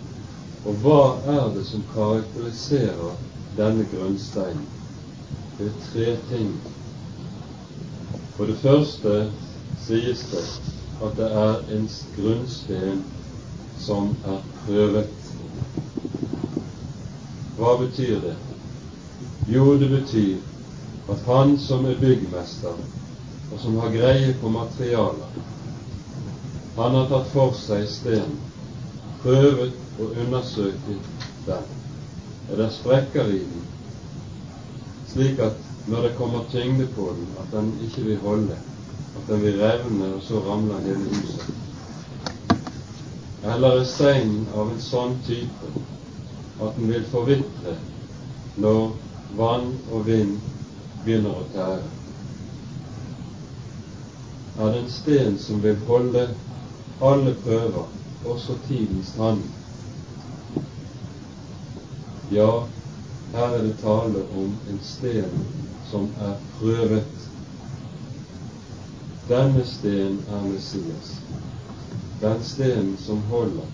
Og 0.64 0.78
hva 0.86 1.02
er 1.34 1.50
det 1.58 1.66
som 1.68 1.82
karakteriserer 1.92 3.18
denne 3.58 3.86
grunnsteinen? 3.92 4.68
Det 5.58 5.68
er 5.68 5.82
tre 5.92 6.18
ting. 6.30 6.54
For 8.38 8.46
det 8.50 8.58
første 8.58 9.34
sies 9.86 10.24
det 10.32 10.46
at 11.04 11.18
det 11.18 11.28
er 11.32 11.76
en 11.76 11.90
grunnsten 12.16 13.04
som 13.86 14.16
er 14.24 14.42
prøvet. 14.66 15.30
Hva 17.58 17.76
betyr 17.82 18.20
det? 18.24 18.36
Jo, 19.54 19.78
det 19.80 19.90
betyr 19.90 20.38
at 21.12 21.26
han 21.28 21.58
som 21.60 21.86
er 21.86 22.00
byggmester, 22.00 22.80
og 23.52 23.60
som 23.60 23.78
har 23.78 23.92
greie 23.94 24.34
på 24.42 24.50
materialer, 24.50 25.30
han 26.76 26.96
har 26.98 27.10
tatt 27.12 27.30
for 27.30 27.54
seg 27.54 27.86
stenen, 27.90 28.40
prøvet 29.22 29.76
og 30.00 30.18
undersøkt 30.24 30.88
den. 31.46 31.83
Er 32.52 32.56
det 32.60 32.72
sprekker 32.76 33.26
i 33.32 33.40
den, 33.40 33.64
slik 35.08 35.40
at 35.40 35.56
når 35.88 36.02
det 36.02 36.16
kommer 36.18 36.46
tyngde 36.52 36.88
på 36.96 37.14
den, 37.18 37.28
at 37.40 37.58
den 37.58 37.72
ikke 37.86 38.02
vil 38.02 38.18
holde, 38.18 38.58
at 39.16 39.28
den 39.28 39.42
vil 39.44 39.60
revne, 39.62 40.16
og 40.16 40.22
så 40.22 40.40
ramler 40.40 40.80
hele 40.80 41.10
huset. 41.10 41.54
Eller 43.44 43.80
er 43.80 43.84
steinen 43.84 44.46
av 44.56 44.70
en 44.72 44.80
sånn 44.80 45.18
type 45.28 45.72
at 46.64 46.78
den 46.78 46.92
vil 46.92 47.04
forvitre 47.12 47.76
når 48.64 48.94
vann 49.40 49.74
og 49.92 50.06
vind 50.08 50.38
begynner 51.04 51.42
å 51.42 51.50
tære? 51.56 51.90
Er 54.54 54.72
det 54.72 54.84
en 54.84 54.94
sten 54.94 55.38
som 55.42 55.64
vil 55.64 55.80
holde 55.88 56.28
alle 57.02 57.36
prøver, 57.44 57.92
også 58.24 58.56
tidens 58.68 59.12
tann? 59.18 59.42
Ja, 62.34 62.64
her 63.34 63.48
er 63.48 63.62
det 63.64 63.76
tale 63.82 64.24
om 64.36 64.56
en 64.70 64.80
sten 64.82 65.46
som 65.92 66.08
er 66.20 66.34
prøvet. 66.58 67.28
Denne 69.30 69.66
sten 69.66 70.18
er 70.30 70.42
Messias. 70.48 71.12
Den 72.22 72.42
stenen 72.44 72.98
som 73.06 73.22
holder, 73.30 73.70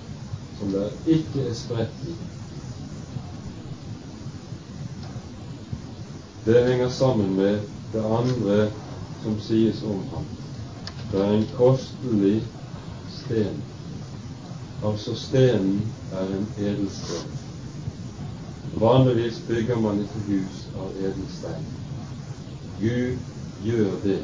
som 0.59 0.75
det 0.75 0.91
ikke 1.05 1.47
er 1.47 1.55
spredt 1.55 2.03
i. 2.07 2.17
Det 6.45 6.67
henger 6.67 6.89
sammen 6.89 7.35
med 7.35 7.59
det 7.93 8.03
andre 8.03 8.71
som 9.23 9.39
sies 9.47 9.83
om 9.83 10.03
ham. 10.11 10.27
Det 11.11 11.21
er 11.21 11.33
en 11.33 11.49
kostelig 11.55 12.43
sten. 13.21 13.63
Altså 14.83 15.15
stenen 15.15 15.93
er 16.11 16.25
en 16.25 16.47
edelsten. 16.57 17.38
Vanligvis 18.75 19.41
bygger 19.47 19.79
man 19.79 20.01
ikke 20.01 20.25
hus 20.27 20.67
av 20.77 20.91
edelstein. 20.97 21.63
Gud 22.79 23.17
gjør 23.63 23.95
det 24.03 24.19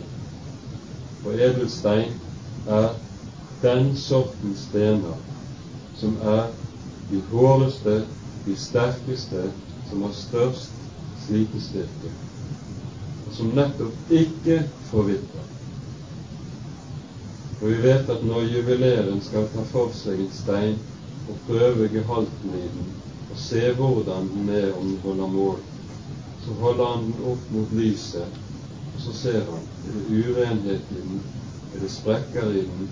og 1.25 1.33
edelstein 1.33 2.13
er 2.65 2.89
den 3.61 3.95
sorten 3.97 4.55
stener 4.55 5.15
som 5.97 6.17
er 6.21 6.51
de 7.09 7.21
håreste, 7.31 7.95
de 8.45 8.55
sterkeste, 8.55 9.51
som 9.89 10.01
har 10.05 10.13
størst 10.13 10.73
slitestyrke, 11.25 12.11
og 13.25 13.33
som 13.33 13.53
nettopp 13.57 14.11
ikke 14.11 14.59
forvitrer. 14.91 15.47
Og 17.61 17.71
vi 17.71 17.79
vet 17.87 18.09
at 18.09 18.25
når 18.25 18.49
juveleren 18.51 19.21
skal 19.25 19.47
ta 19.53 19.63
for 19.71 19.93
seg 19.97 20.19
en 20.19 20.33
stein 20.35 20.77
og 21.25 21.39
prøve 21.47 21.89
gehalten 21.89 22.53
i 22.53 22.67
den, 22.67 22.91
og 23.36 23.43
se 23.43 23.67
hvordan 23.75 24.31
den 24.31 24.49
er 24.55 24.73
om 24.73 24.88
den 24.88 24.99
holder 25.03 25.27
mål, 25.36 25.61
så 26.45 26.57
holder 26.63 26.91
han 26.95 27.07
den 27.11 27.31
opp 27.33 27.51
mot 27.51 27.77
lyset 27.83 28.41
og 28.95 29.01
så 29.01 29.13
ser 29.13 29.41
han 29.51 29.63
er 29.88 29.95
det 29.95 30.19
urenhet 30.19 30.91
i 30.91 31.01
den, 31.01 31.19
er 31.75 31.79
det 31.79 31.91
sprekker 31.91 32.51
i 32.51 32.61
den, 32.63 32.88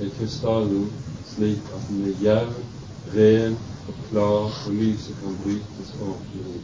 er 0.00 0.12
krystallen 0.18 0.86
slik 1.34 1.72
at 1.74 1.88
den 1.88 2.04
er 2.10 2.22
jevn, 2.22 2.68
ren 3.16 3.56
og 3.88 3.94
klar, 4.08 4.54
og 4.66 4.72
lyset 4.78 5.18
kan 5.18 5.36
brytes 5.42 5.90
ordentlig. 6.00 6.62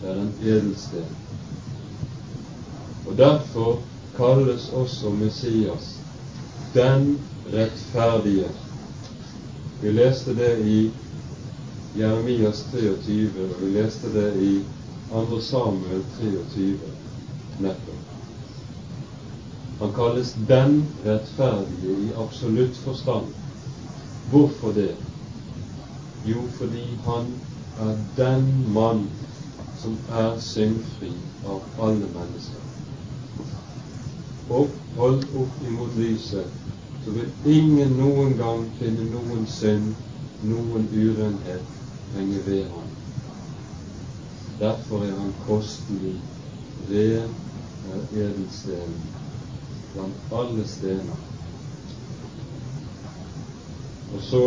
Det 0.00 0.10
er 0.10 0.20
en 0.22 0.32
edelsten. 0.42 1.12
Og 3.06 3.18
derfor 3.18 3.82
kalles 4.16 4.68
også 4.72 5.10
Messias 5.10 5.98
den 6.74 7.18
rettferdige. 7.52 8.48
Vi 9.80 9.92
leste 9.92 10.34
det 10.34 10.58
i 10.58 10.90
Jeremias 11.94 12.64
23, 12.72 13.30
og 13.44 13.60
vi 13.60 13.72
leste 13.74 14.12
det 14.14 14.28
i 14.40 14.52
2. 15.10 15.40
Samuel 15.40 16.02
23 16.18 16.78
nettopp. 17.60 18.06
Han 19.78 19.92
kalles 19.92 20.32
den 20.48 20.78
rettferdige 21.04 21.96
i 22.06 22.12
absolutt 22.16 22.76
forstand. 22.84 23.26
Hvorfor 24.30 24.72
det? 24.72 24.94
Jo, 26.24 26.40
fordi 26.58 26.84
han 27.04 27.26
er 27.78 27.96
den 28.16 28.72
mann 28.72 29.04
som 29.82 29.98
er 30.08 30.38
syndfri 30.40 31.12
av 31.44 31.60
alle 31.78 32.08
mennesker. 32.16 32.64
Og 34.48 34.72
holdt 34.96 35.28
opp 35.36 35.60
imot 35.68 35.98
lyset, 36.00 36.48
så 37.06 37.12
vil 37.12 37.56
ingen 37.56 37.92
noen 38.00 38.32
gang 38.34 38.64
finne 38.80 39.04
noen 39.12 39.44
synd, 39.46 39.92
noen 40.42 40.88
urenhet, 40.90 41.68
henge 42.16 42.40
ved 42.46 42.64
ham. 42.66 42.88
Derfor 44.58 45.04
er 45.06 45.12
han 45.14 45.30
kostelig, 45.44 46.16
ren 46.88 47.36
er 47.92 48.16
edelstenen 48.24 48.96
blant 49.92 50.34
alle 50.40 50.66
stener. 50.66 51.20
Og 54.16 54.26
så 54.30 54.42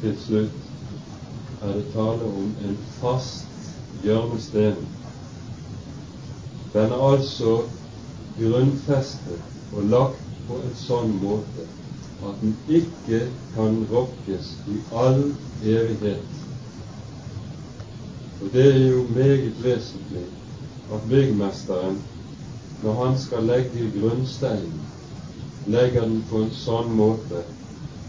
til 0.00 0.18
slutt 0.24 1.62
er 1.62 1.78
det 1.78 1.86
tale 1.94 2.32
om 2.32 2.50
en 2.66 2.74
fast 2.98 3.70
hjørnesten. 4.02 4.82
Den 6.74 6.98
er 6.98 7.08
altså 7.12 7.54
grunnfestet 8.40 9.48
og 9.72 9.88
lagt 9.94 10.31
på 10.48 10.58
en 10.62 10.76
sånn 10.78 11.16
måte 11.22 11.66
at 12.22 12.38
den 12.42 12.54
ikke 12.70 13.20
kan 13.54 13.82
rokkes 13.90 14.52
i 14.70 14.78
all 14.94 15.24
evighet. 15.62 16.38
Og 18.40 18.48
det 18.52 18.66
er 18.74 18.80
jo 18.90 19.02
meget 19.14 19.58
vesentlig 19.64 20.24
at 20.92 21.08
byggmesteren, 21.10 21.98
når 22.82 23.04
han 23.04 23.18
skal 23.18 23.46
legge 23.46 23.90
grunnsteinen, 23.98 24.80
legger 25.66 26.00
den 26.00 26.22
på 26.30 26.42
en 26.42 26.54
sånn 26.58 26.90
måte 26.98 27.44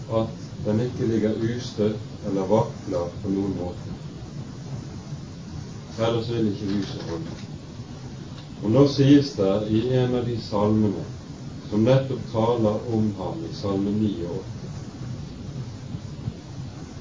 at 0.09 0.49
den 0.65 0.81
ikke 0.87 1.09
ligger 1.09 1.37
ustøtt 1.37 2.27
eller 2.27 2.49
vakler 2.49 3.09
på 3.21 3.33
noen 3.33 3.57
måte. 3.59 3.97
Ellers 5.99 6.29
vil 6.33 6.49
ikke 6.49 6.71
huset 6.73 7.09
holde. 7.09 7.41
Og 8.63 8.71
nå 8.71 8.87
sies 8.89 9.35
det 9.37 9.53
i 9.69 9.83
en 9.99 10.15
av 10.17 10.25
de 10.25 10.37
salmene 10.41 11.03
som 11.73 11.83
nettopp 11.83 12.31
taler 12.31 12.93
om 12.93 13.05
ham 13.17 13.39
i 13.49 13.53
Salme 13.57 13.91
9 13.91 14.09
og 14.29 14.35
8. 14.39 14.67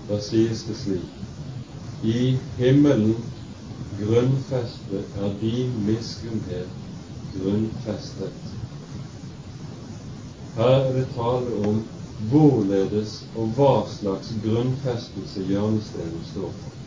Da 0.08 0.20
sies 0.24 0.62
det 0.64 0.76
slik 0.80 2.06
I 2.12 2.38
himmelen 2.56 3.18
grunnfestet 3.98 5.20
er 5.26 5.36
din 5.42 5.76
miskunnhet 5.84 6.72
grunnfestet. 7.34 8.56
Her 10.56 10.74
er 10.78 10.92
det 10.96 11.06
tale 11.20 11.52
om 11.68 11.84
hvorledes 12.32 13.18
og 13.36 13.52
hva 13.58 13.72
slags 14.00 14.32
grunnfestelse 14.46 15.48
hjørnestenen 15.52 16.28
står 16.32 16.52
for. 16.62 16.78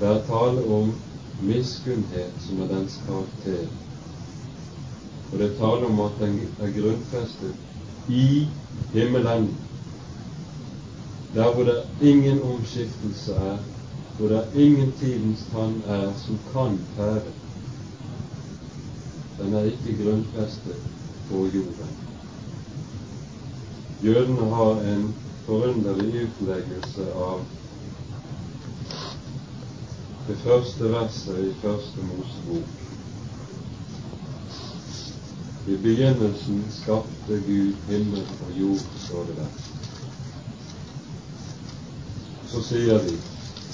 Det 0.00 0.14
er 0.14 0.28
tale 0.32 0.64
om 0.80 0.94
miskunnhet 1.44 2.40
som 2.48 2.64
er 2.64 2.72
dens 2.72 3.02
karakter. 3.04 3.68
Og 5.32 5.38
det 5.38 5.46
er 5.50 5.56
tale 5.58 5.86
om 5.86 6.00
at 6.00 6.18
den 6.20 6.38
er 6.60 6.74
grunnfestet 6.80 7.54
i 8.08 8.46
himmelen, 8.92 9.48
der 11.34 11.54
hvor 11.54 11.64
det 11.64 11.82
ingen 12.00 12.42
omskiftelse 12.42 13.34
er, 13.34 13.58
hvor 14.18 14.28
det 14.28 14.48
ingen 14.54 14.92
tidens 14.92 15.46
tann 15.52 15.82
er 15.86 16.14
som 16.26 16.38
kan 16.52 16.78
tære. 16.96 17.22
Den 19.38 19.54
er 19.54 19.64
ikke 19.64 20.04
grunnfestet 20.04 20.76
på 21.28 21.34
jorden. 21.34 21.92
Jødene 24.02 24.54
har 24.54 24.80
en 24.80 25.14
forunderlig 25.46 26.28
utleggelse 26.28 27.12
av 27.12 27.44
det 30.28 30.38
første 30.38 30.90
verset 30.92 31.44
i 31.44 31.54
Første 31.62 32.02
Mosebok. 32.02 32.85
I 35.66 35.76
begynnelsen 35.76 36.62
skapte 36.70 37.38
Gud 37.46 37.72
himmel 37.88 38.22
og 38.46 38.52
jord, 38.60 38.84
står 39.06 39.24
det 39.24 39.36
der. 39.36 39.48
Så 42.46 42.62
sier 42.68 43.00
de 43.02 43.16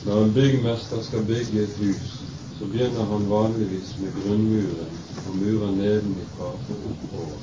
når 0.06 0.24
en 0.24 0.32
byggmester 0.34 1.02
skal 1.02 1.26
bygge 1.28 1.62
et 1.62 1.76
hus, 1.78 2.14
så 2.58 2.66
begynner 2.72 3.04
han 3.12 3.28
vanligvis 3.30 3.92
med 4.00 4.16
grunnmuren 4.22 4.96
og 5.26 5.36
murer 5.36 5.76
nedenifra 5.76 6.48
og 6.48 6.80
oppover. 6.88 7.38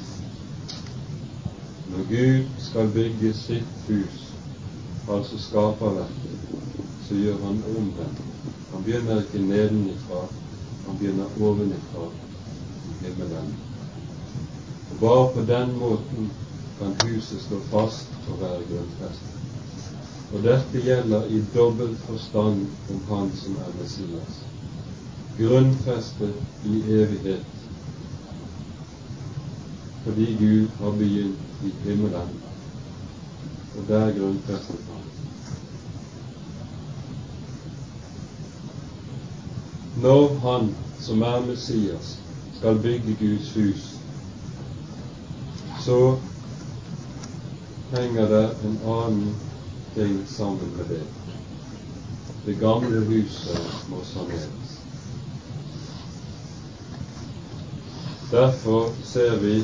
Når 1.85 2.03
Gud 2.09 2.59
skal 2.65 2.91
bygge 2.97 3.33
sitt 3.33 3.87
hus, 3.87 4.19
altså 5.07 5.37
skaperverket, 5.45 6.37
så 7.07 7.15
gjør 7.15 7.39
han 7.45 7.63
omvendt. 7.77 8.27
Han 8.73 8.83
begynner 8.83 9.23
ikke 9.23 9.45
nedenifra, 9.45 10.27
han 10.85 10.97
begynner 10.97 11.41
ovenifra 11.41 12.11
himmelen. 13.01 13.68
Og 14.89 14.99
Bare 14.99 15.33
på 15.33 15.41
den 15.51 15.77
måten 15.79 16.29
kan 16.79 16.93
huset 17.03 17.41
stå 17.41 17.59
fast 17.71 18.29
og 18.29 18.41
være 18.41 18.63
grunnfestet. 18.69 19.35
Og 20.33 20.43
dette 20.43 20.81
gjelder 20.85 21.25
i 21.25 21.41
dobbelt 21.55 21.99
forstand 22.07 22.65
om 22.89 23.01
Han 23.09 23.31
som 23.35 23.55
er 23.55 23.71
Messias. 23.81 24.35
Grunnfestet 25.37 26.33
i 26.63 26.83
evighet 27.01 27.45
fordi 30.03 30.25
Gud 30.25 30.67
har 30.79 30.91
begynt 30.91 31.63
i 31.63 31.71
himmelen, 31.83 32.29
og 33.75 33.87
der 33.87 34.19
grunnfestet 34.19 34.79
han. 34.89 35.03
Når 40.01 40.37
han 40.45 40.75
som 40.99 41.21
er 41.21 41.45
Messias, 41.45 42.17
skal 42.57 42.79
bygge 42.79 43.15
Guds 43.19 43.53
hus, 43.53 43.98
så 45.89 46.15
henger 47.91 48.29
det 48.29 48.49
en 48.65 48.77
annen 48.85 49.35
ting 49.93 50.27
sammen 50.27 50.69
med 50.77 50.85
det. 50.89 51.03
Det 52.45 52.53
gamle 52.59 52.99
huset 52.99 53.57
må 53.89 54.03
saneres. 54.05 54.75
Derfor 58.31 58.91
ser 59.03 59.39
vi 59.41 59.55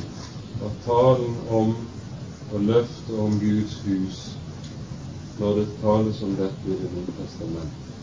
at 0.65 0.79
talen 0.85 1.35
om 1.49 1.75
og 2.53 2.59
løftet 2.71 3.19
om 3.19 3.37
Guds 3.39 3.77
hus, 3.85 4.23
når 5.37 5.55
det 5.59 5.67
tales 5.81 6.23
om 6.23 6.33
dette 6.41 6.73
i 6.73 6.79
Det 6.81 6.91
nye 6.95 7.13
testamentet, 7.19 7.93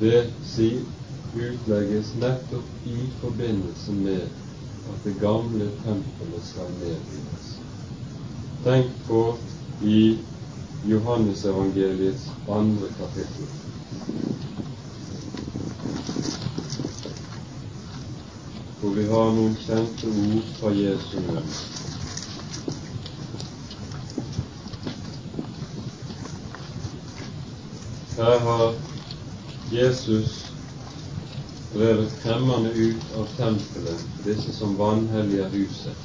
det 0.00 0.22
si, 0.52 0.68
utlegges 1.32 2.14
nettopp 2.20 2.86
i 2.92 3.08
forbindelse 3.22 3.92
med 3.92 4.39
at 4.90 5.06
det 5.06 5.16
gamle 5.20 5.70
tempelet 5.84 6.44
skal 6.50 6.74
nedrives. 6.82 7.48
Tenk 8.64 8.92
på 9.06 9.22
i 9.80 10.02
Johannesevangeliets 10.82 12.30
andre 12.48 12.92
kapittel. 12.98 13.50
hvor 18.80 18.90
vi 18.96 19.02
har 19.06 19.32
noen 19.36 19.56
kjente 19.60 20.08
ord 20.08 20.44
fra 20.56 20.70
Jesu 20.72 21.18
munn. 21.20 21.50
Her 28.16 28.38
har 28.46 28.72
Jesus 29.72 30.49
drevet 31.72 32.12
fremmede 32.22 32.72
ut 32.72 33.12
av 33.16 33.26
tempelet, 33.36 34.06
disse 34.24 34.52
som 34.52 34.76
vanhelliger 34.76 35.48
huset. 35.54 35.96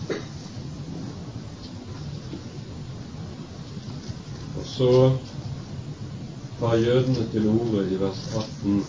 Og 4.56 4.66
så 4.66 4.92
tar 6.60 6.78
jødene 6.78 7.26
til 7.32 7.50
orde 7.50 7.88
i 7.92 7.98
vers 8.00 8.22
18 8.36 8.84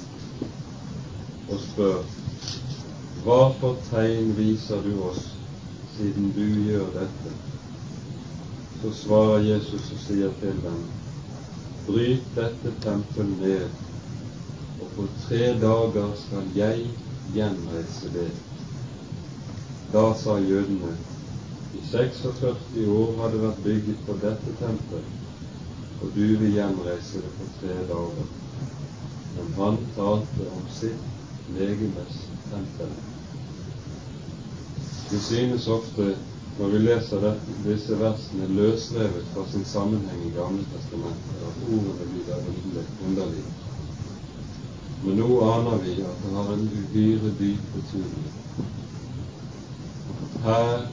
og 1.48 1.58
spør 1.62 2.04
hva 3.24 3.40
for 3.58 3.80
tegn 3.88 4.34
viser 4.36 4.84
du 4.84 4.92
oss 5.08 5.22
siden 5.96 6.28
du 6.36 6.44
gjør 6.68 6.92
dette? 6.94 7.32
Så 8.82 8.92
svarer 9.00 9.48
Jesus 9.48 9.88
og 9.96 10.02
sier 10.04 10.36
til 10.42 10.60
dem, 10.62 10.84
bryt 11.88 12.28
dette 12.36 12.74
tempelet 12.84 13.40
ned, 13.40 13.85
og 14.80 14.88
på 14.96 15.06
tre 15.24 15.52
dager 15.60 16.12
skal 16.26 16.48
jeg 16.56 16.88
gjenreise 17.34 18.10
det. 18.14 18.30
Da 19.92 20.04
sa 20.18 20.36
jødene, 20.42 20.92
i 21.76 21.82
46 21.90 22.88
år 22.88 23.16
har 23.20 23.32
det 23.32 23.42
vært 23.42 23.64
bygget 23.64 24.04
på 24.06 24.16
dette 24.22 24.54
tempelet, 24.60 25.10
og 26.02 26.14
du 26.16 26.22
vil 26.40 26.52
gjenreise 26.52 27.22
det 27.24 27.32
på 27.40 27.50
tre 27.60 27.76
dager. 27.90 28.30
Men 29.36 29.52
han 29.58 29.82
talte 29.96 30.48
om 30.52 30.64
sitt 30.78 31.52
legemes 31.56 32.22
tempel. 32.50 32.96
Det 35.10 35.20
synes 35.22 35.68
ofte, 35.68 36.16
når 36.58 36.72
vi 36.72 36.78
leser 36.78 37.22
dette, 37.22 37.60
disse 37.68 38.00
versene 38.00 38.48
løsrevet 38.56 39.28
fra 39.34 39.44
sin 39.52 39.64
sammenheng 39.64 40.24
i 40.26 40.34
Gamle 40.34 40.64
testamentet, 40.72 41.38
at 41.46 41.62
ordene 41.68 42.10
blir 42.10 42.82
underlige. 43.06 43.65
Men 45.02 45.20
nå 45.20 45.40
aner 45.44 45.82
vi 45.84 45.96
at 46.02 46.22
det 46.24 46.32
har 46.36 46.52
en 46.54 46.68
uhyre 46.80 47.32
dyp 47.40 47.74
betydning. 47.74 48.32
Her 50.46 50.86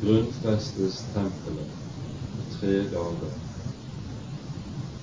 grunnfestes 0.00 1.04
tempelet 1.14 1.76
på 2.36 2.46
tre 2.56 2.76
dager. 2.94 3.32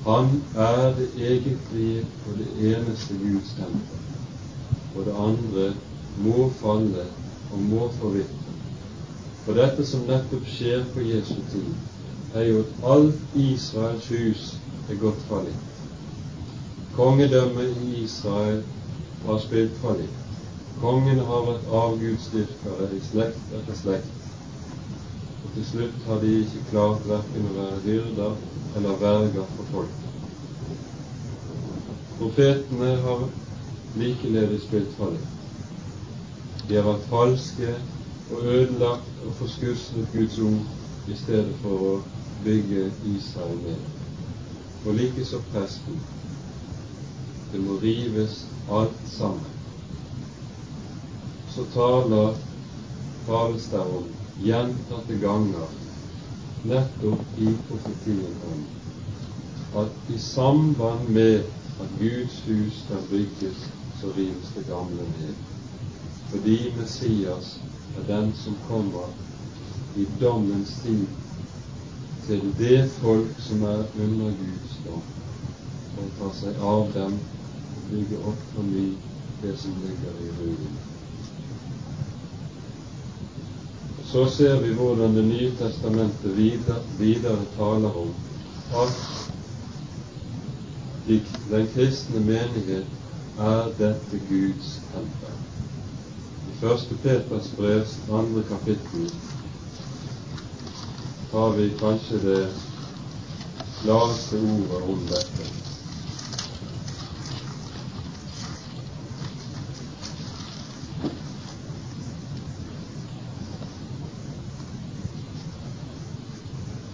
Han 0.07 0.41
er 0.55 0.95
det 0.97 1.07
egentlige 1.17 2.05
og 2.25 2.37
det 2.39 2.71
eneste 2.71 3.17
Guds 3.21 3.53
tempel, 3.59 4.03
og 4.95 5.05
det 5.05 5.15
andre 5.27 5.73
må 6.23 6.49
falle 6.61 7.05
og 7.51 7.59
må 7.71 7.89
forvitre. 7.99 8.53
For 9.45 9.55
dette 9.59 9.85
som 9.85 10.07
nettopp 10.07 10.47
skjer 10.57 10.85
på 10.93 11.03
Jesu 11.07 11.37
tid, 11.51 11.69
er 12.35 12.49
jo 12.49 12.63
at 12.63 12.87
alt 12.95 13.37
Israels 13.39 14.07
hus 14.11 14.47
er 14.89 14.99
gått 15.03 15.21
fallitt. 15.29 15.76
Kongedømmet 16.97 17.77
i 17.77 18.03
Israel 18.03 18.63
har 19.25 19.37
spilt 19.39 19.75
fallitt. 19.81 20.23
Kongene 20.81 21.25
har 21.27 21.43
vært 21.45 21.67
avgudsdyrkere 21.79 22.87
i 22.97 23.01
slekt 23.05 23.53
etter 23.59 23.77
slekt. 23.77 24.15
Og 25.43 25.51
til 25.53 25.67
slutt 25.67 26.07
har 26.09 26.23
de 26.23 26.31
ikke 26.39 26.63
klart 26.71 27.05
verken 27.05 27.45
å 27.51 27.53
være 27.59 27.83
hyrder 27.85 28.33
eller 28.79 28.97
verger 29.05 29.45
for 29.53 29.69
folk. 29.75 30.09
Profetene 32.17 32.91
har 33.05 33.23
likeledes 34.01 34.65
spilt 34.65 34.97
fallitt. 34.97 35.47
De 36.65 36.81
har 36.81 36.89
vært 36.89 37.09
falske 37.13 37.77
og 38.33 38.51
ødelagt 38.57 39.21
og 39.21 39.37
forskuslet 39.37 40.09
Guds 40.17 40.41
ord 40.49 41.13
i 41.13 41.21
stedet 41.21 41.53
for 41.61 41.89
å 41.93 41.95
bygge 42.43 42.89
Israel 43.13 43.57
ned. 43.69 43.81
Og 44.81 44.97
likeså 44.97 45.45
presten. 45.53 46.01
Det 47.51 47.59
må 47.59 47.77
rives 47.79 48.45
alt 48.67 49.07
sammen. 49.17 49.51
Så 51.47 51.63
taler 51.73 52.35
tales 53.27 53.69
der 53.71 53.85
om 53.99 54.07
gjentatte 54.39 55.19
ganger 55.19 55.67
nettopp 56.67 57.37
i 57.37 57.51
profetien 57.67 58.35
om 58.51 58.65
at 59.81 60.11
i 60.11 60.17
samband 60.19 61.09
med 61.09 61.43
at 61.79 61.89
Guds 61.99 62.41
hus 62.47 62.81
skal 62.85 63.03
bygges, 63.11 63.67
så 64.01 64.11
rives 64.15 64.51
det 64.55 64.65
gamle 64.69 65.07
ned 65.11 65.35
fordi 66.31 66.57
Messias 66.75 67.53
er 67.95 68.03
den 68.07 68.33
som 68.35 68.57
kommer 68.67 69.13
i 69.95 70.05
dommens 70.21 70.73
tid 70.81 71.07
til 72.27 72.51
det 72.59 72.89
folk 72.99 73.39
som 73.39 73.63
er 73.63 73.85
under 73.95 74.33
Guds 74.35 74.73
dom, 74.83 75.05
og 75.97 76.09
tar 76.19 76.33
seg 76.35 76.59
av 76.59 76.91
dem 76.93 77.15
bygge 77.91 78.17
opp 78.17 78.43
på 78.53 78.61
ny 78.67 78.85
det 79.41 79.57
som 79.59 79.71
ligger 79.83 80.13
i 80.25 80.29
ruinen. 80.39 80.77
Så 84.11 84.29
ser 84.29 84.61
vi 84.61 84.73
hvordan 84.73 85.15
Det 85.15 85.25
nye 85.25 85.51
testamentet 85.59 86.37
videre, 86.37 86.81
videre 86.99 87.45
taler 87.57 87.97
om 87.97 88.13
at 88.75 89.27
den 91.49 91.67
kristne 91.73 92.19
menighet 92.19 92.87
er 93.39 93.69
dette 93.77 94.19
Guds 94.29 94.71
tempel. 94.93 95.35
Første 96.59 96.95
Peters 97.03 97.51
brevs 97.57 97.99
andre 98.09 98.43
kapittel 98.49 99.11
har 101.31 101.55
vi 101.59 101.69
kanskje 101.79 102.19
det 102.23 102.41
klareste 103.81 104.41
ordet 104.41 104.81
om 104.89 105.07
dette. 105.11 105.66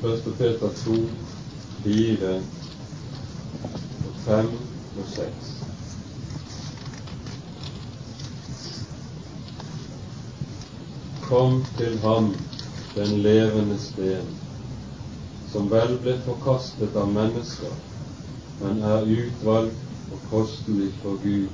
Første 0.03 0.31
Peter 0.37 0.69
2, 0.85 0.93
4 1.83 2.35
og 4.05 4.15
5 4.25 4.47
og 4.97 5.05
6. 5.07 5.51
kom 11.27 11.63
til 11.77 11.97
ham, 11.99 12.35
den 12.95 13.21
levende 13.23 13.77
sten, 13.79 14.27
som 15.53 15.71
vel 15.71 15.95
ble 16.03 16.17
forkastet 16.25 16.97
av 16.99 17.07
mennesker, 17.15 17.71
men 18.59 18.83
er 18.83 19.07
utvalgt 19.07 20.11
og 20.11 20.25
kostelig 20.29 20.89
for 21.01 21.15
Gud. 21.23 21.47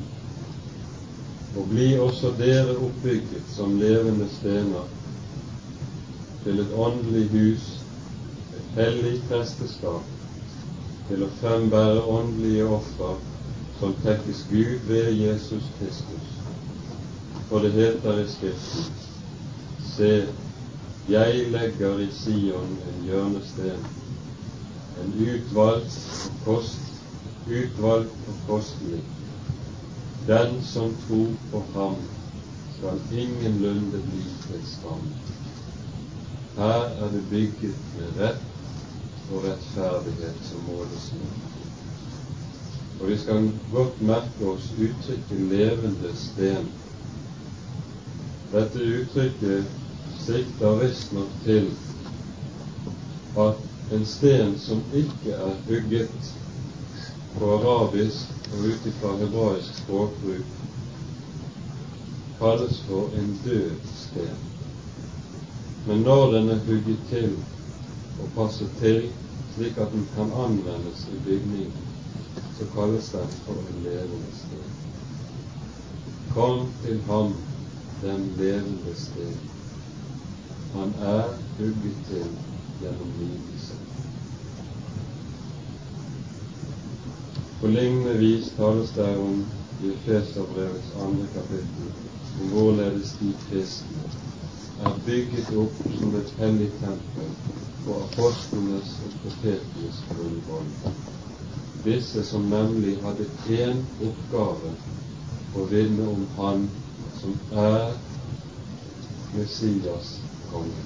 Og 1.54 1.70
bli 1.70 1.92
også 2.00 2.34
dere 2.42 2.74
oppbygget 2.78 3.46
som 3.54 3.78
levende 3.78 4.28
stener 4.40 4.90
til 6.44 6.60
et 6.66 6.74
åndelig 6.88 7.30
hus, 7.36 7.79
hellig 8.76 9.18
presteskap, 9.30 10.06
til 11.08 11.24
å 11.26 11.30
frembære 11.40 12.04
åndelige 12.06 12.68
offer 12.70 13.16
som 13.80 13.96
tekkes 14.04 14.44
Gud 14.52 14.86
ved 14.90 15.14
Jesus 15.18 15.70
Kristus. 15.80 16.28
For 17.50 17.66
det 17.66 17.72
heter 17.74 18.20
i 18.22 18.28
Skriften 18.30 18.98
Se, 19.90 20.12
jeg 21.10 21.48
legger 21.52 21.98
i 22.04 22.10
Sion 22.14 22.76
en 22.92 23.00
hjørnesten, 23.08 23.88
en 25.02 25.16
utvalgt 25.26 25.98
og 26.30 26.44
kost, 26.46 26.92
utvalgt 27.50 28.30
og 28.30 28.38
kostelig. 28.48 29.02
Den 30.28 30.62
som 30.64 30.94
tror 31.08 31.34
på 31.52 31.64
ham, 31.74 31.98
skal 32.78 33.02
ingenlunde 33.12 34.04
bli 34.12 34.22
til 34.46 34.62
skam. 34.70 35.10
Her 36.60 36.86
er 37.00 37.12
det 37.16 37.26
bygget 37.32 37.82
med 37.98 38.22
rett 38.22 38.49
og 39.32 39.44
rettferdighet 39.44 40.46
som 40.50 40.64
målesnor. 40.66 41.34
Og 43.00 43.08
vi 43.08 43.18
skal 43.18 43.52
godt 43.72 44.02
merke 44.02 44.46
oss 44.46 44.72
uttrykket 44.74 45.42
'levende 45.52 46.14
sten'. 46.16 46.72
Dette 48.52 48.80
uttrykket 48.80 49.66
sikter 50.26 50.80
visstnok 50.82 51.32
til 51.44 51.72
at 53.38 53.56
en 53.92 54.06
sten 54.06 54.58
som 54.60 54.82
ikke 54.94 55.32
er 55.32 55.56
hugget 55.68 56.36
på 57.40 57.52
arabisk 57.58 58.50
og 58.54 58.66
ut 58.66 58.86
ifra 58.86 59.16
hebraisk 59.18 59.84
språkbruk, 59.84 60.50
kalles 62.40 62.82
for 62.88 63.10
en 63.22 63.40
død 63.44 63.72
sten. 63.86 64.38
Men 65.86 66.02
når 66.02 66.32
den 66.32 66.50
er 66.50 66.60
hugget 66.66 67.00
til 67.10 67.38
og 68.20 68.30
passe 68.36 68.68
til 68.80 69.10
slik 69.54 69.78
at 69.78 69.92
den 69.94 70.08
kan 70.16 70.32
anvendes 70.32 71.08
i 71.08 71.20
bygningen, 71.26 71.74
så 72.58 72.66
kalles 72.76 73.10
den 73.12 73.28
for 73.46 73.54
en 73.54 73.84
levende 73.84 74.32
sten. 74.34 74.70
Kom 76.34 76.72
til 76.84 77.02
ham, 77.08 77.34
den 78.02 78.28
levende 78.38 78.96
sten. 78.96 79.40
Han 80.74 80.94
er 81.00 81.24
hugget 81.58 81.98
til 82.08 82.28
gjennom 82.82 83.12
lidelse. 83.20 83.74
På 87.60 87.68
lignende 87.68 88.18
vis 88.18 88.54
tales 88.56 88.92
det 88.96 89.18
om 89.18 89.46
i 89.82 89.92
Efeserbrevets 89.94 90.94
andre 90.96 91.28
kapittel 91.34 91.92
om 92.40 92.54
hvorledes 92.54 93.14
de 93.20 93.34
kristne 93.50 94.08
er 94.80 95.00
bygget 95.06 95.52
opp 95.58 95.76
som 96.00 96.16
et 96.16 96.34
hellig 96.40 96.70
tempel 96.80 97.34
på 97.86 97.96
apostlenes 98.04 98.94
og 99.06 99.16
profetenes 99.24 100.04
grunnvoll. 100.10 100.94
Disse 101.86 102.24
som 102.28 102.50
nemlig 102.52 102.98
hadde 103.04 103.28
én 103.56 103.84
oppgave 104.04 104.74
å 105.56 105.66
vinne 105.72 106.08
om 106.14 106.26
Han 106.38 106.70
som 107.22 107.36
er 107.52 107.94
Messias 109.36 110.16
konge. 110.52 110.86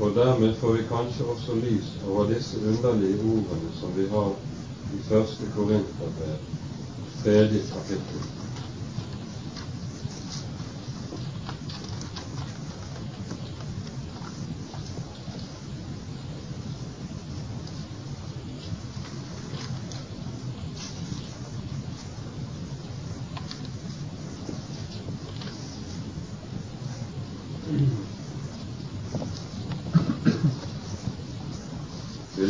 Og 0.00 0.14
dermed 0.14 0.56
får 0.60 0.72
vi 0.76 0.88
kanskje 0.90 1.28
også 1.32 1.56
lys 1.62 1.92
over 2.08 2.28
disse 2.34 2.60
underlige 2.60 3.20
ordene 3.24 3.72
som 3.80 3.96
vi 3.96 4.08
har 4.12 4.32
i 4.94 5.04
første 5.08 5.52
Korinterbrev, 5.56 6.40
tredje 7.22 7.62
kapittel. 7.72 8.26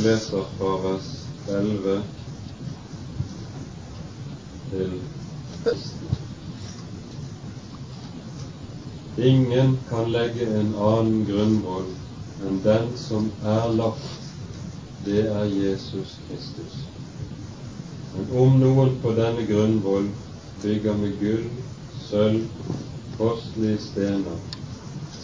leser 0.07 0.46
fra 0.59 0.77
vers 0.83 1.09
11 1.49 2.03
til 4.71 4.93
Ingen 9.19 9.79
kan 9.89 10.11
legge 10.13 10.47
en 10.61 10.75
annen 10.77 11.23
grunnvoll 11.29 11.89
enn 12.47 12.59
den 12.65 12.91
som 13.01 13.31
er 13.55 13.71
lagt, 13.79 14.27
det 15.07 15.23
er 15.25 15.47
Jesus 15.49 16.19
Kristus. 16.27 16.77
Men 18.13 18.29
om 18.43 18.59
noen 18.61 18.93
på 19.01 19.15
denne 19.17 19.47
grunnvoll 19.49 20.11
bygger 20.63 21.01
med 21.01 21.17
gull, 21.23 21.49
sølv, 22.11 22.45
kostelige 23.17 23.81
stener, 23.89 24.45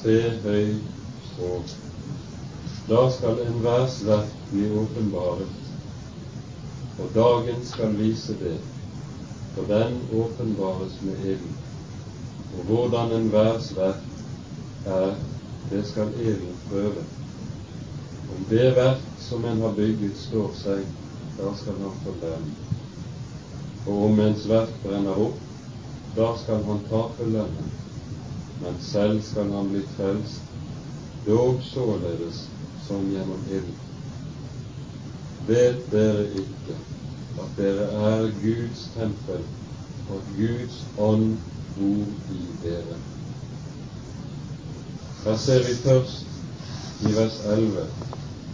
tre 0.01 0.19
høy, 0.47 0.81
Og 1.41 1.65
da 2.93 3.11
skal 3.11 3.39
enhvers 3.41 4.03
verk 4.05 4.33
bli 4.51 4.67
åpenbaret, 4.77 5.53
og 7.01 7.15
dagen 7.15 7.63
skal 7.65 7.95
vise 7.97 8.37
det, 8.37 8.59
for 9.55 9.65
den 9.71 9.97
åpenbares 10.13 10.99
med 11.01 11.25
ilden. 11.25 11.55
Og 12.59 12.69
hvordan 12.69 13.15
enhvers 13.17 13.71
verk 13.77 14.05
er, 14.85 15.15
det 15.71 15.87
skal 15.89 16.13
ilden 16.21 16.61
prøve. 16.69 17.07
Om 18.37 18.45
det 18.51 18.69
verk 18.77 19.09
som 19.25 19.45
en 19.45 19.65
har 19.65 19.73
bygget, 19.73 20.19
står 20.27 20.53
seg, 20.61 20.85
da 21.41 21.57
skal 21.57 21.81
han 21.81 22.21
lønn. 22.21 22.55
Og 23.87 24.05
om 24.11 24.21
ens 24.21 24.45
verk 24.53 24.81
brenner 24.85 25.27
opp, 25.29 25.41
da 26.17 26.35
skal 26.45 26.61
han 26.69 26.89
tape 26.93 27.33
lønnen, 27.33 27.77
men 28.61 28.83
selv 28.85 29.25
skal 29.25 29.49
han 29.57 29.73
bli 29.73 29.87
frelst, 29.97 30.45
dog 31.25 31.63
således 31.65 32.51
som 32.87 33.09
gjennom 33.11 33.45
ild. 33.51 33.73
Vet 35.47 35.91
dere 35.91 36.27
ikke 36.43 36.77
at 37.43 37.57
dere 37.57 37.87
er 38.11 38.29
Guds 38.43 38.85
tempel, 38.97 39.43
og 40.09 40.17
at 40.19 40.35
Guds 40.37 40.83
ånd 40.99 41.37
bor 41.77 42.37
i 42.37 42.43
dere? 42.63 42.99
Her 45.25 45.37
ser 45.37 45.67
vi 45.67 45.75
først 45.85 46.27
i 47.03 47.15
vers 47.17 47.41
11 47.47 47.87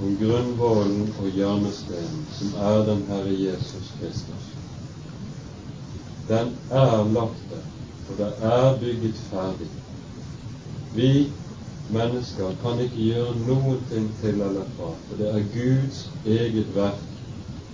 om 0.02 0.16
grunnvollen 0.20 1.14
og 1.18 1.28
hjørnesteinen, 1.34 2.26
som 2.38 2.54
er 2.70 2.84
den 2.86 3.02
Herre 3.08 3.34
Jesus 3.40 3.92
Kristus. 4.00 4.48
Den 6.28 6.54
er 6.70 7.04
lagt 7.12 7.44
der, 7.50 7.64
og 8.10 8.18
det 8.18 8.32
er 8.40 8.78
bygget 8.80 9.14
ferdig. 9.30 9.68
Vi 10.94 11.32
mennesker 11.92 12.56
kan 12.62 12.80
ikke 12.84 13.04
gjøre 13.04 13.36
noen 13.46 13.84
ting 13.90 14.08
til 14.20 14.40
eller 14.40 14.66
fra, 14.76 14.90
for 15.08 15.20
det 15.20 15.28
er 15.32 15.46
Guds 15.54 16.02
eget 16.24 16.74
verk 16.74 17.06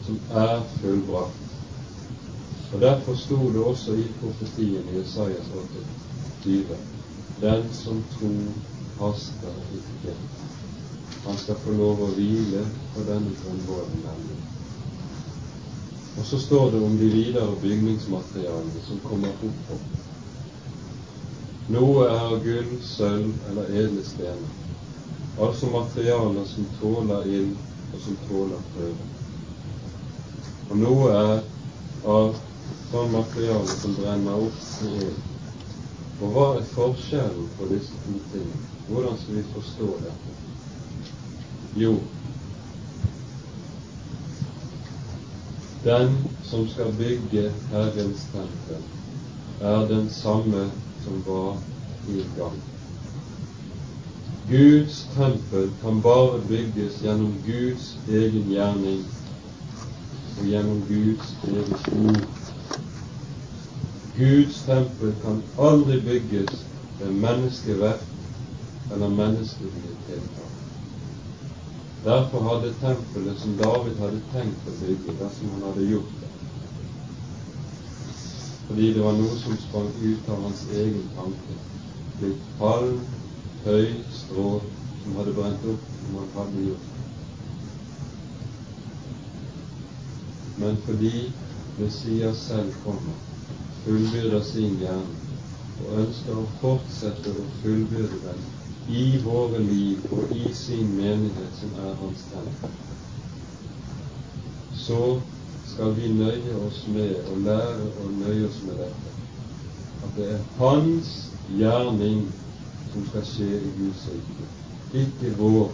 som 0.06 0.20
er 0.30 0.60
fullbrakt. 0.80 1.40
Og 2.72 2.80
Derfor 2.80 3.14
sto 3.14 3.38
det 3.54 3.62
også 3.62 3.94
i 3.94 4.06
profetien 4.20 4.88
i 4.90 5.00
Isaias 5.00 5.50
8, 6.44 6.78
Den 7.40 7.72
som 7.72 8.02
tror 8.18 8.54
haster 8.98 9.54
ikke. 9.74 10.14
Han 11.24 11.36
skal 11.36 11.56
få 11.64 11.72
lov 11.72 12.02
å 12.04 12.10
hvile 12.16 12.64
på 12.94 13.04
denne 13.08 13.32
grunnvollen 13.42 14.02
nemlig. 14.04 14.36
Og 16.16 16.26
så 16.26 16.38
står 16.38 16.70
det 16.70 16.82
om 16.82 16.98
de 16.98 17.08
videre 17.10 17.56
bygningsmaterialene 17.62 18.82
som 18.86 19.00
kommer 19.08 19.32
oppå. 19.32 19.78
Noe 21.72 22.04
er 22.12 22.34
gull, 22.44 22.72
sølv 22.84 23.30
eller 23.48 23.70
edle 23.72 24.02
stener, 24.04 24.50
altså 25.40 25.70
materialer 25.72 26.44
som 26.50 26.66
tåler 26.78 27.24
ild, 27.24 27.54
og 27.92 28.02
som 28.04 28.18
tåler 28.26 28.60
prøve. 28.74 29.06
Og 30.68 30.76
noe 30.82 31.08
er 31.14 31.40
av 32.04 32.34
sånn 32.90 33.14
materiale 33.14 33.78
som 33.80 33.96
brenner 33.96 34.44
opp 34.44 34.84
i 34.84 34.92
ild. 35.06 35.22
Og 36.20 36.36
hva 36.36 36.46
er 36.58 36.68
forskjellen 36.74 37.48
på 37.56 37.70
disse 37.72 37.96
to 38.04 38.18
tingene? 38.30 38.68
Hvordan 38.86 39.16
skal 39.22 39.40
vi 39.40 39.48
forstå 39.54 39.88
dette? 40.04 40.36
Jo, 41.80 41.96
den 45.84 46.20
som 46.44 46.68
skal 46.68 46.92
bygge 46.96 47.48
Herrens 47.72 48.28
tempel, 48.32 48.84
er 49.60 49.86
den 49.88 50.06
samme 50.20 50.68
som 51.04 51.22
var 51.26 51.56
i 52.08 52.24
gang. 52.36 52.60
Guds 54.48 55.06
tempel 55.14 55.70
kan 55.82 56.00
bare 56.02 56.40
bygges 56.48 57.02
gjennom 57.02 57.32
Guds 57.46 57.96
egen 58.08 58.50
gjerning 58.52 59.04
og 60.38 60.48
gjennom 60.48 60.82
Guds 60.88 61.30
eget 61.48 61.86
ord. 62.04 62.26
Guds 64.18 64.60
tempel 64.66 65.14
kan 65.22 65.40
aldri 65.58 66.00
bygges 66.00 66.60
med 67.00 67.16
menneskeverk 67.24 68.04
eller 68.94 69.08
menneskelige 69.08 69.96
tiltak. 70.06 70.52
Derfor 72.04 72.40
hadde 72.48 72.74
tempelet 72.80 73.40
som 73.40 73.56
David 73.58 73.96
hadde 73.98 74.20
tenkt 74.32 74.68
å 74.68 74.76
bygge, 74.82 75.16
dersom 75.20 75.54
han 75.54 75.62
hadde 75.70 75.88
gjort 75.88 76.12
det, 76.20 76.23
fordi 78.66 78.92
det 78.94 79.02
var 79.04 79.16
noe 79.18 79.36
som 79.42 79.56
sprang 79.60 79.90
ut 80.00 80.28
av 80.28 80.42
hans 80.46 80.64
egen 80.72 81.04
tanke, 81.16 81.56
blitt 82.18 82.46
palm, 82.58 83.02
høy, 83.64 84.00
strå 84.12 84.48
som 85.02 85.18
hadde 85.18 85.34
brent 85.36 85.66
opp 85.68 85.82
som 86.00 86.16
han 86.18 86.30
hadde 86.38 86.64
gjort. 86.68 86.90
Men 90.62 90.80
fordi 90.86 91.12
Messias 91.76 92.46
selv 92.48 92.72
kommer, 92.84 93.18
fullbyrder 93.82 94.44
sin 94.48 94.78
hjerne 94.80 95.20
og 95.82 95.98
ønsker 96.00 96.38
å 96.38 96.46
fortsette 96.60 97.34
å 97.34 97.46
fullbyrde 97.60 98.20
den 98.24 98.44
i 98.86 99.18
våre 99.24 99.60
liv 99.60 100.12
og 100.12 100.32
i 100.32 100.52
sin 100.54 100.92
menighet, 100.96 101.52
som 101.58 101.74
er 101.80 101.96
hans 102.00 102.24
tempel, 102.30 102.72
så 104.84 105.00
skal 105.72 105.94
vi 105.96 106.10
nøye 106.12 106.56
oss 106.66 106.82
med 106.86 107.14
å 107.30 107.36
lære 107.44 107.90
å 108.00 108.08
nøye 108.12 108.48
oss 108.48 108.60
med 108.66 108.80
dette. 108.82 109.12
At 110.04 110.18
det 110.18 110.28
er 110.34 110.42
hans 110.58 111.12
gjerning 111.48 112.26
som 112.92 113.06
skal 113.10 113.24
skje 113.28 113.48
i 113.60 113.72
Guds 113.78 114.04
rike, 114.12 114.48
ikke 115.04 115.32
vår. 115.38 115.70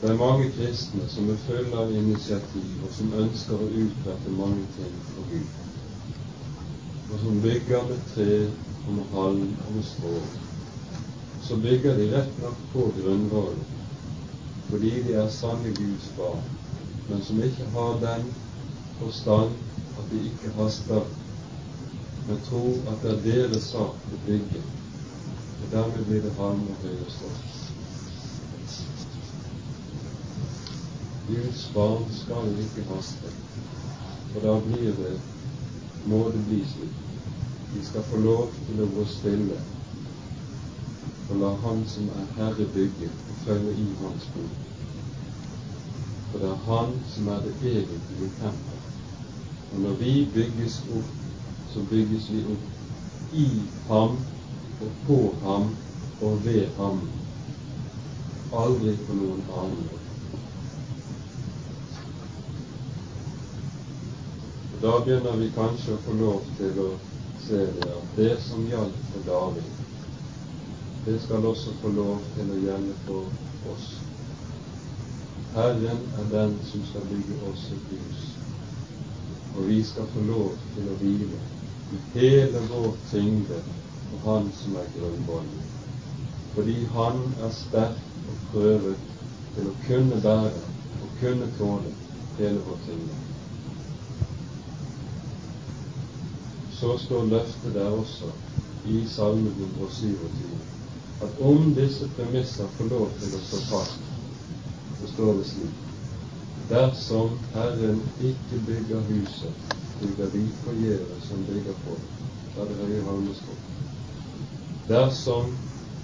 Det 0.00 0.12
er 0.12 0.20
mange 0.20 0.52
kristne 0.54 1.08
som 1.10 1.30
er 1.32 1.40
fulle 1.46 1.74
av 1.74 1.94
initiativ, 1.96 2.76
og 2.84 2.92
som 2.94 3.16
ønsker 3.24 3.64
å 3.64 3.72
utrette 3.86 4.36
mange 4.36 4.68
ting 4.76 4.94
for 5.14 5.26
Gud 5.32 5.58
og 7.08 7.20
som 7.20 7.40
bygger 7.40 7.88
med 7.88 8.00
tre 8.14 8.34
og 8.86 8.92
med 8.94 9.04
halm 9.12 9.44
og 9.66 9.74
med 9.74 9.84
strå, 9.84 10.18
så 11.40 11.56
bygger 11.56 11.96
de 11.96 12.08
rett 12.12 12.40
nok 12.42 12.58
på 12.72 12.84
grunnvollen 12.98 13.67
fordi 14.70 14.90
de 15.02 15.12
er 15.12 15.28
sanne 15.28 15.72
Guds 15.76 16.08
barn, 16.16 16.42
men 17.08 17.22
som 17.22 17.42
ikke 17.42 17.64
har 17.74 18.00
den 18.02 18.34
forstand 18.98 19.54
at 19.98 20.10
de 20.10 20.20
ikke 20.30 20.52
haster, 20.56 21.04
men 22.26 22.40
tror 22.48 22.92
at 22.92 23.02
det 23.02 23.14
er 23.14 23.22
deres 23.24 23.70
sak 23.72 24.12
å 24.12 24.20
bygge. 24.26 24.62
Og 25.62 25.70
dermed 25.72 26.04
blir 26.04 26.22
det 26.22 26.34
og 26.38 26.82
høye 26.82 27.10
strå. 27.10 27.30
Guds 31.28 31.64
barn 31.74 32.04
skal 32.12 32.52
ikke 32.64 32.84
haste, 32.92 33.32
for 34.32 34.44
da 34.44 34.60
blir 34.68 34.92
det 35.00 35.16
må 36.04 36.28
det 36.32 36.44
bli 36.46 36.60
slik. 36.64 36.94
De 37.72 37.82
skal 37.84 38.06
få 38.10 38.20
lov 38.22 38.52
til 38.66 38.80
å 38.80 38.86
gå 38.94 39.04
stille 39.16 39.58
og 41.28 41.36
la 41.36 41.50
Han 41.62 41.84
som 41.88 42.08
er 42.08 42.26
Herre, 42.36 42.66
bygge 42.74 43.08
og 43.08 43.36
følge 43.44 43.72
i 43.72 43.86
Hans 44.00 44.30
bord. 44.34 44.56
For 46.30 46.38
det 46.38 46.48
er 46.48 46.64
Han 46.66 46.94
som 47.14 47.28
er 47.28 47.40
det 47.44 47.54
egentlige 47.62 48.30
tempel. 48.40 48.78
Og 49.72 49.80
når 49.80 49.94
vi 50.00 50.28
bygges 50.34 50.82
opp, 50.96 51.10
så 51.74 51.84
bygges 51.90 52.30
vi 52.32 52.44
opp 52.44 53.34
i 53.34 53.46
Ham 53.88 54.18
og 54.80 54.92
på 55.06 55.18
Ham 55.42 55.76
og 56.20 56.44
ved 56.44 56.66
Ham. 56.76 57.00
Aldri 58.52 58.96
på 59.06 59.16
noen 59.20 59.44
annen 59.52 59.82
måte. 59.84 60.04
Da 64.82 64.94
begynner 65.04 65.36
vi 65.36 65.50
kanskje 65.54 65.96
å 65.96 66.02
få 66.06 66.16
lov 66.22 66.40
til 66.56 66.80
å 66.80 66.88
se 67.44 67.60
det 67.76 67.90
at 67.92 68.16
det 68.16 68.34
som 68.46 68.64
gjaldt 68.70 69.04
for 69.12 69.26
David, 69.26 69.77
det 71.04 71.20
skal 71.22 71.46
også 71.46 71.74
få 71.80 71.88
lov 71.88 72.22
til 72.34 72.50
å 72.50 72.58
gjelde 72.58 72.94
for 73.06 73.72
oss. 73.72 73.86
Herren 75.54 76.02
er 76.18 76.26
den 76.32 76.58
som 76.70 76.84
skal 76.90 77.06
bygge 77.10 77.38
oss 77.50 77.64
et 77.72 77.92
hus, 77.92 78.24
og 79.54 79.68
vi 79.68 79.78
skal 79.84 80.10
få 80.14 80.24
lov 80.28 80.58
til 80.74 80.90
å 80.90 80.96
hvile 81.00 81.40
i 81.92 82.02
hele 82.14 82.64
vår 82.72 82.98
tyngde 83.10 83.62
på 84.10 84.20
Han 84.24 84.50
som 84.52 84.76
er 84.76 84.92
grunnvollen, 84.96 85.62
fordi 86.54 86.84
Han 86.96 87.24
er 87.40 87.54
sterk 87.62 88.04
og 88.28 88.44
prøvet 88.52 89.16
til 89.54 89.70
å 89.70 89.78
kunne 89.86 90.20
bære 90.24 90.66
og 91.00 91.16
kunne 91.20 91.50
tåle 91.58 91.96
hele 92.36 92.60
vår 92.68 92.84
tyngde. 92.84 93.18
så 96.78 96.98
står 96.98 97.24
løftet 97.26 97.74
der 97.74 97.90
også 97.90 98.28
i 98.86 99.06
Salme 99.10 99.50
127 99.50 100.77
at 101.20 101.40
om 101.40 101.74
disse 101.74 102.08
premisser 102.16 102.66
får 102.76 102.90
lov 102.92 103.08
til 103.20 103.34
å 103.34 103.42
stå 103.48 103.60
fast, 103.70 104.00
så 105.00 105.12
står 105.14 105.38
det 105.38 105.46
slik 105.52 105.84
Dersom 106.68 107.38
Herren 107.54 108.00
ikke 108.20 108.58
bygger 108.66 109.06
huset, 109.08 109.54
bygger 110.00 110.30
vi 110.34 110.42
forgjeves 110.64 111.28
som 111.30 111.44
bygger 111.48 111.76
på. 111.84 111.94
Da 112.54 112.66
er 112.66 112.74
det 112.74 113.02
høye. 113.06 113.54
Dersom 114.88 115.54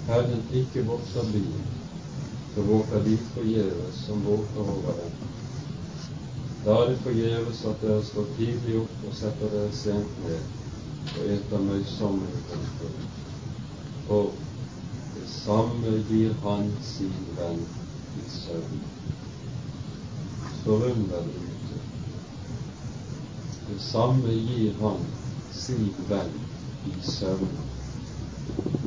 Herren 0.07 0.41
ikke 0.53 0.85
vokter 0.87 1.27
byen, 1.33 1.67
så 2.55 2.65
våker 2.65 3.05
vi 3.05 3.17
forgjeves 3.35 4.01
som 4.07 4.25
våker 4.25 4.71
over 4.73 4.97
den. 5.03 5.13
Da 6.65 6.79
er 6.81 6.89
det 6.89 7.03
forgjeves 7.03 7.61
at 7.69 7.85
dere 7.85 8.01
står 8.09 8.31
tidlig 8.39 8.79
opp 8.81 9.05
og 9.05 9.13
setter 9.19 9.53
dere 9.53 9.75
sent 9.83 10.17
ned 10.25 10.41
og 11.13 11.29
eter 11.35 11.61
møysommelig 11.67 12.41
kosthold. 12.49 12.97
For 14.07 14.44
det 15.25 15.31
samme 15.31 15.91
gir 16.09 16.33
han 16.43 16.67
sin 16.81 17.13
venn 17.37 17.61
i 18.21 18.23
søvn. 18.29 18.81
Forunderlig 20.63 21.39
ute. 21.45 21.77
Det 23.69 23.77
samme 23.81 24.33
gir 24.33 24.75
han 24.81 24.99
sin 25.51 25.87
venn 26.09 26.35
i 26.91 26.93
søvn. 27.09 27.49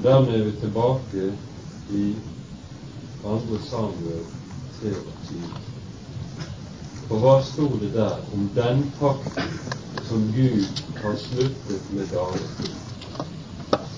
Dermed 0.03 0.35
er 0.35 0.45
vi 0.45 0.53
tilbake 0.61 1.33
i 1.91 2.05
2. 3.25 3.41
Samuel 3.71 4.23
23. 4.83 5.41
For 7.09 7.25
hva 7.25 7.41
sto 7.49 7.67
det 7.81 7.91
der 7.97 8.15
om 8.37 8.51
den 8.61 8.85
pakten 9.01 9.59
som 10.07 10.31
Gud 10.37 10.87
har 11.03 11.19
sluttet 11.25 11.91
med 11.97 12.07
David? 12.15 12.71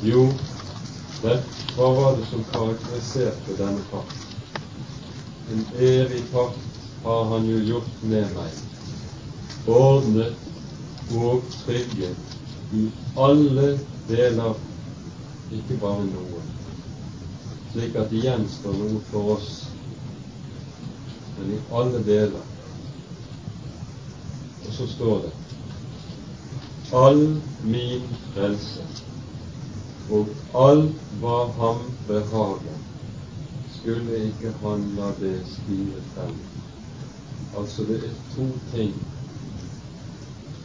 Jo, 0.09 0.25
det, 1.23 1.37
hva 1.77 1.89
var 1.97 2.17
det 2.17 2.27
som 2.31 2.45
karakteriserte 2.53 3.57
denne 3.59 3.83
pakt? 3.91 4.17
En 5.53 5.65
evig 5.77 6.23
pakt 6.33 6.79
har 7.05 7.25
han 7.33 7.49
jo 7.49 7.59
gjort 7.67 8.03
med 8.03 8.35
meg, 8.37 8.59
ordnet 9.67 11.13
og 11.17 11.43
trygget 11.65 12.75
i 12.77 12.87
alle 13.19 13.73
deler 14.09 14.55
ikke 15.51 15.77
bare 15.83 16.07
noe, 16.07 16.45
slik 17.73 17.99
at 17.99 18.13
det 18.13 18.23
gjenstår 18.25 18.79
noe 18.79 19.03
for 19.11 19.35
oss, 19.35 19.51
men 21.37 21.53
i 21.57 21.61
alle 21.75 22.03
deler. 22.07 22.49
Og 24.61 24.73
så 24.77 24.89
står 24.95 25.23
det 25.27 25.37
all 26.95 27.23
min 27.63 28.07
frelse 28.35 29.10
og 30.11 30.33
alt 30.65 31.13
hva 31.23 31.39
ham 31.59 31.85
behager, 32.09 32.81
skulle 33.79 34.25
ikke 34.31 34.53
han 34.65 34.89
la 34.99 35.13
det 35.21 35.37
stige 35.47 36.03
frem. 36.15 36.35
Altså 37.57 37.87
det 37.87 38.03
er 38.11 38.19
to 38.35 38.51
ting 38.75 38.93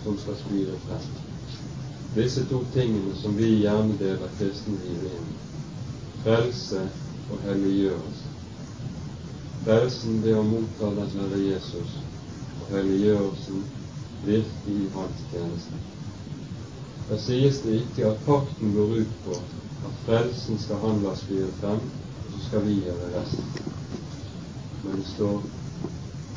som 0.04 0.18
skal 0.18 0.38
spire 0.46 0.80
frem 0.88 1.08
disse 2.16 2.46
to 2.50 2.64
tingene 2.74 3.16
som 3.16 3.36
vi 3.38 3.50
gjerne 3.60 3.98
deler 4.00 4.32
kristenlivet 4.40 5.18
inn 5.18 5.34
frelse 6.24 6.86
og 7.30 7.42
helliggjørelse. 7.44 8.30
Frelsen 9.66 10.22
ved 10.24 10.38
å 10.40 10.46
motta 10.46 10.94
den 10.96 11.12
Herre 11.20 11.42
Jesus, 11.42 11.98
og 12.62 12.72
helliggjørelsen 12.72 13.66
virke 14.26 14.78
i 14.78 14.88
hans 14.96 15.26
tjeneste. 15.32 15.95
Der 17.08 17.18
sies 17.18 17.62
det 17.62 17.74
ikke 17.82 18.06
at 18.08 18.24
pakten 18.26 18.74
går 18.74 18.96
ut 19.02 19.18
på 19.26 19.36
at 19.86 19.98
frelsen 20.06 20.58
skal 20.60 20.76
han 20.82 21.04
la 21.04 21.14
spire 21.16 21.52
frem, 21.60 21.84
og 22.24 22.32
så 22.32 22.46
skal 22.48 22.66
vi 22.66 22.80
gjøre 22.82 23.12
resten. 23.20 23.52
Men 24.84 24.98
det 24.98 25.08
står 25.08 25.44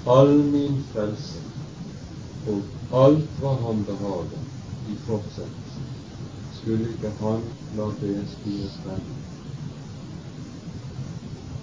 all 0.06 0.34
min 0.52 0.82
frelse 0.92 1.40
og 2.46 2.60
alt 3.04 3.40
hva 3.40 3.54
han 3.62 3.84
behager 3.84 4.44
i 4.92 4.96
fortsettelsen 5.06 5.88
skulle 6.58 6.92
ikke 6.92 7.12
han 7.20 7.42
la 7.76 7.88
det 8.00 8.28
spire 8.32 8.68
frem. 8.82 9.04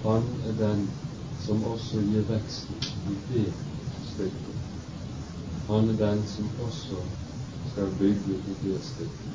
Han 0.05 0.27
er 0.45 0.57
den 0.59 0.87
som 1.45 1.63
også 1.63 2.01
gir 2.05 2.25
veksten 2.29 2.81
i 3.09 3.17
det 3.29 3.45
stykket. 4.11 4.57
Han 5.67 5.89
er 5.89 6.01
den 6.01 6.27
som 6.27 6.49
også 6.61 7.01
skal 7.75 7.95
bygge 7.99 8.33
i 8.33 8.55
det 8.63 8.83
stykket. 8.83 9.31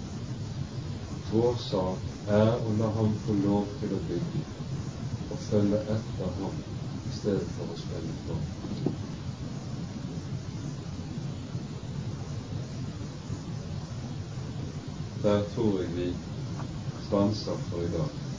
Vår 1.31 1.57
sak 1.71 2.07
er 2.27 2.55
å 2.65 2.71
la 2.79 2.89
ham 2.97 3.11
få 3.27 3.35
lov 3.37 3.67
til 3.83 3.93
å 3.93 3.99
bygge 4.09 4.45
og 5.29 5.43
følge 5.45 5.81
etter 5.95 6.31
ham 6.39 6.57
i 7.05 7.12
stedet 7.19 7.51
for 7.59 7.69
å 7.69 7.77
spille 7.83 8.17
på. 8.25 8.39
Der 15.21 15.45
tror 15.53 15.77
jeg 15.83 15.93
vi 15.99 16.09
stanser 17.11 17.61
for 17.69 17.85
i 17.85 17.93
dag. 17.93 18.30